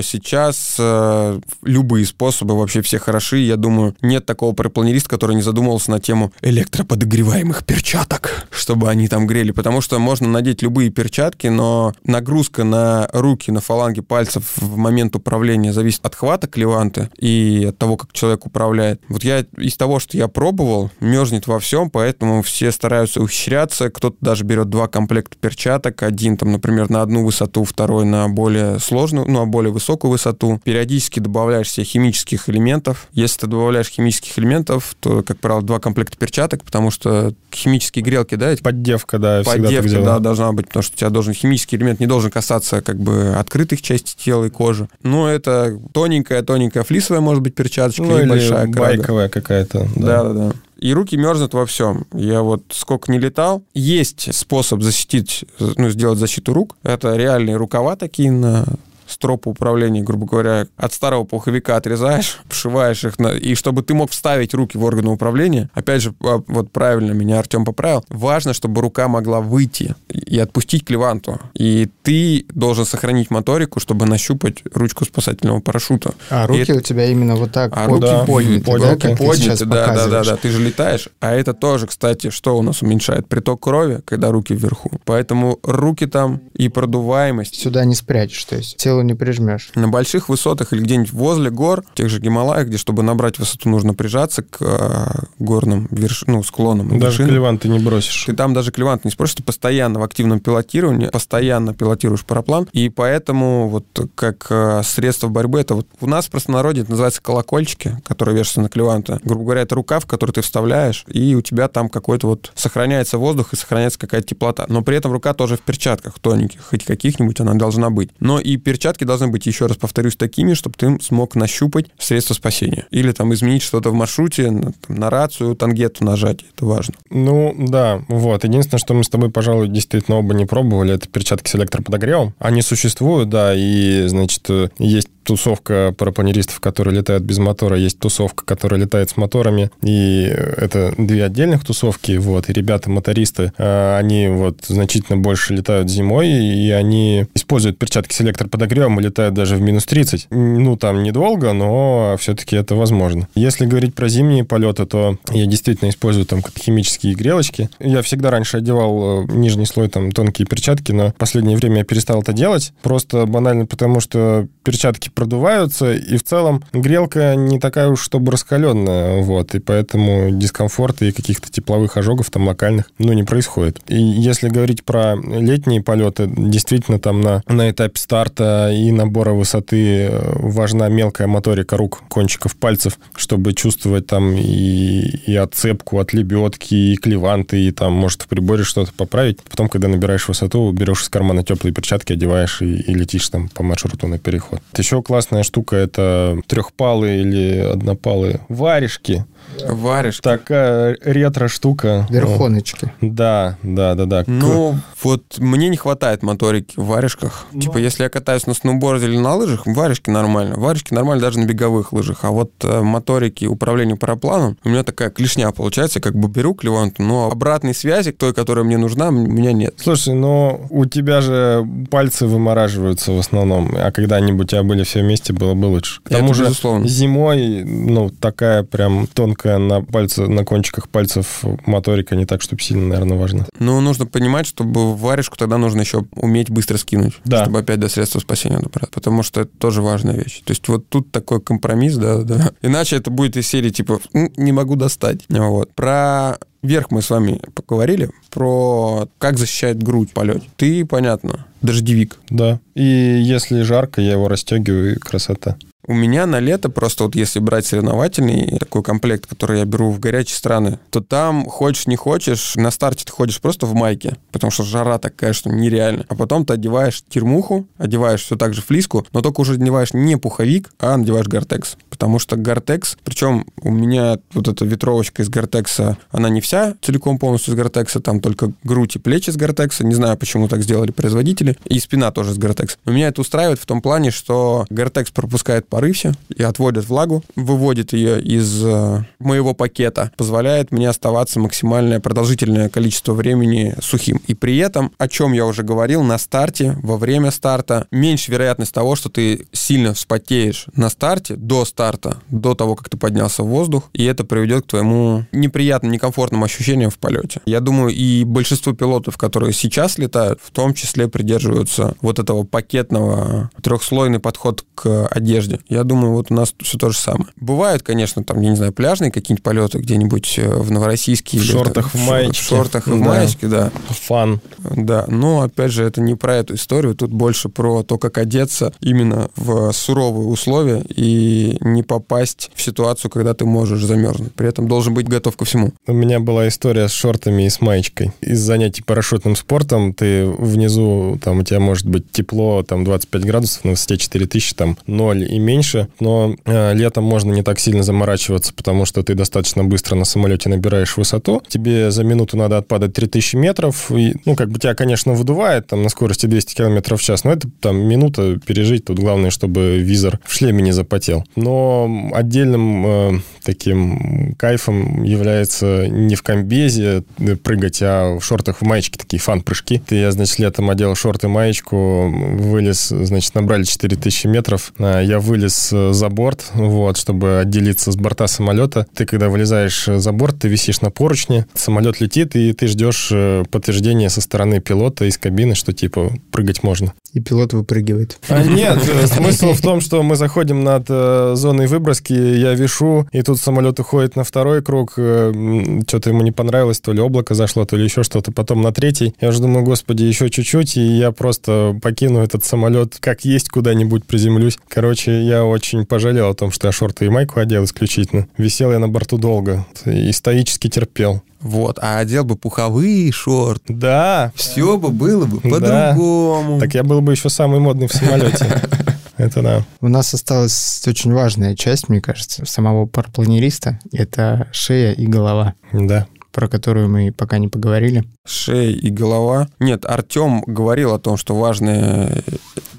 сейчас 0.02 0.78
э, 0.80 1.40
любые 1.64 2.06
способы 2.06 2.58
вообще 2.58 2.82
все 2.82 2.98
хороши. 2.98 3.40
Я 3.40 3.58
думаю, 3.58 3.94
нет 4.02 4.26
такого 4.26 4.54
парапланериста, 4.54 5.10
который 5.10 5.36
не 5.36 5.42
задумывался 5.42 5.92
на 5.92 6.00
тему 6.00 6.32
электроподогреваемых 6.42 7.66
перчаток, 7.66 8.48
чтобы 8.52 8.90
они 8.90 9.10
там 9.10 9.28
грели. 9.28 9.52
Потому 9.52 9.82
что 9.82 10.00
можно 10.00 10.30
надеть 10.30 10.62
любые 10.62 10.92
перчатки, 10.92 11.48
но 11.48 11.92
нагрузка 12.06 12.64
на 12.64 13.10
руки, 13.12 13.52
на 13.52 13.60
фаланги 13.60 14.00
пальцев 14.00 14.54
в 14.56 14.78
момент 14.78 15.18
управления 15.18 15.74
зависит 15.74 16.06
от 16.06 16.16
хвата 16.16 16.48
клеванты 16.48 17.10
и 17.20 17.66
от 17.70 17.78
того, 17.78 17.98
как 17.98 18.14
человек 18.14 18.46
управляет. 18.46 19.02
Вот 19.10 19.26
я 19.26 19.46
из 19.58 19.76
того, 19.76 20.00
что 20.00 20.16
я 20.18 20.30
пробовал, 20.30 20.90
мерзнет 21.02 21.48
во 21.48 21.60
всем, 21.60 21.90
поэтому 21.90 22.44
все 22.44 22.72
стараются 22.72 23.22
ухищряться. 23.22 23.90
Кто-то 23.90 24.16
даже 24.22 24.46
берет 24.46 24.70
два 24.70 24.88
комплекта 24.88 25.36
перчаток, 25.38 26.02
один 26.04 26.38
там, 26.38 26.54
например, 26.54 26.90
на 26.90 27.02
одну 27.02 27.26
высоту, 27.26 27.66
второй 27.74 28.06
на 28.06 28.30
более 28.30 28.80
сложную, 28.80 29.28
ну, 29.28 29.42
на 29.42 29.46
более 29.46 29.74
высокую 29.74 30.12
высоту. 30.12 30.62
Периодически 30.64 31.20
добавляешь 31.20 31.72
себе 31.72 31.86
химических 31.86 32.48
элементов. 32.50 33.08
Если 33.14 33.42
ты 33.42 33.48
добавляешь 33.48 33.88
химических 33.88 34.38
элементов, 34.38 34.96
то, 35.00 35.24
как 35.24 35.40
правило, 35.40 35.64
два 35.64 35.80
комплекта 35.80 36.18
перчаток, 36.18 36.64
потому 36.64 36.92
что 36.92 37.34
химические 37.54 38.04
грелки, 38.04 38.36
да, 38.36 38.52
эти... 38.52 38.62
Поддевка, 38.62 39.18
да, 39.18 39.44
Поддевка, 39.44 40.02
да, 40.02 40.20
должна 40.20 40.52
быть, 40.52 40.68
потому 40.68 40.84
что 40.84 40.94
у 40.96 40.98
тебя 40.98 41.10
должен 41.10 41.34
химический 41.34 41.78
элемент 41.78 42.00
не 42.00 42.08
должен 42.08 42.30
касаться 42.30 42.82
как 42.82 43.00
бы 43.00 43.34
открытых 43.36 43.82
частей 43.82 44.16
тела 44.18 44.46
и 44.46 44.50
кожи. 44.50 44.88
Но 45.02 45.28
это 45.28 45.80
тоненькая-тоненькая 45.94 46.84
флисовая, 46.84 47.22
может 47.22 47.42
быть, 47.42 47.56
перчаточка 47.56 48.04
ну, 48.04 48.20
или 48.20 48.30
большая 48.30 48.68
байковая 48.68 49.30
какая-то. 49.30 49.88
Да, 49.96 50.24
да, 50.24 50.34
да 50.34 50.54
и 50.84 50.94
руки 50.94 51.16
мерзнут 51.16 51.54
во 51.54 51.66
всем. 51.66 52.06
Я 52.14 52.42
вот 52.42 52.64
сколько 52.72 53.10
не 53.10 53.18
летал, 53.18 53.64
есть 53.74 54.36
способ 54.36 54.82
защитить, 54.82 55.46
ну, 55.58 55.90
сделать 55.90 56.20
защиту 56.20 56.54
рук. 56.54 56.76
Это 56.84 57.16
реальные 57.16 57.56
рукава 57.56 57.96
такие 57.96 58.32
на 58.32 58.66
стропы 59.08 59.50
управления, 59.50 60.02
грубо 60.02 60.26
говоря, 60.26 60.68
от 60.78 60.94
старого 60.94 61.24
пуховика 61.24 61.78
отрезаешь, 61.78 62.40
вшиваешь 62.50 63.04
их, 63.04 63.20
на... 63.20 63.30
и 63.30 63.56
чтобы 63.56 63.84
ты 63.84 63.94
мог 63.94 64.12
вставить 64.12 64.54
руки 64.54 64.78
в 64.78 64.84
органы 64.84 65.10
управления, 65.10 65.70
опять 65.74 66.02
же, 66.02 66.14
а, 66.22 66.42
вот 66.48 66.72
правильно 66.72 67.12
меня 67.12 67.40
Артем 67.40 67.66
поправил, 67.66 68.04
важно, 68.10 68.54
чтобы 68.54 68.82
рука 68.82 69.08
могла 69.08 69.42
выйти 69.42 69.96
и 70.10 70.40
отпустить 70.40 70.86
клеванту. 70.86 71.40
И 71.54 71.90
ты 72.04 72.46
должен 72.50 72.86
сохранить 72.86 73.30
моторику, 73.32 73.80
чтобы 73.80 74.06
нащупать 74.06 74.64
ручку 74.74 75.06
спасательного 75.06 75.60
парашюта. 75.60 76.14
А 76.30 76.48
руки 76.48 76.62
это... 76.62 76.76
у 76.76 76.82
тебя 76.82 77.06
именно 77.06 77.36
вот 77.36 77.52
так 77.52 77.74
а 77.76 77.88
руки 77.88 78.02
да, 78.02 78.26
подняты, 78.26 78.64
подняты, 78.64 79.10
да, 79.10 79.16
подняты, 79.16 79.66
да, 79.66 79.94
да, 79.94 80.08
да, 80.08 80.24
да, 80.24 80.36
ты 80.38 80.50
же 80.50 80.62
летаешь. 80.62 81.10
А 81.20 81.34
это 81.34 81.54
тоже, 81.54 81.88
кстати, 81.88 82.30
что 82.30 82.58
у 82.58 82.62
нас 82.62 82.82
уменьшает? 82.82 83.28
Приток 83.28 83.62
крови, 83.64 84.02
когда 84.06 84.32
руки 84.32 84.54
вверху. 84.54 84.92
Поэтому 85.06 85.60
руки 85.64 86.06
там 86.06 86.42
и 86.54 86.70
продуваемость. 86.70 87.56
Сюда 87.56 87.86
не 87.86 87.96
спрячешь, 87.96 88.44
то 88.46 88.56
есть 88.56 88.78
тело 88.78 88.93
не 89.02 89.14
прижмешь. 89.14 89.72
На 89.76 89.88
больших 89.88 90.30
высотах 90.30 90.74
или 90.74 90.82
где-нибудь 90.82 91.12
возле 91.12 91.50
гор, 91.50 91.84
тех 91.94 92.10
же 92.10 92.20
Гималаях, 92.20 92.68
где, 92.68 92.78
чтобы 92.78 93.04
набрать 93.04 93.40
высоту, 93.40 93.70
нужно 93.70 93.94
прижаться 93.94 94.44
к 94.44 94.58
э, 94.62 95.26
горным 95.40 95.88
верш... 95.92 96.24
ну, 96.28 96.44
склонам. 96.44 96.88
Даже 97.00 97.06
вершинам. 97.06 97.30
клевант 97.30 97.62
ты 97.62 97.70
не 97.70 97.80
бросишь. 97.80 98.26
Ты 98.26 98.34
там 98.34 98.54
даже 98.54 98.72
клевант 98.72 99.06
не 99.06 99.12
спросишь, 99.12 99.36
ты 99.36 99.44
постоянно 99.44 100.00
в 100.00 100.04
активном 100.04 100.40
пилотировании, 100.40 101.08
постоянно 101.08 101.74
пилотируешь 101.74 102.26
параплан, 102.26 102.68
и 102.74 102.90
поэтому 102.90 103.68
вот 103.68 103.86
как 104.16 104.48
э, 104.50 104.82
средство 104.84 105.28
борьбы, 105.28 105.60
это 105.60 105.76
вот 105.76 105.88
у 106.00 106.08
нас 106.08 106.26
в 106.26 106.32
простонародье 106.32 106.84
это 106.84 106.92
называется 106.92 107.22
колокольчики, 107.22 107.98
которые 108.06 108.36
вешаются 108.36 108.62
на 108.62 108.70
клеванты. 108.70 109.20
Грубо 109.24 109.44
говоря, 109.44 109.62
это 109.62 109.76
рукав, 109.76 110.04
в 110.04 110.08
который 110.08 110.32
ты 110.32 110.42
вставляешь, 110.42 111.06
и 111.08 111.36
у 111.36 111.42
тебя 111.42 111.68
там 111.68 111.90
какой-то 111.90 112.28
вот 112.28 112.52
сохраняется 112.56 113.18
воздух 113.18 113.54
и 113.54 113.56
сохраняется 113.56 114.00
какая-то 114.00 114.28
теплота. 114.28 114.66
Но 114.68 114.82
при 114.82 114.98
этом 114.98 115.12
рука 115.12 115.34
тоже 115.34 115.58
в 115.58 115.62
перчатках 115.62 116.20
тоненьких, 116.20 116.62
хоть 116.62 116.84
каких-нибудь 116.84 117.40
она 117.40 117.54
должна 117.54 117.90
быть. 117.90 118.10
Но 118.20 118.40
и 118.40 118.58
перчатки 118.58 118.83
перчатки 118.84 119.06
должны 119.06 119.30
быть, 119.30 119.46
еще 119.46 119.68
раз 119.68 119.78
повторюсь, 119.78 120.18
такими, 120.18 120.56
чтобы 120.56 120.76
ты 120.78 120.98
смог 121.02 121.36
нащупать 121.36 121.86
средство 121.98 122.34
спасения. 122.34 122.86
Или 122.92 123.14
там 123.14 123.34
изменить 123.34 123.62
что-то 123.62 123.92
в 123.92 123.94
маршруте, 123.94 124.52
на, 124.52 124.74
на 124.90 125.10
рацию, 125.10 125.56
тангету 125.56 126.04
нажать. 126.04 126.40
Это 126.54 126.66
важно. 126.66 126.96
Ну, 127.10 127.56
да, 127.58 128.04
вот. 128.10 128.44
Единственное, 128.44 128.80
что 128.80 128.94
мы 128.94 129.06
с 129.06 129.10
тобой, 129.10 129.32
пожалуй, 129.32 129.70
действительно 129.70 130.18
оба 130.18 130.34
не 130.34 130.46
пробовали, 130.46 130.96
это 130.96 131.08
перчатки 131.08 131.50
с 131.50 131.56
электроподогревом. 131.56 132.34
Они 132.40 132.62
существуют, 132.62 133.30
да, 133.30 133.54
и, 133.56 134.06
значит, 134.08 134.50
есть 134.78 135.08
тусовка 135.24 135.94
парапланеристов, 135.98 136.60
которые 136.60 136.98
летают 136.98 137.24
без 137.24 137.38
мотора, 137.38 137.78
есть 137.78 138.00
тусовка, 138.00 138.46
которая 138.46 138.80
летает 138.80 139.10
с 139.10 139.18
моторами, 139.18 139.72
и 139.82 140.24
это 140.24 140.94
две 140.98 141.26
отдельных 141.26 141.66
тусовки, 141.66 142.18
вот, 142.18 142.50
и 142.50 142.54
ребята-мотористы, 142.54 143.52
а, 143.58 143.98
они 143.98 144.28
вот 144.28 144.66
значительно 144.68 145.18
больше 145.18 145.54
летают 145.54 145.90
зимой, 145.90 146.30
и 146.30 146.72
они 146.72 147.26
используют 147.34 147.78
перчатки 147.78 148.14
с 148.14 148.22
электроподогревом 148.22 149.00
и 149.00 149.04
летают 149.04 149.34
даже 149.34 149.56
в 149.56 149.62
минус 149.62 149.86
30. 149.86 150.28
Ну, 150.30 150.78
там 150.78 151.04
недолго, 151.04 151.54
но 151.54 152.16
все-таки 152.20 152.56
это 152.56 152.76
возможно. 152.76 153.28
Если 153.36 153.66
говорить 153.66 153.96
про 153.96 154.10
зимние 154.10 154.44
полеты, 154.44 154.86
то 154.86 155.18
я 155.32 155.46
действительно 155.46 155.90
использую 155.90 156.26
там 156.26 156.42
химические 156.58 157.14
грелочки. 157.16 157.70
Я 157.80 158.02
всегда 158.02 158.32
раньше 158.32 158.58
одевал 158.58 159.24
э, 159.24 159.32
нижний 159.34 159.66
слой 159.66 159.90
там 159.90 160.12
тонкие 160.12 160.48
перчатки, 160.48 160.92
но 160.92 161.10
в 161.10 161.16
последнее 161.16 161.58
время 161.58 161.80
я 161.80 161.84
перестал 161.84 162.22
это 162.22 162.34
делать, 162.34 162.74
просто 162.82 163.26
банально 163.26 163.66
потому, 163.66 164.00
что 164.00 164.48
перчатки 164.64 165.10
продуваются, 165.14 165.94
и 165.94 166.18
в 166.18 166.24
целом 166.24 166.64
грелка 166.74 167.36
не 167.36 167.60
такая 167.60 167.90
уж, 167.90 168.02
чтобы 168.02 168.32
раскаленная, 168.32 169.22
вот, 169.22 169.56
и 169.56 169.60
поэтому 169.60 170.32
дискомфорта 170.32 171.06
и 171.06 171.12
каких-то 171.12 171.52
тепловых 171.52 171.98
ожогов 171.98 172.30
там 172.30 172.48
локальных, 172.48 172.92
ну, 172.98 173.14
не 173.14 173.24
происходит. 173.24 173.80
И 173.88 173.96
если 173.96 174.50
говорить 174.50 174.84
про 174.84 175.16
летние 175.16 175.82
полеты, 175.82 176.28
действительно 176.28 177.00
там 177.00 177.22
на, 177.22 177.44
на 177.48 177.70
этапе 177.70 178.00
старта 178.00 178.72
и 178.72 178.92
набора 178.92 179.34
высоты 179.34 180.08
э, 180.08 180.32
важна 180.36 180.90
мелкая 180.90 181.28
моторика 181.28 181.78
рук, 181.78 182.04
кончиков 182.08 182.56
пальцев, 182.56 182.98
чтобы 183.16 183.54
чувствовать 183.54 184.08
там 184.08 184.34
и, 184.34 185.02
и 185.26 185.36
отцепку 185.36 186.00
от 186.00 186.14
лебедки, 186.14 186.74
и 186.74 186.96
клеванты, 186.96 187.60
и 187.64 187.72
там, 187.72 187.94
может, 187.94 188.24
в 188.24 188.28
приборе 188.28 188.64
что-то 188.64 188.92
поправить. 188.94 189.42
Потом, 189.44 189.70
когда 189.70 189.88
набираешь 189.88 190.28
высоту, 190.28 190.72
берешь 190.72 191.04
из 191.04 191.10
кармана 191.10 191.44
теплые 191.44 191.74
перчатки, 191.74 192.14
одеваешь 192.14 192.62
и, 192.62 192.76
и 192.82 192.94
летишь 192.94 193.30
там 193.30 193.50
по 193.50 193.64
маршруту 193.64 194.08
на 194.08 194.18
переход. 194.18 194.62
Еще 194.78 195.03
классная 195.04 195.44
штука 195.44 195.76
это 195.76 196.40
трехпалые 196.48 197.22
или 197.22 197.60
однопалые 197.60 198.40
варежки. 198.50 199.26
Варежки. 199.68 200.22
Такая 200.22 200.98
ретро-штука. 201.04 202.08
Верхоночки. 202.10 202.92
Да, 203.02 203.58
да, 203.64 203.96
да, 203.96 204.06
да. 204.06 204.24
Ну, 204.28 204.76
вот 205.02 205.24
мне 205.38 205.70
не 205.70 205.78
хватает 205.78 206.24
моторики 206.24 206.74
в 206.78 206.86
варежках. 206.86 207.46
Ну. 207.52 207.62
Типа, 207.62 207.78
если 207.78 208.04
я 208.04 208.10
катаюсь 208.10 208.48
на 208.48 208.54
сноуборде 208.54 209.08
или 209.08 209.18
на 209.18 209.36
лыжах, 209.36 209.66
варежки 209.66 210.10
нормально. 210.10 210.56
Варежки 210.58 210.94
нормально 210.94 211.22
даже 211.22 211.40
на 211.40 211.46
беговых 211.46 211.94
лыжах. 211.94 212.20
А 212.24 212.32
вот 212.32 212.52
э, 212.64 212.82
моторики 212.82 213.46
управления 213.46 213.96
парапланом, 213.96 214.58
у 214.64 214.70
меня 214.70 214.84
такая 214.84 215.10
клешня 215.10 215.52
получается. 215.52 216.00
как 216.00 216.16
бы 216.16 216.28
беру 216.28 216.54
клеванту, 216.54 217.04
но 217.04 217.30
обратной 217.32 217.74
связи 217.74 218.12
к 218.12 218.18
той, 218.18 218.34
которая 218.34 218.66
мне 218.66 218.78
нужна, 218.78 219.10
у 219.10 219.12
меня 219.12 219.52
нет. 219.52 219.76
Слушай, 219.78 220.14
но 220.14 220.62
у 220.70 220.86
тебя 220.86 221.22
же 221.22 221.66
пальцы 221.92 222.26
вымораживаются 222.26 223.12
в 223.12 223.20
основном. 223.20 223.74
А 223.78 223.92
когда-нибудь 223.92 224.46
у 224.46 224.48
тебя 224.48 224.64
были 224.64 224.84
все 224.84 225.02
вместе, 225.02 225.34
было 225.34 225.54
бы 225.54 225.66
лучше. 225.66 226.02
К 226.04 226.10
тому 226.10 226.26
Это 226.30 226.34
же 226.34 226.44
безусловно. 226.46 226.88
зимой, 226.88 227.64
ну, 227.64 228.10
такая 228.10 228.64
прям 228.64 229.08
тонкая 229.08 229.43
на 229.46 229.82
пальце, 229.82 230.28
на 230.28 230.44
кончиках 230.46 230.90
пальцев 230.90 231.44
моторика 231.66 232.16
не 232.16 232.26
так, 232.26 232.42
чтобы 232.42 232.62
сильно, 232.62 232.88
наверное, 232.88 233.18
важна. 233.18 233.46
Ну, 233.60 233.80
нужно 233.82 234.06
понимать, 234.06 234.48
чтобы 234.48 234.96
варежку 234.96 235.38
тогда 235.38 235.58
нужно 235.58 235.82
еще 235.82 236.06
уметь 236.16 236.50
быстро 236.50 236.78
скинуть, 236.78 237.20
Да. 237.26 237.44
чтобы 237.44 237.60
опять 237.60 237.80
до 237.80 237.90
средства 237.90 238.20
спасения 238.20 238.58
добраться. 238.60 238.92
Потому 238.94 239.24
что 239.24 239.42
это 239.42 239.52
тоже 239.58 239.82
важная 239.82 240.16
вещь. 240.16 240.42
То 240.46 240.52
есть 240.52 240.68
вот 240.68 240.88
тут 240.90 241.12
такой 241.12 241.42
компромисс, 241.42 241.96
да, 241.98 242.22
да. 242.24 242.52
Иначе 242.62 242.96
это 242.98 243.12
будет 243.12 243.38
из 243.38 243.48
серии 243.48 243.70
типа 243.70 244.00
«М, 244.14 244.32
не 244.38 244.52
могу 244.52 244.76
достать. 244.76 245.22
Вот. 245.30 245.74
Про 245.74 246.38
верх 246.62 246.92
мы 246.92 247.02
с 247.02 247.10
вами 247.10 247.42
поговорили, 247.56 248.10
про 248.32 249.08
как 249.18 249.38
защищает 249.38 249.82
грудь 249.84 250.12
в 250.12 250.14
полете. 250.14 250.44
Ты, 250.56 250.86
понятно, 250.86 251.46
дождевик. 251.62 252.18
Да. 252.30 252.60
И 252.76 252.84
если 252.84 253.62
жарко, 253.64 254.02
я 254.02 254.14
его 254.14 254.28
расстегиваю, 254.28 254.96
и 254.96 255.00
красота. 255.00 255.58
У 255.86 255.94
меня 255.94 256.26
на 256.26 256.40
лето 256.40 256.70
просто 256.70 257.04
вот 257.04 257.16
если 257.16 257.40
брать 257.40 257.66
соревновательный 257.66 258.58
такой 258.58 258.84
комплект, 258.84 259.26
который 259.28 259.60
я 259.60 259.66
беру 259.66 259.92
в 259.92 260.00
горячие 260.00 260.38
страны, 260.38 260.80
то 260.90 261.02
там 261.02 261.46
хочешь 261.46 261.88
не 261.88 261.98
хочешь, 261.98 262.56
на 262.56 262.72
старте 262.72 263.04
ты 263.04 263.12
ходишь 263.12 263.42
просто 263.42 263.66
в 263.66 263.74
майке, 263.74 264.16
потому 264.32 264.50
что 264.50 264.64
жара 264.64 264.98
такая, 264.98 265.34
что 265.34 265.50
нереально. 265.50 266.06
А 266.08 266.16
потом 266.16 266.46
ты 266.46 266.54
одеваешь 266.54 267.04
термуху, 267.10 267.68
одеваешь 267.78 268.24
все 268.24 268.38
так 268.38 268.54
же 268.54 268.62
флиску, 268.62 269.06
но 269.12 269.22
только 269.22 269.42
уже 269.42 269.56
одеваешь 269.56 269.94
не 269.94 270.16
пуховик, 270.16 270.72
а 270.80 270.96
надеваешь 270.96 271.28
гортекс. 271.28 271.76
Потому 271.90 272.18
что 272.18 272.38
гортекс, 272.38 272.98
причем 273.04 273.46
у 273.62 273.72
меня 273.72 274.20
вот 274.34 274.48
эта 274.48 274.64
ветровочка 274.64 275.22
из 275.22 275.28
гортекса, 275.28 275.98
она 276.12 276.30
не 276.30 276.40
вся 276.40 276.76
целиком 276.82 277.20
полностью 277.20 277.54
из 277.54 277.58
гортекса, 277.58 278.00
там 278.00 278.22
только 278.22 278.54
грудь 278.64 278.96
и 278.96 279.00
плечи 279.00 279.32
из 279.32 279.36
гортекса. 279.36 279.86
Не 279.86 279.96
знаю, 279.96 280.18
почему 280.18 280.48
так 280.48 280.62
сделали 280.64 280.92
производители. 280.92 281.58
И 281.66 281.78
спина 281.80 282.12
тоже 282.12 282.32
из 282.32 282.38
гортекса. 282.38 282.78
Но 282.86 282.94
меня 282.94 283.10
это 283.10 283.20
устраивает 283.20 283.60
в 283.60 283.66
том 283.66 283.82
плане, 283.82 284.12
что 284.12 284.66
гортекс 284.70 285.12
пропускает 285.12 285.68
пары 285.74 285.92
все 285.92 286.12
и 286.30 286.44
отводит 286.44 286.88
влагу, 286.88 287.24
выводит 287.36 287.94
ее 287.94 288.22
из 288.22 288.64
э, 288.64 289.06
моего 289.18 289.56
пакета, 289.56 290.12
позволяет 290.18 290.72
мне 290.72 290.88
оставаться 290.88 291.40
максимальное 291.40 292.00
продолжительное 292.00 292.70
количество 292.70 293.14
времени 293.14 293.74
сухим. 293.82 294.22
И 294.28 294.36
при 294.36 294.58
этом, 294.58 294.92
о 295.00 295.08
чем 295.08 295.34
я 295.34 295.48
уже 295.48 295.64
говорил, 295.64 296.04
на 296.04 296.20
старте, 296.20 296.78
во 296.84 296.98
время 296.98 297.32
старта, 297.32 297.88
меньше 297.90 298.32
вероятность 298.32 298.72
того, 298.72 298.96
что 298.96 299.10
ты 299.10 299.48
сильно 299.52 299.96
вспотеешь 299.96 300.68
на 300.76 300.92
старте, 300.92 301.36
до 301.38 301.66
старта, 301.66 302.18
до 302.30 302.54
того, 302.54 302.76
как 302.76 302.90
ты 302.90 302.98
поднялся 302.98 303.42
в 303.42 303.48
воздух, 303.48 303.90
и 303.94 304.06
это 304.06 304.24
приведет 304.24 304.66
к 304.66 304.68
твоему 304.68 305.26
неприятным, 305.32 305.92
некомфортным 305.92 306.44
ощущениям 306.44 306.92
в 306.92 307.00
полете. 307.00 307.42
Я 307.48 307.62
думаю, 307.62 307.90
и 307.90 308.26
большинство 308.26 308.74
пилотов, 308.74 309.18
которые 309.18 309.54
сейчас 309.54 309.98
летают, 309.98 310.40
в 310.44 310.52
том 310.52 310.76
числе 310.76 311.08
придерживаются 311.08 311.96
вот 312.02 312.20
этого 312.20 312.44
пакетного 312.44 313.50
трехслойный 313.64 314.20
подход 314.20 314.64
к 314.76 315.08
одежде. 315.08 315.63
Я 315.70 315.84
думаю, 315.84 316.14
вот 316.14 316.28
у 316.30 316.34
нас 316.34 316.54
все 316.62 316.78
то 316.78 316.90
же 316.90 316.98
самое. 316.98 317.28
Бывают, 317.36 317.84
конечно, 317.84 318.24
там, 318.24 318.42
я 318.42 318.50
не 318.50 318.56
знаю, 318.56 318.74
пляжные 318.74 319.12
какие-нибудь 319.12 319.44
полеты 319.44 319.78
где-нибудь 319.80 320.36
э, 320.38 320.48
в 320.56 320.72
Новороссийске. 320.72 321.38
В 321.40 321.44
шортах, 321.44 321.88
это- 321.88 321.98
в 321.98 322.08
маечке. 322.08 322.42
В 322.44 322.48
шортах 322.48 322.88
и 322.88 322.92
в 322.92 323.00
Да. 323.00 323.06
маечке, 323.06 323.48
да. 323.48 323.72
Фан. 323.90 324.42
Да, 324.76 325.06
но 325.08 325.42
опять 325.42 325.72
же, 325.72 325.84
это 325.84 326.02
не 326.02 326.16
про 326.16 326.36
эту 326.38 326.56
историю, 326.56 326.96
тут 326.96 327.12
больше 327.12 327.50
про 327.50 327.84
то, 327.84 327.98
как 327.98 328.18
одеться 328.18 328.74
именно 328.82 329.30
в 329.36 329.72
суровые 329.74 330.28
условия 330.28 330.84
и 330.96 331.58
не 331.62 331.84
попасть 331.84 332.52
в 332.56 332.62
ситуацию, 332.62 333.10
когда 333.12 333.34
ты 333.34 333.46
можешь 333.46 333.84
замерзнуть. 333.84 334.34
При 334.34 334.48
этом 334.48 334.68
должен 334.68 334.94
быть 334.94 335.08
готов 335.08 335.38
ко 335.38 335.46
всему. 335.46 335.72
У 335.88 335.94
меня 335.94 336.20
была 336.20 336.48
история 336.48 336.88
с 336.88 336.92
шортами 336.92 337.46
и 337.46 337.50
с 337.50 337.62
маечкой. 337.62 338.12
Из 338.22 338.40
занятий 338.40 338.82
парашютным 338.84 339.36
спортом 339.36 339.94
ты 339.94 340.26
внизу, 340.26 341.20
там 341.24 341.40
у 341.40 341.44
тебя 341.44 341.60
может 341.60 341.88
быть 341.88 342.12
тепло, 342.12 342.64
там 342.64 342.84
25 342.84 343.24
градусов, 343.26 343.64
на 343.64 343.72
высоте 343.72 343.98
4000, 343.98 344.56
там 344.56 344.78
0 344.88 345.24
и 345.24 345.40
меньше, 345.54 345.88
но 346.00 346.36
э, 346.46 346.74
летом 346.74 347.04
можно 347.04 347.32
не 347.32 347.44
так 347.44 347.60
сильно 347.60 347.84
заморачиваться, 347.84 348.54
потому 348.54 348.86
что 348.86 349.04
ты 349.04 349.14
достаточно 349.14 349.64
быстро 349.64 349.96
на 349.96 350.06
самолете 350.06 350.50
набираешь 350.50 350.98
высоту, 350.98 351.42
тебе 351.48 351.92
за 351.92 352.04
минуту 352.04 352.38
надо 352.38 352.58
отпадать 352.58 352.94
3000 352.94 353.36
метров, 353.36 353.92
и, 353.92 354.16
ну, 354.26 354.36
как 354.36 354.50
бы 354.50 354.60
тебя, 354.60 354.74
конечно, 354.74 355.14
выдувает 355.14 355.68
там 355.68 355.84
на 355.84 355.90
скорости 355.90 356.26
200 356.26 356.56
км 356.56 356.96
в 356.96 357.02
час, 357.02 357.24
но 357.24 357.34
это 357.34 357.48
там 357.60 357.78
минута 357.78 358.40
пережить, 358.46 358.86
тут 358.86 359.00
главное, 359.00 359.30
чтобы 359.30 359.80
визор 359.80 360.20
в 360.26 360.34
шлеме 360.34 360.64
не 360.64 360.72
запотел. 360.72 361.24
Но 361.36 362.10
отдельным 362.14 362.86
э, 362.86 363.20
таким 363.44 364.36
кайфом 364.40 365.04
является 365.04 365.88
не 365.88 366.16
в 366.16 366.24
комбезе 366.24 367.04
э, 367.20 367.36
прыгать, 367.36 367.80
а 367.82 368.18
в 368.18 368.24
шортах 368.24 368.62
в 368.62 368.66
маечке, 368.66 368.98
такие 368.98 369.20
фан-прыжки. 369.20 369.82
Я, 369.90 370.12
значит, 370.12 370.40
летом 370.40 370.70
одел 370.70 370.96
шорты, 370.96 371.28
маечку, 371.28 372.10
вылез, 372.10 372.88
значит, 372.88 373.36
набрали 373.36 373.64
4000 373.64 374.28
метров, 374.28 374.74
а, 374.80 375.02
я 375.02 375.20
вылез 375.20 375.43
э, 375.72 375.94
за 375.94 376.10
борт, 376.10 376.52
вот, 376.54 376.98
чтобы 376.98 377.40
отделиться 377.40 377.92
с 377.92 377.96
борта 377.96 378.28
самолета. 378.28 378.86
Ты, 378.94 379.06
когда 379.06 379.30
вылезаешь 379.30 379.88
э, 379.88 380.00
за 380.00 380.12
борт, 380.12 380.40
ты 380.40 380.48
висишь 380.48 380.82
на 380.82 380.92
поручне, 380.92 381.48
самолет 381.54 382.00
летит, 382.00 382.36
и 382.36 382.54
ты 382.54 382.68
ждешь 382.68 383.10
э, 383.12 383.44
подтверждения 383.50 384.10
со 384.10 384.22
стороны 384.22 384.60
пилота 384.60 385.06
из 385.06 385.18
кабины, 385.18 385.56
что, 385.56 385.74
типа, 385.74 386.12
прыгать 386.32 386.64
можно. 386.64 386.94
И 387.14 387.20
пилот 387.20 387.54
выпрыгивает. 387.54 388.18
А 388.30 388.44
нет, 388.44 388.80
смысл 389.06 389.54
в 389.54 389.62
том, 389.62 389.82
что 389.82 390.02
мы 390.04 390.16
заходим 390.16 390.64
над 390.64 390.88
зоной 390.88 391.68
выброски, 391.68 392.14
я 392.14 392.54
вишу, 392.54 393.08
и 393.12 393.22
тут 393.22 393.40
самолет 393.40 393.80
уходит 393.80 394.16
на 394.16 394.24
второй 394.24 394.64
круг, 394.64 394.94
что-то 394.94 396.10
ему 396.10 396.24
не 396.24 396.32
понравилось, 396.32 396.80
то 396.80 396.92
ли 396.92 397.02
облако 397.02 397.34
зашло, 397.34 397.66
то 397.66 397.76
ли 397.76 397.84
еще 397.84 398.04
что-то, 398.04 398.32
потом 398.32 398.62
на 398.62 398.72
третий. 398.72 399.14
Я 399.22 399.30
уже 399.30 399.42
думаю, 399.42 399.64
господи, 399.64 400.04
еще 400.04 400.30
чуть-чуть, 400.30 400.78
и 400.78 400.82
я 400.82 401.12
просто 401.12 401.78
покину 401.82 402.20
этот 402.20 402.44
самолет, 402.46 402.98
как 403.00 403.26
есть, 403.26 403.50
куда-нибудь 403.50 404.06
приземлюсь. 404.06 404.58
Короче, 404.68 405.22
я 405.24 405.33
очень 405.42 405.86
пожалел 405.86 406.30
о 406.30 406.34
том, 406.36 406.52
что 406.52 406.68
я 406.68 406.72
шорты 406.72 407.06
и 407.06 407.10
майку 407.10 407.40
одел 407.40 407.64
исключительно. 407.64 408.28
Висел 408.38 408.72
я 408.72 408.80
на 408.80 408.88
борту 408.90 409.18
долго 409.18 409.66
и 409.86 410.12
стоически 410.12 410.68
терпел. 410.70 411.24
Вот, 411.40 411.78
а 411.82 412.00
одел 412.00 412.24
бы 412.24 412.36
пуховые 412.38 413.12
шорты. 413.12 413.74
Да. 413.74 414.32
Все 414.36 414.78
бы 414.78 414.90
было 414.90 415.26
бы 415.26 415.40
Да. 415.44 415.50
по-другому. 415.94 416.60
Так 416.60 416.74
я 416.74 416.84
был 416.84 417.02
бы 417.02 417.14
еще 417.14 417.30
самый 417.30 417.60
модный 417.60 417.88
в 417.88 417.94
самолете. 417.94 418.62
Это 419.18 419.42
да. 419.42 419.66
У 419.82 419.88
нас 419.90 420.14
осталась 420.14 420.84
очень 420.88 421.14
важная 421.14 421.56
часть, 421.56 421.88
мне 421.90 422.02
кажется, 422.02 422.46
самого 422.46 422.86
парапланериста. 422.86 423.80
Это 423.92 424.48
шея 424.52 424.92
и 424.94 425.06
голова, 425.06 425.54
Да. 425.72 426.08
Про 426.34 426.48
которую 426.50 426.90
мы 426.90 427.12
пока 427.12 427.38
не 427.38 427.48
поговорили. 427.48 428.04
Шея 428.26 428.72
и 428.72 428.90
голова. 428.90 429.48
Нет, 429.60 429.86
Артем 429.86 430.42
говорил 430.46 430.94
о 430.94 431.00
том, 431.00 431.16
что 431.16 431.36
важный 431.36 432.24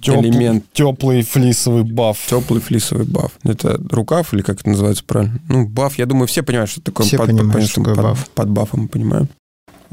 элемент 0.03 0.65
Теплый 0.73 1.23
флисовый 1.23 1.85
баф. 1.85 2.19
теплый 2.29 2.61
флисовый 2.61 3.07
баф. 3.07 3.33
Это 3.45 3.81
рукав 3.91 4.35
или 4.35 4.43
как 4.43 4.61
это 4.61 4.69
называется 4.69 5.05
правильно? 5.07 5.41
Ну, 5.49 5.67
баф, 5.67 5.97
я 5.99 6.07
думаю, 6.07 6.27
все 6.27 6.43
понимают, 6.43 6.71
что 6.71 6.83
такое 6.83 7.07
Все 7.07 7.17
понимают, 7.19 7.71
что 7.71 7.81
мы 7.81 7.87
такое 7.87 7.95
под, 7.95 8.05
баф. 8.05 8.29
под 8.35 8.51
бафом 8.51 8.81
мы 8.83 8.89
понимаем. 8.89 9.29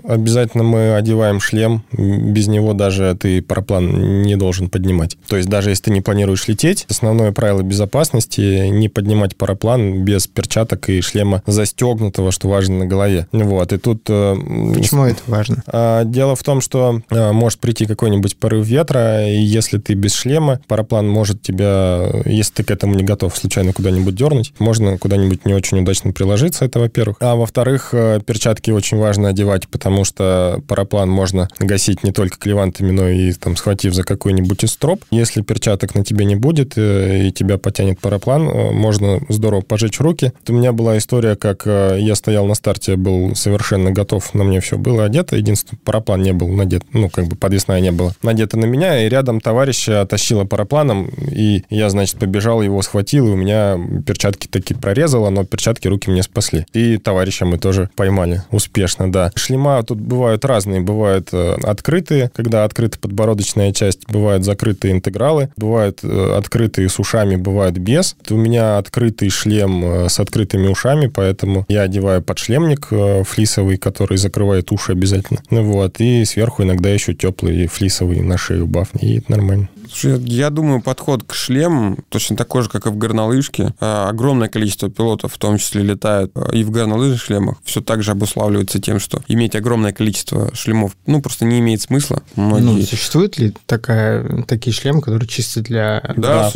Обязательно 0.04 0.64
мы 0.64 0.96
одеваем 0.96 1.40
шлем. 1.40 1.84
Без 1.92 2.48
него 2.48 2.74
даже 2.74 3.16
ты 3.20 3.42
параплан 3.42 4.22
не 4.24 4.36
должен 4.36 4.70
поднимать. 4.70 5.18
То 5.28 5.38
есть 5.38 5.50
даже 5.50 5.70
если 5.70 5.84
ты 5.86 5.92
не 5.92 6.02
планируешь 6.02 6.48
лететь, 6.48 6.86
основное 6.90 7.32
правило 7.32 7.62
безопасности 7.62 8.68
не 8.68 8.90
поднимать 8.90 9.36
параплан 9.36 10.04
без 10.04 10.28
перчаток 10.28 10.90
и 10.90 11.02
шлема 11.02 11.44
застегнутого, 11.46 12.32
что 12.32 12.48
важно 12.48 12.80
на 12.80 12.86
голове. 12.86 13.28
Вот. 13.32 13.74
И 13.74 13.78
тут... 13.78 14.04
э, 14.10 14.36
Почему 14.74 15.06
это 15.06 15.22
важно? 15.28 15.64
А, 15.68 16.04
Дело 16.06 16.36
в 16.36 16.44
том, 16.44 16.62
что 16.62 17.02
а, 17.10 17.34
может 17.34 17.60
прийти 17.60 17.86
какой-нибудь 17.86 18.38
порыв 18.38 18.66
ветра, 18.66 19.28
и 19.28 19.40
если 19.42 19.78
ты 19.78 19.94
без 19.94 20.14
шлема, 20.14 20.60
параплан 20.68 21.08
может 21.08 21.42
тебя, 21.42 22.10
если 22.26 22.54
ты 22.56 22.64
к 22.64 22.72
этому 22.72 22.96
не 22.96 23.04
готов, 23.04 23.36
случайно 23.38 23.74
куда-нибудь 23.74 24.16
дернуть, 24.16 24.54
можно 24.60 24.98
куда-нибудь 24.98 25.46
не 25.46 25.54
очень 25.54 25.80
удачно 25.80 26.12
приложиться, 26.14 26.66
это 26.66 26.80
во-первых. 26.80 27.18
А 27.20 27.36
во-вторых, 27.36 27.90
э, 27.94 28.20
перчатки 28.26 28.72
очень 28.72 28.98
важно 28.98 29.30
одевать, 29.30 29.68
потому 29.68 29.91
что 30.04 30.62
параплан 30.68 31.10
можно 31.10 31.48
гасить 31.60 32.04
не 32.04 32.12
только 32.12 32.38
клевантами, 32.38 32.92
но 32.92 33.08
и 33.10 33.32
там 33.34 33.56
схватив 33.56 33.94
за 33.94 34.04
какой-нибудь 34.04 34.70
строп. 34.70 35.04
Если 35.12 35.42
перчаток 35.42 35.96
на 35.96 36.04
тебе 36.04 36.26
не 36.26 36.36
будет, 36.36 36.78
э, 36.78 37.28
и 37.28 37.32
тебя 37.32 37.58
потянет 37.58 38.00
параплан, 38.00 38.48
э, 38.48 38.72
можно 38.72 39.20
здорово 39.30 39.62
пожечь 39.62 40.00
руки. 40.00 40.34
У 40.48 40.54
меня 40.54 40.72
была 40.72 40.98
история, 40.98 41.36
как 41.36 41.64
э, 41.66 41.98
я 42.00 42.16
стоял 42.16 42.46
на 42.46 42.56
старте, 42.56 42.96
был 42.96 43.36
совершенно 43.36 43.92
готов, 43.92 44.34
на 44.34 44.44
мне 44.44 44.60
все 44.62 44.78
было 44.78 45.06
одето, 45.06 45.36
единственное, 45.36 45.80
параплан 45.84 46.22
не 46.22 46.34
был 46.34 46.48
надет, 46.48 46.84
ну, 46.94 47.10
как 47.10 47.28
бы 47.28 47.36
подвесная 47.36 47.80
не 47.80 47.92
было, 47.92 48.14
надета 48.22 48.58
на 48.58 48.66
меня, 48.66 49.06
и 49.06 49.10
рядом 49.10 49.40
товарища 49.42 50.06
тащила 50.06 50.46
парапланом, 50.46 51.10
и 51.32 51.64
я, 51.70 51.90
значит, 51.90 52.18
побежал, 52.18 52.62
его 52.62 52.82
схватил, 52.82 53.28
и 53.28 53.32
у 53.32 53.36
меня 53.36 53.78
перчатки 54.06 54.48
таки 54.48 54.74
прорезало, 54.74 55.30
но 55.30 55.44
перчатки 55.44 55.88
руки 55.88 56.10
мне 56.10 56.24
спасли. 56.24 56.66
И 56.74 56.98
товарища 56.98 57.46
мы 57.46 57.58
тоже 57.58 57.90
поймали 57.96 58.44
успешно, 58.52 59.12
да. 59.12 59.32
Шлема 59.36 59.81
тут 59.84 60.00
бывают 60.00 60.46
разные, 60.46 60.82
бывают 60.82 61.30
э, 61.32 61.56
открытые, 61.64 62.32
когда 62.34 62.64
открыта 62.64 63.00
подбородочная 63.00 63.74
часть, 63.74 64.08
бывают 64.10 64.44
закрытые 64.44 64.94
интегралы, 64.94 65.50
бывают 65.58 66.00
э, 66.04 66.36
открытые 66.38 66.90
с 66.90 67.00
ушами, 67.00 67.36
бывают 67.36 67.78
без. 67.78 68.16
У 68.30 68.36
меня 68.36 68.78
открытый 68.78 69.30
шлем 69.30 69.84
э, 69.84 70.10
с 70.10 70.20
открытыми 70.20 70.68
ушами, 70.68 71.08
поэтому 71.08 71.66
я 71.68 71.84
одеваю 71.84 72.22
подшлемник 72.22 72.90
флисовый, 73.26 73.78
который 73.78 74.18
закрывает 74.18 74.72
уши 74.72 74.92
обязательно. 74.92 75.42
Ну 75.50 75.64
вот, 75.64 76.00
и 76.00 76.26
сверху 76.26 76.64
иногда 76.64 76.90
еще 76.90 77.14
теплый 77.14 77.68
флисовый 77.68 78.22
на 78.22 78.38
шею 78.38 78.68
баф, 78.68 78.90
и 79.00 79.18
это 79.18 79.32
нормально. 79.32 79.70
Я 80.04 80.50
думаю, 80.50 80.82
подход 80.82 81.24
к 81.24 81.34
шлемам 81.34 81.98
точно 82.10 82.36
такой 82.36 82.64
же, 82.64 82.70
как 82.70 82.86
и 82.86 82.90
в 82.90 82.98
горнолыжке. 82.98 83.74
А, 83.80 84.10
Огромное 84.10 84.50
количество 84.50 84.90
пилотов, 84.90 85.34
в 85.34 85.38
том 85.38 85.58
числе, 85.58 85.84
летают 85.84 86.32
а, 86.36 86.52
и 86.52 86.64
в 86.64 86.72
горнолыжных 86.72 87.22
шлемах. 87.22 87.58
Все 87.64 87.82
так 87.82 88.04
же 88.04 88.12
обуславливается 88.12 88.80
тем, 88.80 89.00
что 89.00 89.22
иметь 89.28 89.56
огромное 89.56 89.94
количество 89.94 90.54
шлемов, 90.54 90.96
ну, 91.06 91.22
просто 91.22 91.46
не 91.46 91.60
имеет 91.60 91.82
смысла. 91.82 92.24
Многие... 92.36 92.64
Ну, 92.64 92.82
существует 92.82 93.38
ли 93.38 93.54
такая, 93.66 94.44
такие 94.44 94.74
шлемы, 94.74 95.02
которые 95.02 95.28
чисто 95.28 95.62
для 95.62 96.02
Да, 96.18 96.50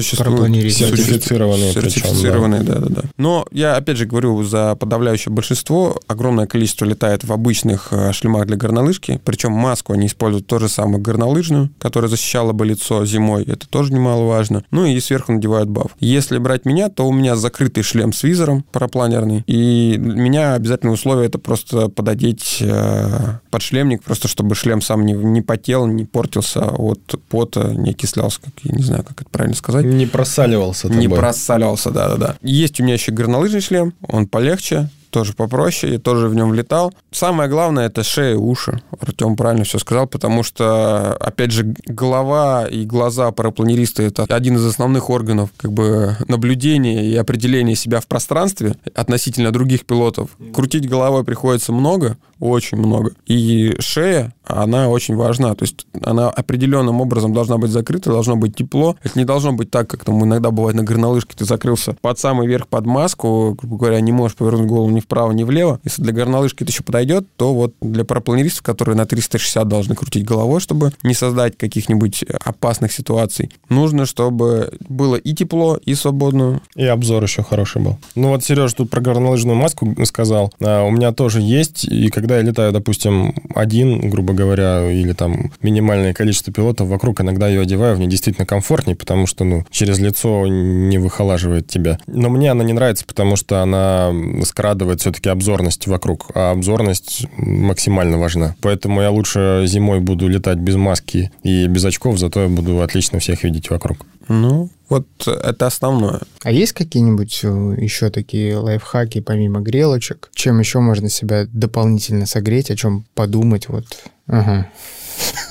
Да? 0.90 0.96
Сертифицированные 0.96 1.74
Сертифицированные, 1.74 2.64
да. 2.64 2.76
да, 2.76 2.88
да, 2.90 3.02
Но 3.18 3.46
я, 3.52 3.76
опять 3.76 3.98
же, 3.98 4.06
говорю 4.06 4.44
за 4.44 4.76
подавляющее 4.76 5.34
большинство. 5.34 6.00
Огромное 6.08 6.48
количество 6.48 6.86
летает 6.86 7.24
в 7.24 7.32
обычных 7.32 7.90
э, 7.92 8.14
шлемах 8.14 8.48
для 8.48 8.58
горнолыжки. 8.58 9.20
Причем 9.24 9.52
маску 9.52 9.94
они 9.94 10.08
используют 10.08 10.48
то 10.48 10.60
же 10.60 10.70
самое 10.70 11.00
горнолыжную, 11.00 11.70
которая 11.80 12.10
защищала 12.10 12.54
бы 12.54 12.66
лицо 12.66 13.06
зимой. 13.06 13.25
Это 13.34 13.68
тоже 13.68 13.94
немаловажно. 13.94 14.64
Ну 14.72 14.86
и 14.86 15.00
сверху 15.00 15.32
надевают 15.34 15.70
баф. 15.70 15.92
Если 16.00 16.38
брать 16.38 16.66
меня, 16.66 16.90
то 16.90 17.08
у 17.08 17.12
меня 17.12 17.36
закрытый 17.36 17.84
шлем 17.84 18.14
с 18.14 18.24
визором 18.24 18.64
парапланерный. 18.72 19.44
И 19.48 19.96
для 19.98 20.16
меня 20.16 20.54
обязательное 20.54 20.94
условие 20.94 21.28
это 21.28 21.40
просто 21.40 21.90
пододеть 21.90 22.58
э, 22.62 23.40
подшлемник, 23.50 24.04
просто 24.04 24.28
чтобы 24.28 24.56
шлем 24.56 24.82
сам 24.82 25.06
не, 25.06 25.14
не 25.14 25.42
потел, 25.42 25.86
не 25.86 26.06
портился 26.06 26.66
от 26.66 27.16
пота, 27.30 27.74
не 27.76 27.92
окислялся, 27.92 28.40
как 28.42 28.54
я 28.64 28.76
не 28.76 28.84
знаю, 28.84 29.04
как 29.04 29.22
это 29.22 29.30
правильно 29.30 29.56
сказать. 29.56 29.86
Не 29.86 30.06
просаливался 30.06 30.90
Не 30.90 31.04
тобой. 31.04 31.20
просалился, 31.20 31.92
да-да-да. 31.92 32.36
Есть 32.42 32.80
у 32.80 32.84
меня 32.84 32.94
еще 32.94 33.12
горнолыжный 33.12 33.62
шлем, 33.62 33.94
он 34.08 34.28
полегче, 34.28 34.90
тоже 35.16 35.32
попроще, 35.32 35.94
я 35.94 36.00
тоже 36.00 36.28
в 36.28 36.36
нем 36.36 36.54
летал. 36.54 36.94
Самое 37.10 37.50
главное 37.50 37.86
это 37.86 38.04
шея 38.04 38.34
и 38.34 38.36
уши. 38.36 38.82
Артем 39.00 39.38
правильно 39.38 39.64
все 39.64 39.80
сказал, 39.80 40.08
потому 40.08 40.44
что, 40.44 41.14
опять 41.14 41.52
же, 41.52 41.74
голова 41.86 42.68
и 42.68 42.86
глаза 42.86 43.32
парапланериста 43.32 44.04
это 44.04 44.26
один 44.26 44.58
из 44.58 44.66
основных 44.66 45.10
органов 45.10 45.52
как 45.56 45.72
бы 45.72 46.18
наблюдения 46.28 47.06
и 47.06 47.16
определения 47.16 47.76
себя 47.76 48.02
в 48.02 48.08
пространстве 48.08 48.76
относительно 48.94 49.52
других 49.54 49.86
пилотов. 49.86 50.32
Крутить 50.54 50.90
головой 50.90 51.24
приходится 51.24 51.72
много, 51.72 52.18
очень 52.40 52.78
много. 52.78 53.12
И 53.26 53.76
шея, 53.80 54.34
она 54.44 54.90
очень 54.90 55.16
важна. 55.16 55.56
То 55.56 55.64
есть 55.64 55.88
она 56.04 56.30
определенным 56.30 57.02
образом 57.02 57.34
должна 57.34 57.58
быть 57.58 57.72
закрыта, 57.72 58.10
должно 58.10 58.36
быть 58.36 58.56
тепло. 58.56 58.96
Это 59.04 59.18
не 59.18 59.26
должно 59.26 59.54
быть 59.54 59.72
так, 59.72 59.90
как 59.90 60.04
там 60.04 60.24
иногда 60.24 60.52
бывает 60.52 60.76
на 60.76 60.84
горнолыжке. 60.84 61.36
Ты 61.38 61.46
закрылся 61.46 61.96
под 62.02 62.20
самый 62.20 62.48
верх 62.48 62.68
под 62.68 62.86
маску, 62.86 63.56
грубо 63.58 63.78
говоря, 63.78 64.00
не 64.02 64.12
можешь 64.12 64.38
повернуть 64.38 64.68
голову 64.68 64.90
ни 64.90 65.00
вправо, 65.06 65.32
ни 65.32 65.44
влево. 65.44 65.80
Если 65.84 66.02
для 66.02 66.14
горнолыжки 66.14 66.64
это 66.64 66.72
еще 66.72 66.84
подойдет, 66.84 67.26
то 67.38 67.54
вот 67.54 67.74
для 67.82 68.04
парапланеристов, 68.04 68.64
которые 68.64 68.96
на 68.96 69.06
360 69.06 69.68
должны 69.68 69.96
крутить 69.96 70.26
головой, 70.26 70.60
чтобы 70.60 70.92
не 71.04 71.14
создать 71.14 71.58
каких-нибудь 71.58 72.24
опасных 72.44 72.92
ситуаций, 72.92 73.52
нужно, 73.70 74.06
чтобы 74.06 74.74
было 74.88 75.16
и 75.16 75.34
тепло, 75.34 75.80
и 75.84 75.96
свободно. 75.96 76.62
И 76.76 76.86
обзор 76.86 77.24
еще 77.24 77.44
хороший 77.44 77.82
был. 77.82 77.98
Ну 78.16 78.30
вот 78.30 78.44
Сереж 78.44 78.74
тут 78.74 78.90
про 78.90 79.02
горнолыжную 79.02 79.56
маску 79.56 79.96
сказал. 80.06 80.52
А, 80.62 80.84
у 80.84 80.92
меня 80.92 81.12
тоже 81.12 81.42
есть. 81.42 81.86
И 81.86 82.10
когда 82.10 82.38
я 82.38 82.44
летаю, 82.44 82.72
допустим, 82.72 83.34
один, 83.54 84.10
грубо 84.10 84.34
говоря, 84.34 84.92
или 84.92 85.14
там 85.14 85.52
минимальное 85.62 86.14
количество 86.14 86.52
пилотов 86.52 86.88
вокруг, 86.88 87.22
иногда 87.22 87.48
ее 87.48 87.62
одеваю, 87.62 87.98
мне 87.98 88.08
действительно 88.08 88.46
комфортнее, 88.46 88.96
потому 88.96 89.28
что, 89.28 89.44
ну, 89.44 89.66
через 89.70 90.00
лицо 90.00 90.48
не 90.48 90.98
выхолаживает 90.98 91.68
тебя. 91.68 92.00
Но 92.08 92.30
мне 92.30 92.52
она 92.52 92.64
не 92.64 92.74
нравится, 92.74 93.06
потому 93.06 93.36
что 93.36 93.62
она 93.62 94.14
скрадывает 94.44 94.95
все-таки 95.02 95.30
обзорность 95.30 95.88
вокруг. 95.88 96.32
А 96.34 96.52
обзорность 96.52 97.28
максимально 97.38 98.18
важна. 98.18 98.56
Поэтому 98.62 99.02
я 99.02 99.12
лучше 99.12 99.64
зимой 99.68 100.00
буду 100.00 100.28
летать 100.28 100.58
без 100.58 100.76
маски 100.76 101.32
и 101.44 101.68
без 101.68 101.86
очков, 101.86 102.20
зато 102.20 102.44
я 102.44 102.48
буду 102.48 102.82
отлично 102.82 103.20
всех 103.20 103.44
видеть 103.44 103.70
вокруг. 103.70 104.06
Ну, 104.28 104.70
вот 104.90 105.08
это 105.28 105.68
основное. 105.68 106.22
А 106.44 106.52
есть 106.52 106.74
какие-нибудь 106.74 107.42
э, 107.44 107.76
еще 107.78 108.10
такие 108.10 108.58
лайфхаки, 108.58 109.22
помимо 109.22 109.60
грелочек? 109.60 110.30
Чем 110.34 110.60
еще 110.60 110.80
можно 110.80 111.10
себя 111.10 111.46
дополнительно 111.52 112.26
согреть, 112.26 112.72
о 112.72 112.76
чем 112.76 113.06
подумать? 113.14 113.70
Вот. 113.70 113.86
Ага. 114.28 114.70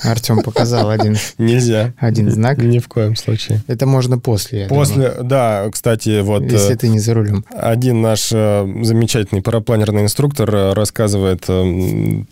Артем 0.05 0.41
показал 0.41 0.89
один, 0.89 1.17
Нельзя. 1.37 1.93
один 1.97 2.31
знак. 2.31 2.57
Ни 2.57 2.79
в 2.79 2.87
коем 2.87 3.15
случае. 3.15 3.61
Это 3.67 3.85
можно 3.85 4.19
после. 4.19 4.67
После, 4.67 5.13
да, 5.21 5.67
кстати, 5.71 6.21
вот... 6.21 6.43
Если 6.43 6.73
э, 6.73 6.77
ты 6.77 6.87
не 6.87 6.99
за 6.99 7.13
рулем. 7.13 7.45
Один 7.49 8.01
наш 8.01 8.29
э, 8.31 8.67
замечательный 8.83 9.41
парапланерный 9.41 10.03
инструктор 10.03 10.53
э, 10.53 10.73
рассказывает, 10.73 11.45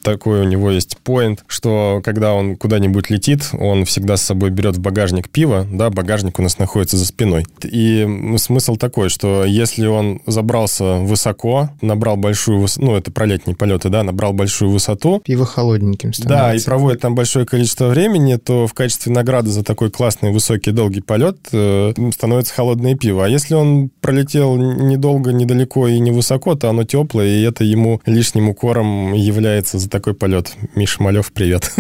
такой 0.02 0.42
у 0.42 0.44
него 0.44 0.72
есть 0.72 0.98
поинт, 0.98 1.44
что 1.48 2.02
когда 2.04 2.34
он 2.34 2.56
куда-нибудь 2.56 3.10
летит, 3.10 3.50
он 3.54 3.86
всегда 3.86 4.18
с 4.18 4.22
собой 4.22 4.50
берет 4.50 4.78
в 4.78 4.80
багажник 4.80 5.30
пиво, 5.30 5.68
да, 5.72 5.90
багажник 5.90 6.40
у 6.40 6.42
нас 6.42 6.60
находится 6.60 6.98
за 6.98 7.06
спиной. 7.06 7.46
И 7.64 8.08
смысл 8.38 8.76
такой, 8.76 9.10
что 9.10 9.46
если 9.46 9.88
он 9.88 10.22
забрался 10.26 10.96
высоко, 10.96 11.70
набрал 11.82 12.18
большую 12.18 12.60
высоту, 12.60 12.86
ну, 12.86 12.96
это 12.96 13.12
про 13.12 13.26
летние 13.26 13.56
полеты, 13.56 13.90
да, 13.90 14.04
набрал 14.04 14.34
большую 14.34 14.72
высоту, 14.72 15.22
Пиво 15.24 15.46
холодненьким 15.46 16.12
да, 16.12 16.18
и 16.18 16.22
становится. 16.24 16.66
проводит 16.66 17.02
там 17.02 17.16
большое 17.16 17.46
количество 17.46 17.63
количество 17.64 17.88
времени, 17.88 18.36
то 18.36 18.68
в 18.68 18.74
качестве 18.74 19.14
награды 19.14 19.50
за 19.50 19.64
такой 19.64 19.90
классный, 19.90 20.32
высокий, 20.32 20.72
долгий 20.72 21.00
полет 21.00 21.38
э, 21.54 21.94
становится 22.14 22.54
холодное 22.54 22.96
пиво. 22.96 23.26
А 23.26 23.30
если 23.30 23.56
он 23.56 23.90
пролетел 24.02 24.58
недолго, 24.58 25.32
недалеко 25.32 25.88
и 25.88 25.98
невысоко, 26.00 26.56
то 26.56 26.70
оно 26.70 26.84
теплое, 26.84 27.28
и 27.28 27.42
это 27.44 27.64
ему 27.64 28.02
лишним 28.06 28.50
укором 28.50 29.14
является 29.14 29.80
за 29.80 29.90
такой 29.90 30.14
полет. 30.14 30.52
Миша 30.76 31.02
Малев, 31.02 31.32
привет. 31.32 31.72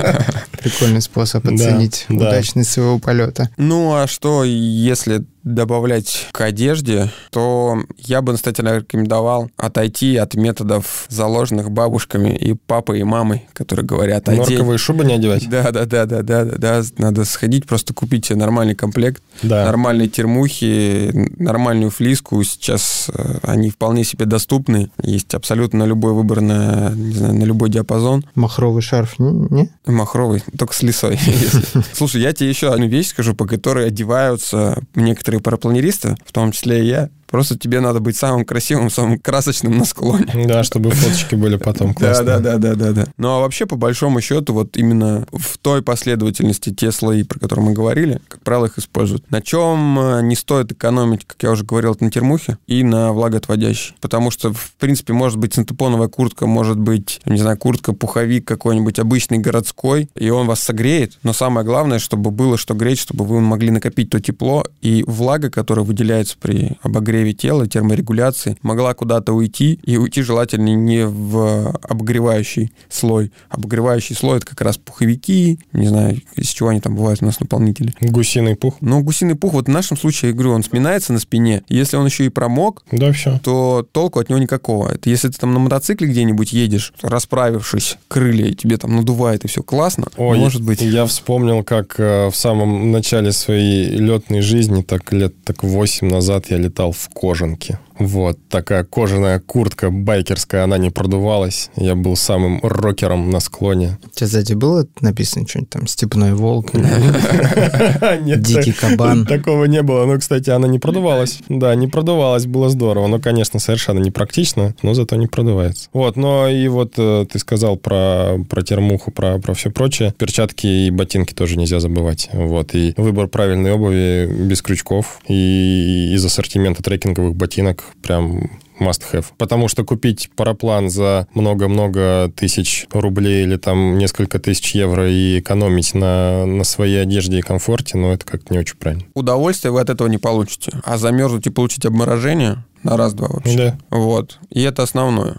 Прикольный 0.62 1.00
способ 1.00 1.46
оценить 1.46 2.04
Да, 2.10 2.16
да. 2.16 2.28
удачность 2.28 2.70
своего 2.70 2.98
полета. 2.98 3.48
Ну, 3.56 3.94
а 3.94 4.06
что, 4.06 4.44
если 4.44 5.24
добавлять 5.44 6.28
к 6.32 6.40
одежде, 6.40 7.10
то 7.30 7.78
я 7.98 8.22
бы 8.22 8.32
настоятельно 8.32 8.78
рекомендовал 8.78 9.50
отойти 9.56 10.16
от 10.16 10.34
методов, 10.34 11.06
заложенных 11.08 11.70
бабушками 11.70 12.30
и 12.36 12.54
папой, 12.54 13.00
и 13.00 13.04
мамой, 13.04 13.48
которые 13.52 13.84
говорят, 13.86 14.28
одень... 14.28 14.40
Норковые 14.42 14.78
шубы 14.78 15.04
не 15.04 15.14
одевать? 15.14 15.48
Да, 15.48 15.70
да, 15.70 15.84
да, 15.84 16.06
да, 16.06 16.22
да, 16.22 16.44
да, 16.44 16.58
да. 16.58 16.82
Надо 16.98 17.24
сходить, 17.24 17.66
просто 17.66 17.94
купить 17.94 18.26
себе 18.26 18.36
нормальный 18.36 18.74
комплект, 18.74 19.22
Да. 19.42 19.64
нормальные 19.64 20.08
термухи, 20.08 21.10
нормальную 21.38 21.90
флиску. 21.90 22.42
Сейчас 22.44 23.10
э, 23.12 23.38
они 23.42 23.70
вполне 23.70 24.04
себе 24.04 24.24
доступны. 24.26 24.90
Есть 25.02 25.34
абсолютно 25.34 25.84
любой 25.84 26.12
выбор 26.12 26.40
на, 26.40 26.90
не 26.94 27.14
знаю, 27.14 27.34
на 27.34 27.44
любой 27.44 27.70
диапазон. 27.70 28.24
Махровый 28.34 28.82
шарф, 28.82 29.18
не? 29.18 29.70
Махровый, 29.86 30.42
только 30.58 30.74
с 30.74 30.82
лисой. 30.82 31.18
Слушай, 31.92 32.22
я 32.22 32.32
тебе 32.32 32.48
еще 32.48 32.72
одну 32.72 32.86
вещь 32.86 33.08
скажу, 33.08 33.34
по 33.34 33.46
которой 33.46 33.86
одеваются 33.88 34.80
некоторые 34.94 35.31
парапланеристы, 35.40 36.16
в 36.24 36.32
том 36.32 36.52
числе 36.52 36.82
и 36.82 36.86
я. 36.86 37.10
Просто 37.32 37.58
тебе 37.58 37.80
надо 37.80 38.00
быть 38.00 38.14
самым 38.16 38.44
красивым, 38.44 38.90
самым 38.90 39.18
красочным 39.18 39.76
на 39.76 39.84
склоне. 39.86 40.26
Да, 40.52 40.64
чтобы 40.64 40.90
фоточки 40.90 41.34
были 41.34 41.56
потом 41.56 41.94
классные. 41.94 42.26
да, 42.26 42.38
да, 42.40 42.58
да, 42.58 42.74
да, 42.74 42.92
да. 42.92 43.06
Ну 43.16 43.28
а 43.28 43.40
вообще, 43.40 43.64
по 43.64 43.76
большому 43.76 44.20
счету, 44.20 44.52
вот 44.52 44.76
именно 44.76 45.26
в 45.32 45.56
той 45.56 45.82
последовательности 45.82 46.74
те 46.74 46.92
слои, 46.92 47.22
про 47.22 47.38
которые 47.38 47.66
мы 47.66 47.72
говорили, 47.72 48.20
как 48.28 48.42
правило, 48.42 48.66
их 48.66 48.76
используют. 48.78 49.30
На 49.30 49.40
чем 49.40 49.98
э, 49.98 50.22
не 50.22 50.36
стоит 50.36 50.72
экономить, 50.72 51.24
как 51.24 51.42
я 51.42 51.52
уже 51.52 51.64
говорил, 51.64 51.96
на 52.00 52.10
термухе 52.10 52.58
и 52.66 52.82
на 52.82 53.12
влагоотводящей. 53.12 53.94
Потому 54.00 54.30
что, 54.30 54.52
в 54.52 54.72
принципе, 54.78 55.14
может 55.14 55.38
быть 55.38 55.54
синтепоновая 55.54 56.08
куртка, 56.08 56.46
может 56.46 56.78
быть, 56.78 57.20
не 57.24 57.38
знаю, 57.38 57.56
куртка, 57.56 57.94
пуховик 57.94 58.46
какой-нибудь 58.46 58.98
обычный 58.98 59.38
городской, 59.38 60.10
и 60.14 60.28
он 60.28 60.46
вас 60.46 60.60
согреет. 60.60 61.18
Но 61.22 61.32
самое 61.32 61.64
главное, 61.64 61.98
чтобы 61.98 62.30
было 62.30 62.58
что 62.58 62.74
греть, 62.74 62.98
чтобы 62.98 63.24
вы 63.24 63.40
могли 63.40 63.70
накопить 63.70 64.10
то 64.10 64.20
тепло, 64.20 64.66
и 64.82 65.02
влага, 65.06 65.48
которая 65.48 65.86
выделяется 65.86 66.36
при 66.38 66.76
обогреве 66.82 67.21
тела, 67.30 67.68
терморегуляции, 67.68 68.56
могла 68.62 68.94
куда-то 68.94 69.32
уйти, 69.32 69.78
и 69.84 69.96
уйти 69.96 70.22
желательно 70.22 70.74
не 70.74 71.06
в 71.06 71.70
обогревающий 71.88 72.72
слой. 72.88 73.30
Обогревающий 73.50 74.16
слой— 74.16 74.36
это 74.38 74.46
как 74.46 74.60
раз 74.62 74.78
пуховики, 74.78 75.60
не 75.72 75.86
знаю, 75.86 76.20
из 76.34 76.48
чего 76.48 76.70
они 76.70 76.80
там 76.80 76.96
бывают 76.96 77.22
у 77.22 77.26
нас 77.26 77.38
наполнители. 77.38 77.94
Гусиный 78.00 78.56
пух. 78.56 78.78
Но 78.80 79.00
гусиный 79.02 79.36
пух, 79.36 79.52
вот 79.52 79.66
в 79.66 79.70
нашем 79.70 79.96
случае, 79.96 80.30
я 80.30 80.34
говорю, 80.34 80.52
он 80.54 80.64
сминается 80.64 81.12
на 81.12 81.20
спине. 81.20 81.62
Если 81.68 81.96
он 81.96 82.06
еще 82.06 82.26
и 82.26 82.28
промок, 82.28 82.82
Да, 82.90 83.12
все. 83.12 83.38
то 83.44 83.86
толку 83.92 84.18
от 84.18 84.28
него 84.28 84.40
никакого. 84.40 84.88
Это 84.88 85.08
если 85.08 85.28
ты 85.28 85.38
там 85.38 85.52
на 85.52 85.60
мотоцикле 85.60 86.08
где-нибудь 86.08 86.52
едешь, 86.52 86.92
расправившись, 87.02 87.98
крылья, 88.08 88.46
и 88.46 88.54
тебе 88.54 88.78
там 88.78 88.96
надувает, 88.96 89.44
и 89.44 89.48
все 89.48 89.62
классно, 89.62 90.06
Ой, 90.16 90.38
может 90.38 90.62
быть. 90.62 90.80
Я 90.80 91.06
вспомнил, 91.06 91.62
как 91.62 91.98
э, 92.00 92.28
в 92.30 92.34
самом 92.36 92.90
начале 92.90 93.32
своей 93.32 93.90
летной 93.96 94.40
жизни, 94.40 94.82
так 94.82 95.12
лет 95.12 95.34
так 95.44 95.62
8 95.62 96.08
назад, 96.08 96.46
я 96.50 96.56
летал 96.56 96.92
в 96.92 97.08
кожанке. 97.12 97.78
Вот, 98.06 98.38
такая 98.48 98.84
кожаная 98.84 99.40
куртка 99.40 99.90
байкерская, 99.90 100.64
она 100.64 100.78
не 100.78 100.90
продувалась. 100.90 101.70
Я 101.76 101.94
был 101.94 102.16
самым 102.16 102.60
рокером 102.62 103.30
на 103.30 103.40
склоне. 103.40 103.98
У 104.04 104.08
тебя 104.10 104.26
сзади 104.26 104.54
было 104.54 104.86
написано 105.00 105.46
что-нибудь 105.46 105.70
там 105.70 105.86
«Степной 105.86 106.34
волк», 106.34 106.70
«Дикий 108.26 108.72
кабан». 108.72 109.24
Такого 109.26 109.64
не 109.64 109.82
было. 109.82 110.04
Ну, 110.06 110.18
кстати, 110.18 110.50
она 110.50 110.68
не 110.68 110.78
продувалась. 110.78 111.40
Да, 111.48 111.74
не 111.74 111.88
продувалась, 111.88 112.46
было 112.46 112.68
здорово. 112.68 113.06
Но, 113.06 113.18
конечно, 113.18 113.60
совершенно 113.60 114.00
непрактично, 114.00 114.74
но 114.82 114.94
зато 114.94 115.16
не 115.16 115.26
продувается. 115.26 115.88
Вот, 115.92 116.16
но 116.16 116.48
и 116.48 116.68
вот 116.68 116.94
э, 116.96 117.26
ты 117.30 117.38
сказал 117.38 117.76
про, 117.76 118.38
про 118.48 118.62
термуху, 118.62 119.10
про, 119.10 119.38
про 119.38 119.54
все 119.54 119.70
прочее. 119.70 120.14
Перчатки 120.18 120.66
и 120.66 120.90
ботинки 120.90 121.34
тоже 121.34 121.56
нельзя 121.56 121.80
забывать. 121.80 122.28
Вот, 122.32 122.74
и 122.74 122.94
выбор 122.96 123.28
правильной 123.28 123.72
обуви 123.72 124.26
без 124.26 124.62
крючков 124.62 125.20
и 125.28 126.12
из 126.14 126.24
ассортимента 126.24 126.82
трекинговых 126.82 127.34
ботинок 127.34 127.84
прям 127.96 128.50
must 128.80 129.02
have. 129.12 129.26
Потому 129.38 129.68
что 129.68 129.84
купить 129.84 130.30
параплан 130.34 130.90
за 130.90 131.26
много-много 131.34 132.32
тысяч 132.34 132.86
рублей 132.92 133.44
или 133.44 133.56
там 133.56 133.98
несколько 133.98 134.38
тысяч 134.38 134.74
евро 134.74 135.10
и 135.10 135.38
экономить 135.40 135.94
на, 135.94 136.46
на 136.46 136.64
своей 136.64 137.00
одежде 137.00 137.38
и 137.38 137.42
комфорте, 137.42 137.96
ну, 137.98 138.12
это 138.12 138.24
как-то 138.26 138.52
не 138.52 138.60
очень 138.60 138.76
правильно. 138.76 139.04
Удовольствия 139.14 139.70
вы 139.70 139.80
от 139.80 139.90
этого 139.90 140.08
не 140.08 140.18
получите. 140.18 140.72
А 140.84 140.98
замерзнуть 140.98 141.46
и 141.46 141.50
получить 141.50 141.86
обморожение 141.86 142.64
на 142.82 142.96
раз-два 142.96 143.28
вообще. 143.28 143.56
Да. 143.56 143.78
Вот. 143.90 144.38
И 144.50 144.62
это 144.62 144.82
основное. 144.82 145.36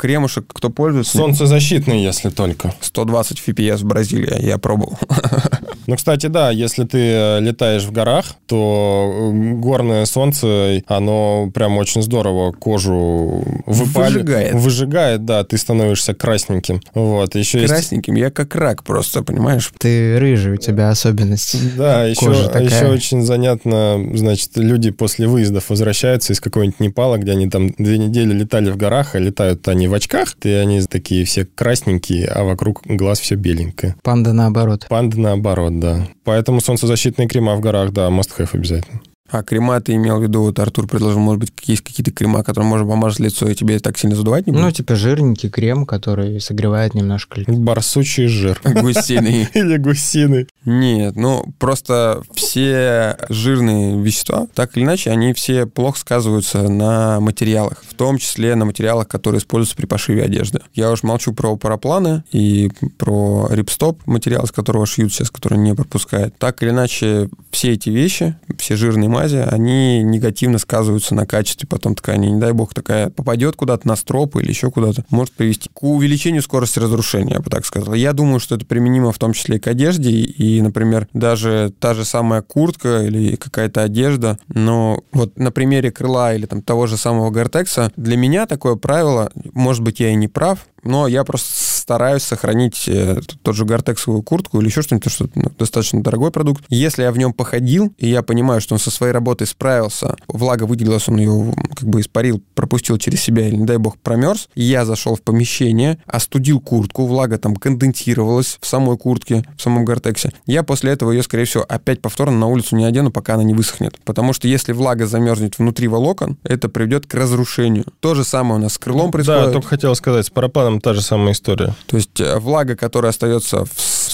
Кремушек, 0.00 0.46
кто 0.48 0.70
пользуется? 0.70 1.18
Солнцезащитный, 1.18 2.02
если 2.02 2.30
только. 2.30 2.74
120 2.80 3.42
FPS 3.46 3.78
в 3.78 3.84
Бразилии, 3.84 4.46
я 4.46 4.56
пробовал. 4.56 4.98
Ну, 5.86 5.96
кстати, 5.96 6.26
да, 6.26 6.50
если 6.50 6.84
ты 6.84 6.98
э, 6.98 7.40
летаешь 7.40 7.82
в 7.84 7.92
горах, 7.92 8.26
то 8.46 9.30
горное 9.32 10.04
солнце, 10.04 10.82
оно 10.86 11.50
прям 11.52 11.78
очень 11.78 12.02
здорово 12.02 12.52
кожу 12.52 13.44
выпали- 13.66 14.12
Выжигает. 14.12 14.54
Выжигает, 14.54 15.24
да, 15.24 15.44
ты 15.44 15.56
становишься 15.58 16.14
красненьким. 16.14 16.80
Вот, 16.94 17.34
еще 17.34 17.60
есть... 17.60 17.72
Красненьким, 17.72 18.14
я 18.14 18.30
как 18.30 18.54
рак 18.54 18.84
просто, 18.84 19.22
понимаешь? 19.22 19.72
Ты 19.78 20.18
рыжий, 20.18 20.52
у 20.54 20.56
тебя 20.56 20.90
особенность. 20.90 21.56
Да, 21.76 22.04
еще, 22.04 22.26
Кожа 22.26 22.46
такая. 22.46 22.64
еще 22.64 22.86
очень 22.86 23.22
занятно, 23.22 23.98
значит, 24.14 24.56
люди 24.56 24.90
после 24.90 25.26
выездов 25.26 25.70
возвращаются 25.70 26.32
из 26.32 26.40
какого-нибудь 26.40 26.80
Непала, 26.80 27.18
где 27.18 27.32
они 27.32 27.48
там 27.48 27.70
две 27.78 27.98
недели 27.98 28.32
летали 28.32 28.70
в 28.70 28.76
горах, 28.76 29.14
а 29.14 29.18
летают 29.18 29.66
они 29.68 29.88
в 29.88 29.94
очках, 29.94 30.36
и 30.42 30.50
они 30.50 30.80
такие 30.82 31.24
все 31.24 31.44
красненькие, 31.44 32.26
а 32.26 32.44
вокруг 32.44 32.82
глаз 32.84 33.20
все 33.20 33.34
беленькое. 33.34 33.96
Панда 34.02 34.32
наоборот. 34.32 34.86
Панды 34.88 35.18
наоборот, 35.20 35.69
да. 35.78 36.08
Поэтому 36.24 36.60
солнцезащитные 36.60 37.28
крема 37.28 37.54
в 37.54 37.60
горах, 37.60 37.92
да, 37.92 38.08
must 38.08 38.36
have 38.38 38.50
обязательно. 38.52 39.00
А 39.30 39.42
крема 39.42 39.80
ты 39.80 39.94
имел 39.94 40.18
в 40.18 40.22
виду, 40.22 40.42
вот 40.42 40.58
Артур 40.58 40.86
предложил, 40.86 41.20
может 41.20 41.40
быть, 41.40 41.52
есть 41.64 41.82
какие-то 41.82 42.10
крема, 42.10 42.42
которые 42.42 42.68
можно 42.68 42.86
помазать 42.88 43.20
лицо, 43.20 43.48
и 43.48 43.54
тебе 43.54 43.78
так 43.78 43.96
сильно 43.98 44.16
задувать 44.16 44.46
не 44.46 44.52
Ну, 44.52 44.62
будет? 44.64 44.76
типа 44.76 44.94
жирненький 44.96 45.48
крем, 45.50 45.86
который 45.86 46.40
согревает 46.40 46.94
немножко 46.94 47.40
лицо. 47.40 47.52
Барсучий 47.52 48.26
жир. 48.26 48.60
Гусиный. 48.64 49.48
Или 49.54 49.76
гусиный. 49.76 50.48
Нет, 50.64 51.16
ну 51.16 51.44
просто 51.58 52.22
все 52.34 53.16
жирные 53.28 54.00
вещества, 54.02 54.46
так 54.54 54.76
или 54.76 54.84
иначе, 54.84 55.10
они 55.10 55.32
все 55.32 55.66
плохо 55.66 55.98
сказываются 55.98 56.68
на 56.68 57.20
материалах, 57.20 57.82
в 57.88 57.94
том 57.94 58.18
числе 58.18 58.54
на 58.54 58.64
материалах, 58.64 59.08
которые 59.08 59.38
используются 59.40 59.76
при 59.76 59.86
пошиве 59.86 60.22
одежды. 60.24 60.60
Я 60.74 60.90
уж 60.90 61.02
молчу 61.02 61.32
про 61.32 61.56
парапланы 61.56 62.24
и 62.32 62.70
про 62.98 63.48
рипстоп, 63.50 64.00
материал, 64.06 64.44
из 64.44 64.52
которого 64.52 64.86
шьют 64.86 65.12
сейчас, 65.12 65.30
который 65.30 65.58
не 65.58 65.74
пропускает. 65.74 66.36
Так 66.38 66.62
или 66.62 66.70
иначе, 66.70 67.28
все 67.50 67.72
эти 67.72 67.88
вещи, 67.90 68.34
все 68.58 68.76
жирные 68.76 69.08
мази, 69.20 69.36
они 69.36 70.02
негативно 70.02 70.58
сказываются 70.58 71.14
на 71.14 71.26
качестве 71.26 71.68
потом 71.68 71.94
ткани. 71.94 72.28
Не 72.28 72.40
дай 72.40 72.52
бог 72.52 72.72
такая 72.72 73.10
попадет 73.10 73.56
куда-то 73.56 73.86
на 73.86 73.96
строп 73.96 74.36
или 74.36 74.48
еще 74.48 74.70
куда-то, 74.70 75.04
может 75.10 75.34
привести 75.34 75.68
к 75.72 75.82
увеличению 75.82 76.42
скорости 76.42 76.78
разрушения, 76.78 77.34
я 77.34 77.40
бы 77.40 77.50
так 77.50 77.66
сказал. 77.66 77.94
Я 77.94 78.12
думаю, 78.12 78.40
что 78.40 78.54
это 78.54 78.64
применимо 78.64 79.12
в 79.12 79.18
том 79.18 79.32
числе 79.32 79.56
и 79.56 79.58
к 79.60 79.66
одежде, 79.66 80.10
и, 80.10 80.62
например, 80.62 81.06
даже 81.12 81.72
та 81.78 81.94
же 81.94 82.04
самая 82.04 82.42
куртка 82.42 83.02
или 83.02 83.36
какая-то 83.36 83.82
одежда, 83.82 84.38
но 84.48 85.02
вот 85.12 85.38
на 85.38 85.50
примере 85.50 85.90
крыла 85.90 86.34
или 86.34 86.46
там 86.46 86.62
того 86.62 86.86
же 86.86 86.96
самого 86.96 87.30
Гортекса, 87.30 87.92
для 87.96 88.16
меня 88.16 88.46
такое 88.46 88.76
правило, 88.76 89.30
может 89.52 89.82
быть, 89.82 90.00
я 90.00 90.10
и 90.10 90.14
не 90.14 90.28
прав, 90.28 90.66
но 90.82 91.06
я 91.06 91.24
просто 91.24 91.48
стараюсь 91.90 92.22
сохранить 92.22 92.88
э, 92.88 93.20
тот 93.42 93.56
же 93.56 93.64
гортексовую 93.64 94.22
куртку 94.22 94.60
или 94.60 94.68
еще 94.68 94.82
что-нибудь, 94.82 95.04
потому 95.12 95.28
что 95.28 95.38
ну, 95.38 95.52
достаточно 95.58 96.02
дорогой 96.02 96.30
продукт. 96.30 96.64
Если 96.68 97.02
я 97.02 97.12
в 97.12 97.18
нем 97.18 97.32
походил, 97.32 97.92
и 97.98 98.08
я 98.08 98.22
понимаю, 98.22 98.60
что 98.60 98.74
он 98.74 98.78
со 98.78 98.90
своей 98.90 99.12
работой 99.12 99.46
справился, 99.46 100.16
влага 100.28 100.64
выделилась, 100.64 101.08
он 101.08 101.16
ее 101.16 101.54
как 101.74 101.88
бы 101.88 102.00
испарил, 102.00 102.42
пропустил 102.54 102.98
через 102.98 103.20
себя, 103.20 103.48
или, 103.48 103.56
не 103.56 103.64
дай 103.64 103.78
бог, 103.78 103.98
промерз, 103.98 104.48
я 104.54 104.84
зашел 104.84 105.16
в 105.16 105.22
помещение, 105.22 105.98
остудил 106.06 106.60
куртку, 106.60 107.06
влага 107.06 107.38
там 107.38 107.56
конденсировалась 107.56 108.58
в 108.60 108.66
самой 108.66 108.96
куртке, 108.96 109.44
в 109.56 109.62
самом 109.62 109.84
гортексе, 109.84 110.32
я 110.46 110.62
после 110.62 110.92
этого 110.92 111.12
ее, 111.12 111.22
скорее 111.22 111.44
всего, 111.44 111.64
опять 111.68 112.00
повторно 112.00 112.38
на 112.38 112.46
улицу 112.46 112.76
не 112.76 112.84
одену, 112.84 113.10
пока 113.10 113.34
она 113.34 113.42
не 113.42 113.54
высохнет. 113.54 113.98
Потому 114.04 114.32
что 114.32 114.48
если 114.48 114.72
влага 114.72 115.06
замерзнет 115.06 115.58
внутри 115.58 115.88
волокон, 115.88 116.38
это 116.44 116.68
приведет 116.68 117.06
к 117.06 117.14
разрушению. 117.14 117.84
То 118.00 118.14
же 118.14 118.24
самое 118.24 118.60
у 118.60 118.62
нас 118.62 118.74
с 118.74 118.78
крылом 118.78 119.10
происходит. 119.10 119.46
Да, 119.46 119.52
только 119.52 119.68
хотел 119.68 119.94
сказать, 119.94 120.26
с 120.26 120.30
парапланом 120.70 120.80
та 120.80 120.94
же 120.94 121.02
самая 121.02 121.32
история. 121.32 121.74
То 121.86 121.96
есть 121.96 122.20
э, 122.20 122.38
влага, 122.38 122.76
которая 122.76 123.10
остается 123.10 123.64
в 123.64 123.70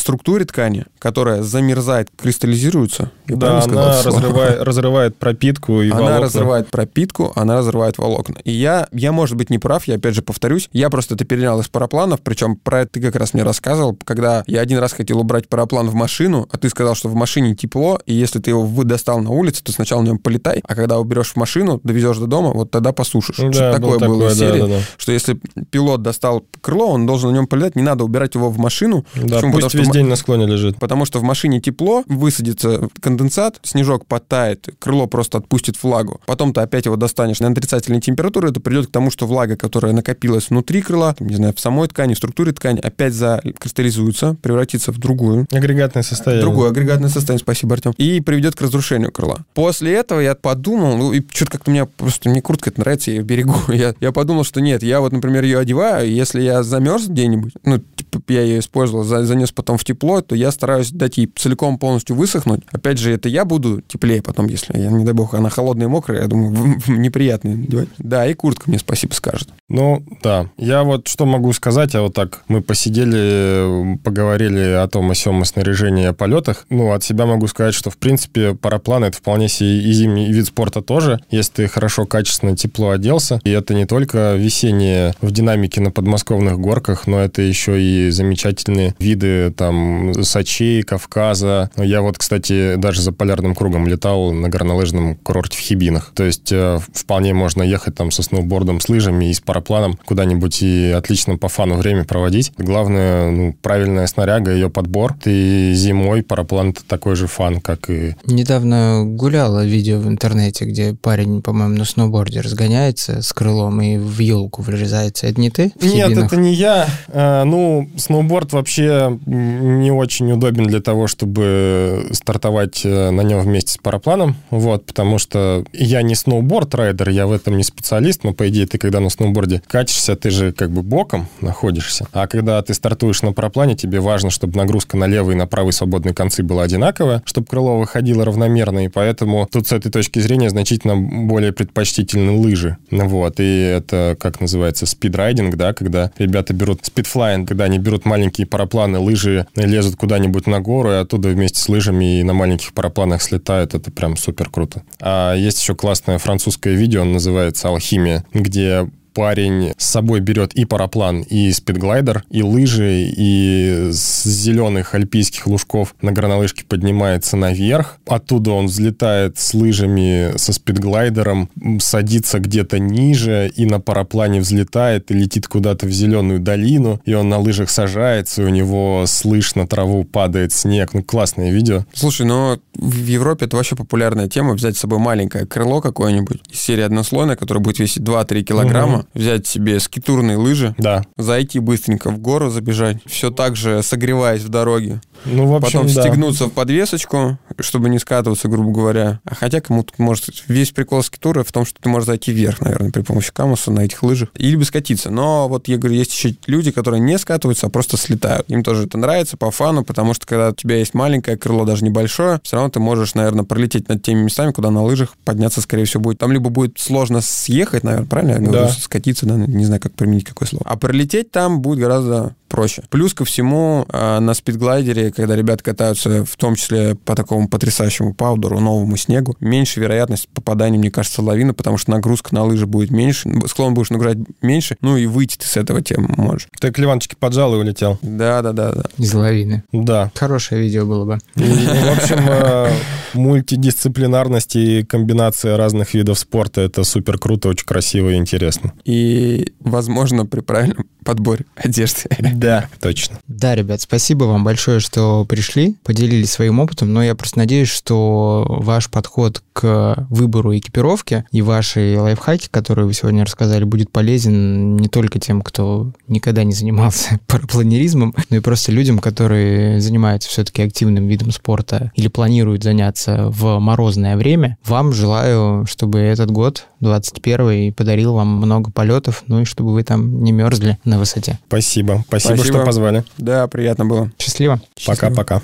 структуре 0.06 0.44
ткани, 0.44 0.84
которая 1.00 1.42
замерзает, 1.42 2.08
кристаллизируется. 2.16 3.10
Я 3.26 3.36
да, 3.36 3.60
она 3.62 4.02
разрывает, 4.04 4.62
разрывает 4.62 5.16
пропитку 5.16 5.82
и 5.82 5.90
Она 5.90 6.00
волокна. 6.00 6.20
разрывает 6.20 6.68
пропитку, 6.70 7.32
она 7.34 7.58
разрывает 7.58 7.98
волокна. 7.98 8.38
И 8.44 8.52
я, 8.52 8.86
я, 8.92 9.10
может 9.10 9.36
быть, 9.36 9.50
не 9.50 9.58
прав, 9.58 9.84
я 9.88 9.96
опять 9.96 10.14
же 10.14 10.22
повторюсь, 10.22 10.68
я 10.72 10.90
просто 10.90 11.14
это 11.16 11.24
перенял 11.24 11.58
из 11.60 11.66
парапланов, 11.68 12.20
причем 12.20 12.54
про 12.56 12.82
это 12.82 12.92
ты 12.92 13.00
как 13.00 13.16
раз 13.16 13.34
мне 13.34 13.42
рассказывал, 13.42 13.98
когда 14.04 14.44
я 14.46 14.60
один 14.60 14.78
раз 14.78 14.92
хотел 14.92 15.18
убрать 15.18 15.48
параплан 15.48 15.88
в 15.88 15.94
машину, 15.94 16.48
а 16.52 16.56
ты 16.56 16.68
сказал, 16.68 16.94
что 16.94 17.08
в 17.08 17.14
машине 17.14 17.56
тепло, 17.56 17.98
и 18.06 18.14
если 18.14 18.38
ты 18.38 18.50
его 18.50 18.62
вы 18.64 18.84
достал 18.84 19.18
на 19.20 19.30
улице, 19.30 19.64
то 19.64 19.72
сначала 19.72 20.02
на 20.02 20.06
нем 20.06 20.18
полетай, 20.18 20.62
а 20.66 20.74
когда 20.76 21.00
уберешь 21.00 21.32
в 21.32 21.36
машину, 21.36 21.80
довезешь 21.82 22.18
до 22.18 22.26
дома, 22.28 22.52
вот 22.52 22.70
тогда 22.70 22.92
посушишь. 22.92 23.38
Да, 23.38 23.52
Что-то 23.52 23.80
был 23.80 23.92
такое 23.94 24.08
было 24.08 24.28
такое, 24.28 24.28
да, 24.28 24.34
серии, 24.52 24.60
да, 24.60 24.66
да. 24.68 24.80
что 24.98 25.10
если 25.10 25.40
пилот 25.70 26.02
достал 26.02 26.44
крыло, 26.60 26.86
он 26.92 27.06
должен 27.06 27.30
на 27.30 27.34
нем 27.34 27.46
полетать, 27.48 27.74
не 27.74 27.82
надо 27.82 28.04
убирать 28.04 28.36
его 28.36 28.50
в 28.50 28.58
машину. 28.58 29.04
Да, 29.16 29.22
Почему? 29.22 29.34
Потому 29.36 29.52
пусть 29.54 29.68
что 29.70 29.78
весь 29.78 29.86
в 29.88 29.90
ма- 29.90 29.95
день 29.96 30.06
на 30.06 30.16
склоне 30.16 30.46
лежит. 30.46 30.78
Потому 30.78 31.04
что 31.04 31.18
в 31.18 31.22
машине 31.22 31.60
тепло, 31.60 32.04
высадится 32.06 32.88
конденсат, 33.00 33.58
снежок 33.62 34.06
подтает, 34.06 34.68
крыло 34.78 35.06
просто 35.06 35.38
отпустит 35.38 35.82
влагу. 35.82 36.20
Потом 36.26 36.52
ты 36.52 36.60
опять 36.60 36.86
его 36.86 36.96
достанешь 36.96 37.40
на 37.40 37.48
отрицательной 37.48 38.00
температуре, 38.00 38.50
это 38.50 38.60
придет 38.60 38.88
к 38.88 38.90
тому, 38.90 39.10
что 39.10 39.26
влага, 39.26 39.56
которая 39.56 39.92
накопилась 39.92 40.50
внутри 40.50 40.82
крыла, 40.82 41.14
там, 41.14 41.28
не 41.28 41.36
знаю, 41.36 41.54
в 41.54 41.60
самой 41.60 41.88
ткани, 41.88 42.14
в 42.14 42.18
структуре 42.18 42.52
ткани, 42.52 42.80
опять 42.80 43.14
закристаллизуется, 43.14 44.36
превратится 44.42 44.92
в 44.92 44.98
другую 44.98 45.46
Агрегатное 45.52 46.02
состояние. 46.02 46.42
другое 46.42 46.70
агрегатное 46.70 47.08
состояние, 47.08 47.42
спасибо, 47.42 47.74
Артем, 47.74 47.92
и 47.96 48.20
приведет 48.20 48.54
к 48.54 48.60
разрушению 48.60 49.12
крыла. 49.12 49.44
После 49.54 49.94
этого 49.94 50.20
я 50.20 50.34
подумал, 50.34 50.96
ну, 50.96 51.12
и 51.12 51.22
что-то 51.32 51.52
как-то 51.52 51.70
мне 51.70 51.86
просто, 51.86 52.28
мне 52.28 52.42
куртка 52.42 52.70
это 52.70 52.80
нравится, 52.80 53.10
я 53.10 53.18
ее 53.18 53.22
берегу. 53.22 53.56
Я, 53.76 53.94
я 54.00 54.10
подумал, 54.10 54.44
что 54.44 54.60
нет, 54.60 54.82
я 54.82 55.00
вот, 55.00 55.12
например, 55.12 55.44
ее 55.44 55.58
одеваю, 55.58 56.10
если 56.10 56.40
я 56.40 56.62
замерз 56.62 57.08
где-нибудь, 57.08 57.52
ну, 57.64 57.82
я 58.28 58.42
ее 58.42 58.58
использовал, 58.60 59.04
за- 59.04 59.24
занес 59.24 59.52
потом 59.52 59.78
в 59.78 59.84
тепло, 59.84 60.20
то 60.20 60.34
я 60.34 60.50
стараюсь 60.50 60.90
дать 60.90 61.18
ей 61.18 61.30
целиком 61.34 61.78
полностью 61.78 62.16
высохнуть. 62.16 62.60
Опять 62.72 62.98
же, 62.98 63.12
это 63.12 63.28
я 63.28 63.44
буду 63.44 63.82
теплее 63.86 64.22
потом, 64.22 64.46
если, 64.46 64.78
я, 64.78 64.90
не 64.90 65.04
дай 65.04 65.14
бог, 65.14 65.34
она 65.34 65.50
холодная 65.50 65.86
и 65.86 65.90
мокрая, 65.90 66.22
я 66.22 66.26
думаю, 66.28 66.80
неприятно 66.86 67.50
надевать. 67.56 67.88
Да, 67.98 68.26
и 68.26 68.34
куртка 68.34 68.64
мне 68.66 68.78
спасибо 68.78 69.12
скажет. 69.14 69.48
Ну, 69.68 70.02
да. 70.22 70.48
Я 70.56 70.82
вот 70.84 71.08
что 71.08 71.26
могу 71.26 71.52
сказать, 71.52 71.94
а 71.94 72.02
вот 72.02 72.14
так 72.14 72.42
мы 72.48 72.60
посидели, 72.62 73.98
поговорили 74.02 74.60
о 74.60 74.86
том, 74.88 75.10
о 75.10 75.14
сём, 75.14 75.42
о 75.42 75.44
снаряжении, 75.44 76.06
о 76.06 76.12
полетах. 76.12 76.66
Ну, 76.70 76.92
от 76.92 77.02
себя 77.04 77.26
могу 77.26 77.46
сказать, 77.48 77.74
что, 77.74 77.90
в 77.90 77.96
принципе, 77.98 78.54
параплан— 78.54 79.04
это 79.04 79.16
вполне 79.18 79.48
себе 79.48 79.80
и 79.80 79.92
зимний 79.92 80.32
вид 80.32 80.46
спорта 80.46 80.82
тоже, 80.82 81.20
если 81.30 81.52
ты 81.52 81.68
хорошо, 81.68 82.06
качественно, 82.06 82.56
тепло 82.56 82.90
оделся. 82.90 83.40
И 83.44 83.50
это 83.50 83.74
не 83.74 83.86
только 83.86 84.34
весеннее 84.36 85.14
в 85.20 85.30
динамике 85.30 85.80
на 85.80 85.90
подмосковных 85.90 86.58
горках, 86.58 87.06
но 87.06 87.20
это 87.20 87.42
еще 87.42 87.80
и 87.82 88.05
замечательные 88.10 88.94
виды 88.98 89.50
там 89.50 90.22
Сочей, 90.22 90.82
Кавказа. 90.82 91.70
Я 91.76 92.02
вот, 92.02 92.18
кстати, 92.18 92.76
даже 92.76 93.02
за 93.02 93.12
полярным 93.12 93.54
кругом 93.54 93.86
летал 93.86 94.32
на 94.32 94.48
горнолыжном 94.48 95.16
курорте 95.16 95.58
в 95.58 95.60
Хибинах. 95.60 96.12
То 96.14 96.24
есть 96.24 96.52
э, 96.52 96.78
вполне 96.92 97.34
можно 97.34 97.62
ехать 97.62 97.94
там 97.94 98.10
со 98.10 98.22
сноубордом, 98.22 98.80
с 98.80 98.88
лыжами 98.88 99.30
и 99.30 99.34
с 99.34 99.40
парапланом 99.40 99.98
куда-нибудь 100.04 100.62
и 100.62 100.90
отлично 100.90 101.36
по 101.36 101.48
фану 101.48 101.76
время 101.76 102.04
проводить. 102.04 102.52
Главное, 102.58 103.30
ну, 103.30 103.52
правильная 103.60 104.06
снаряга, 104.06 104.52
ее 104.52 104.70
подбор. 104.70 105.14
Ты 105.22 105.72
зимой 105.74 106.22
параплан 106.22 106.70
это 106.70 106.84
такой 106.84 107.16
же 107.16 107.26
фан, 107.26 107.60
как 107.60 107.90
и... 107.90 108.14
Недавно 108.24 109.04
гуляло 109.04 109.64
видео 109.64 109.98
в 109.98 110.08
интернете, 110.08 110.64
где 110.64 110.94
парень, 110.94 111.42
по-моему, 111.42 111.76
на 111.76 111.84
сноуборде 111.84 112.40
разгоняется 112.40 113.22
с 113.22 113.32
крылом 113.32 113.80
и 113.80 113.96
в 113.96 114.18
елку 114.20 114.62
врезается. 114.62 115.26
Это 115.26 115.40
не 115.40 115.50
ты? 115.50 115.72
Нет, 115.80 116.16
это 116.16 116.36
не 116.36 116.54
я. 116.54 116.88
А, 117.08 117.44
ну, 117.44 117.88
сноуборд 117.96 118.52
вообще 118.52 119.18
не 119.26 119.90
очень 119.90 120.30
удобен 120.32 120.64
для 120.64 120.80
того, 120.80 121.06
чтобы 121.06 122.06
стартовать 122.12 122.82
э, 122.84 123.10
на 123.10 123.22
нем 123.22 123.40
вместе 123.40 123.72
с 123.72 123.78
парапланом, 123.78 124.36
вот, 124.50 124.86
потому 124.86 125.18
что 125.18 125.64
я 125.72 126.02
не 126.02 126.14
сноуборд-райдер, 126.14 127.08
я 127.10 127.26
в 127.26 127.32
этом 127.32 127.56
не 127.56 127.64
специалист, 127.64 128.24
но, 128.24 128.32
по 128.32 128.48
идее, 128.48 128.66
ты 128.66 128.78
когда 128.78 129.00
на 129.00 129.08
сноуборде 129.08 129.62
качешься, 129.66 130.16
ты 130.16 130.30
же 130.30 130.52
как 130.52 130.70
бы 130.70 130.82
боком 130.82 131.28
находишься, 131.40 132.06
а 132.12 132.26
когда 132.26 132.60
ты 132.62 132.74
стартуешь 132.74 133.22
на 133.22 133.32
параплане, 133.32 133.74
тебе 133.76 134.00
важно, 134.00 134.30
чтобы 134.30 134.56
нагрузка 134.58 134.96
на 134.96 135.06
левый 135.06 135.34
и 135.34 135.38
на 135.38 135.46
правый 135.46 135.72
свободные 135.72 136.14
концы 136.14 136.42
была 136.42 136.64
одинаковая, 136.64 137.22
чтобы 137.24 137.46
крыло 137.46 137.78
выходило 137.78 138.24
равномерно, 138.24 138.84
и 138.84 138.88
поэтому 138.88 139.48
тут 139.50 139.68
с 139.68 139.72
этой 139.72 139.90
точки 139.90 140.18
зрения 140.18 140.50
значительно 140.50 140.96
более 140.96 141.52
предпочтительны 141.52 142.32
лыжи, 142.38 142.76
вот, 142.90 143.40
и 143.40 143.60
это, 143.60 144.16
как 144.20 144.40
называется, 144.40 144.86
спидрайдинг, 144.86 145.56
да, 145.56 145.72
когда 145.72 146.10
ребята 146.18 146.52
берут 146.52 146.84
спидфлайн, 146.84 147.46
когда 147.46 147.64
они 147.64 147.78
берут 147.86 148.04
маленькие 148.04 148.46
парапланы, 148.46 148.98
лыжи, 148.98 149.46
лезут 149.54 149.96
куда-нибудь 149.96 150.46
на 150.46 150.60
гору, 150.60 150.90
и 150.90 150.96
оттуда 150.96 151.28
вместе 151.28 151.60
с 151.60 151.68
лыжами 151.68 152.20
и 152.20 152.22
на 152.24 152.34
маленьких 152.34 152.72
парапланах 152.72 153.22
слетают, 153.22 153.74
это 153.74 153.90
прям 153.90 154.16
супер 154.16 154.50
круто. 154.50 154.82
А 155.00 155.34
есть 155.34 155.60
еще 155.60 155.74
классное 155.74 156.18
французское 156.18 156.74
видео, 156.74 157.02
оно 157.02 157.12
называется 157.12 157.68
«Алхимия», 157.68 158.24
где 158.34 158.88
парень 159.16 159.72
с 159.78 159.86
собой 159.86 160.20
берет 160.20 160.52
и 160.52 160.66
параплан, 160.66 161.22
и 161.22 161.50
спидглайдер, 161.50 162.24
и 162.28 162.42
лыжи, 162.42 163.10
и 163.16 163.88
с 163.90 164.24
зеленых 164.24 164.94
альпийских 164.94 165.46
лужков 165.46 165.94
на 166.02 166.12
горнолыжке 166.12 166.66
поднимается 166.66 167.38
наверх. 167.38 167.96
Оттуда 168.06 168.50
он 168.50 168.66
взлетает 168.66 169.38
с 169.38 169.54
лыжами, 169.54 170.36
со 170.36 170.52
спидглайдером, 170.52 171.48
садится 171.80 172.40
где-то 172.40 172.78
ниже 172.78 173.50
и 173.56 173.64
на 173.64 173.80
параплане 173.80 174.40
взлетает 174.40 175.10
и 175.10 175.14
летит 175.14 175.48
куда-то 175.48 175.86
в 175.86 175.90
зеленую 175.90 176.40
долину, 176.40 177.00
и 177.06 177.14
он 177.14 177.30
на 177.30 177.38
лыжах 177.38 177.70
сажается, 177.70 178.42
и 178.42 178.44
у 178.44 178.50
него 178.50 179.04
с 179.06 179.24
лыж 179.24 179.54
на 179.54 179.66
траву 179.66 180.04
падает 180.04 180.52
снег. 180.52 180.92
Ну, 180.92 181.02
классное 181.02 181.50
видео. 181.50 181.86
Слушай, 181.94 182.26
ну 182.26 182.60
в 182.74 183.06
Европе 183.06 183.46
это 183.46 183.56
вообще 183.56 183.76
популярная 183.76 184.28
тема, 184.28 184.52
взять 184.52 184.76
с 184.76 184.80
собой 184.80 184.98
маленькое 184.98 185.46
крыло 185.46 185.80
какое-нибудь 185.80 186.42
из 186.50 186.60
серии 186.60 186.82
однослойное, 186.82 187.36
которое 187.36 187.60
будет 187.60 187.78
весить 187.78 188.02
2-3 188.02 188.42
килограмма, 188.42 189.05
взять 189.14 189.46
себе 189.46 189.80
скитурные 189.80 190.36
лыжи, 190.36 190.74
Да. 190.78 191.04
зайти 191.16 191.58
быстренько 191.58 192.10
в 192.10 192.18
гору, 192.18 192.50
забежать, 192.50 192.98
все 193.06 193.30
так 193.30 193.56
же 193.56 193.82
согреваясь 193.82 194.42
в 194.42 194.48
дороге. 194.48 195.00
Ну, 195.24 195.46
в 195.46 195.54
общем, 195.54 195.80
Потом 195.82 195.94
да. 195.94 196.02
стегнуться 196.02 196.46
в 196.46 196.50
подвесочку, 196.52 197.38
чтобы 197.60 197.88
не 197.88 197.98
скатываться, 197.98 198.48
грубо 198.48 198.70
говоря. 198.70 199.20
А 199.24 199.34
хотя 199.34 199.60
кому-то 199.60 199.92
может 199.98 200.26
весь 200.46 200.70
прикол 200.72 201.02
скитура 201.02 201.42
в 201.42 201.50
том, 201.52 201.64
что 201.64 201.80
ты 201.80 201.88
можешь 201.88 202.06
зайти 202.06 202.32
вверх, 202.32 202.60
наверное, 202.60 202.90
при 202.92 203.00
помощи 203.02 203.32
камуса 203.32 203.70
на 203.70 203.80
этих 203.80 204.02
лыжах. 204.02 204.28
Или 204.34 204.56
бы 204.56 204.64
скатиться. 204.64 205.10
Но 205.10 205.48
вот 205.48 205.68
я 205.68 205.78
говорю, 205.78 205.96
есть 205.96 206.12
еще 206.12 206.36
люди, 206.46 206.70
которые 206.70 207.00
не 207.00 207.18
скатываются, 207.18 207.66
а 207.66 207.70
просто 207.70 207.96
слетают. 207.96 208.48
Им 208.50 208.62
тоже 208.62 208.84
это 208.84 208.98
нравится 208.98 209.36
по 209.36 209.50
фану, 209.50 209.84
потому 209.84 210.12
что 210.14 210.26
когда 210.26 210.50
у 210.50 210.54
тебя 210.54 210.76
есть 210.76 210.94
маленькое 210.94 211.36
крыло, 211.36 211.64
даже 211.64 211.84
небольшое, 211.84 212.38
все 212.44 212.56
равно 212.56 212.70
ты 212.70 212.78
можешь, 212.80 213.14
наверное, 213.14 213.44
пролететь 213.44 213.88
над 213.88 214.02
теми 214.02 214.20
местами, 214.24 214.52
куда 214.52 214.70
на 214.70 214.82
лыжах 214.84 215.14
подняться, 215.24 215.60
скорее 215.60 215.86
всего, 215.86 216.02
будет. 216.02 216.18
Там 216.18 216.30
либо 216.30 216.50
будет 216.50 216.78
сложно 216.78 217.20
съехать, 217.22 217.82
наверное, 217.84 218.06
правильно? 218.06 218.32
Я 218.32 218.38
говорю, 218.38 218.66
Да. 218.66 218.68
Скатиться, 218.96 219.26
да, 219.26 219.36
не 219.36 219.64
знаю, 219.64 219.80
как 219.80 219.92
применить 219.92 220.24
какое 220.24 220.48
слово. 220.48 220.64
А 220.66 220.76
пролететь 220.76 221.30
там 221.30 221.60
будет 221.60 221.80
гораздо 221.80 222.34
проще. 222.48 222.82
Плюс 222.90 223.12
ко 223.12 223.24
всему, 223.24 223.84
а, 223.88 224.20
на 224.20 224.32
спидглайдере, 224.32 225.12
когда 225.12 225.36
ребята 225.36 225.62
катаются, 225.62 226.24
в 226.24 226.36
том 226.36 226.54
числе 226.54 226.94
по 226.94 227.14
такому 227.14 227.48
потрясающему 227.48 228.14
паудеру, 228.14 228.60
новому 228.60 228.96
снегу, 228.96 229.36
меньше 229.40 229.80
вероятность 229.80 230.28
попадания, 230.28 230.78
мне 230.78 230.90
кажется, 230.90 231.22
в 231.22 231.26
лавину, 231.26 231.54
потому 231.54 231.76
что 231.76 231.90
нагрузка 231.90 232.34
на 232.34 232.44
лыжи 232.44 232.66
будет 232.66 232.90
меньше, 232.90 233.30
склон 233.46 233.74
будешь 233.74 233.90
нагружать 233.90 234.18
меньше, 234.40 234.76
ну 234.80 234.96
и 234.96 235.06
выйти 235.06 235.36
ты 235.36 235.46
с 235.46 235.56
этого 235.56 235.82
темы 235.82 236.08
можешь. 236.16 236.48
Ты 236.60 236.72
к 236.72 236.78
Ливанчике 236.78 237.16
поджал 237.18 237.54
и 237.54 237.58
улетел. 237.58 237.98
Да-да-да. 238.00 238.84
Из 238.96 239.12
лавины. 239.12 239.64
Да. 239.72 240.10
Хорошее 240.14 240.62
видео 240.62 240.86
было 240.86 241.04
бы. 241.04 241.18
И, 241.34 241.42
в 241.42 241.98
общем, 241.98 242.24
э, 242.28 242.70
мультидисциплинарность 243.16 244.56
и 244.56 244.82
комбинация 244.82 245.56
разных 245.56 245.94
видов 245.94 246.18
спорта 246.18 246.62
это 246.62 246.84
супер 246.84 247.18
круто, 247.18 247.48
очень 247.48 247.66
красиво 247.66 248.10
и 248.10 248.16
интересно. 248.16 248.72
И, 248.84 249.52
возможно, 249.60 250.26
при 250.26 250.40
правильном 250.40 250.86
подборе 251.04 251.46
одежды. 251.54 252.08
Да, 252.34 252.68
точно. 252.80 253.18
Да, 253.28 253.54
ребят, 253.54 253.80
спасибо 253.80 254.24
вам 254.24 254.44
большое, 254.44 254.80
что 254.80 255.24
пришли, 255.24 255.76
поделились 255.84 256.30
своим 256.30 256.60
опытом, 256.60 256.92
но 256.92 257.02
я 257.02 257.14
просто 257.14 257.38
надеюсь, 257.38 257.68
что 257.68 258.44
ваш 258.48 258.90
подход 258.90 259.42
к 259.52 260.06
выбору 260.10 260.56
экипировки 260.56 261.24
и 261.30 261.40
ваши 261.40 261.96
лайфхаки, 261.98 262.48
которые 262.50 262.86
вы 262.86 262.92
сегодня 262.92 263.24
рассказали, 263.24 263.64
будет 263.64 263.90
полезен 263.90 264.76
не 264.76 264.88
только 264.88 265.18
тем, 265.18 265.42
кто 265.42 265.92
никогда 266.08 266.44
не 266.44 266.52
занимался 266.52 267.20
парапланеризмом, 267.26 268.14
но 268.28 268.36
и 268.36 268.40
просто 268.40 268.72
людям, 268.72 268.98
которые 268.98 269.80
занимаются 269.80 270.28
все-таки 270.28 270.62
активным 270.62 271.06
видом 271.06 271.30
спорта 271.30 271.92
или 271.94 272.08
планируют 272.08 272.64
заняться 272.64 273.05
в 273.06 273.58
морозное 273.58 274.16
время. 274.16 274.56
Вам 274.64 274.92
желаю, 274.92 275.66
чтобы 275.66 276.00
этот 276.00 276.30
год, 276.30 276.66
21 276.80 277.72
подарил 277.72 278.14
вам 278.14 278.28
много 278.36 278.70
полетов, 278.70 279.22
ну 279.26 279.40
и 279.40 279.44
чтобы 279.44 279.72
вы 279.72 279.82
там 279.82 280.22
не 280.22 280.32
мерзли 280.32 280.78
на 280.84 280.98
высоте. 280.98 281.38
Спасибо. 281.48 282.04
Спасибо, 282.08 282.36
Спасибо. 282.36 282.56
что 282.56 282.64
позвали. 282.64 283.04
Да, 283.18 283.46
приятно 283.48 283.86
было. 283.86 284.10
Счастливо. 284.18 284.60
Пока-пока. 284.86 285.42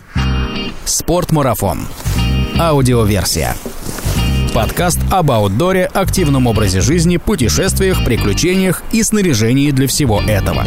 Спортмарафон. 0.85 1.81
Аудиоверсия. 2.59 3.57
Подкаст 4.55 4.99
об 5.11 5.31
аутдоре, 5.31 5.87
активном 5.87 6.47
образе 6.47 6.83
жизни, 6.83 7.17
путешествиях, 7.17 8.05
приключениях 8.05 8.83
и 8.93 9.03
снаряжении 9.03 9.71
для 9.71 9.87
всего 9.87 10.21
этого. 10.21 10.67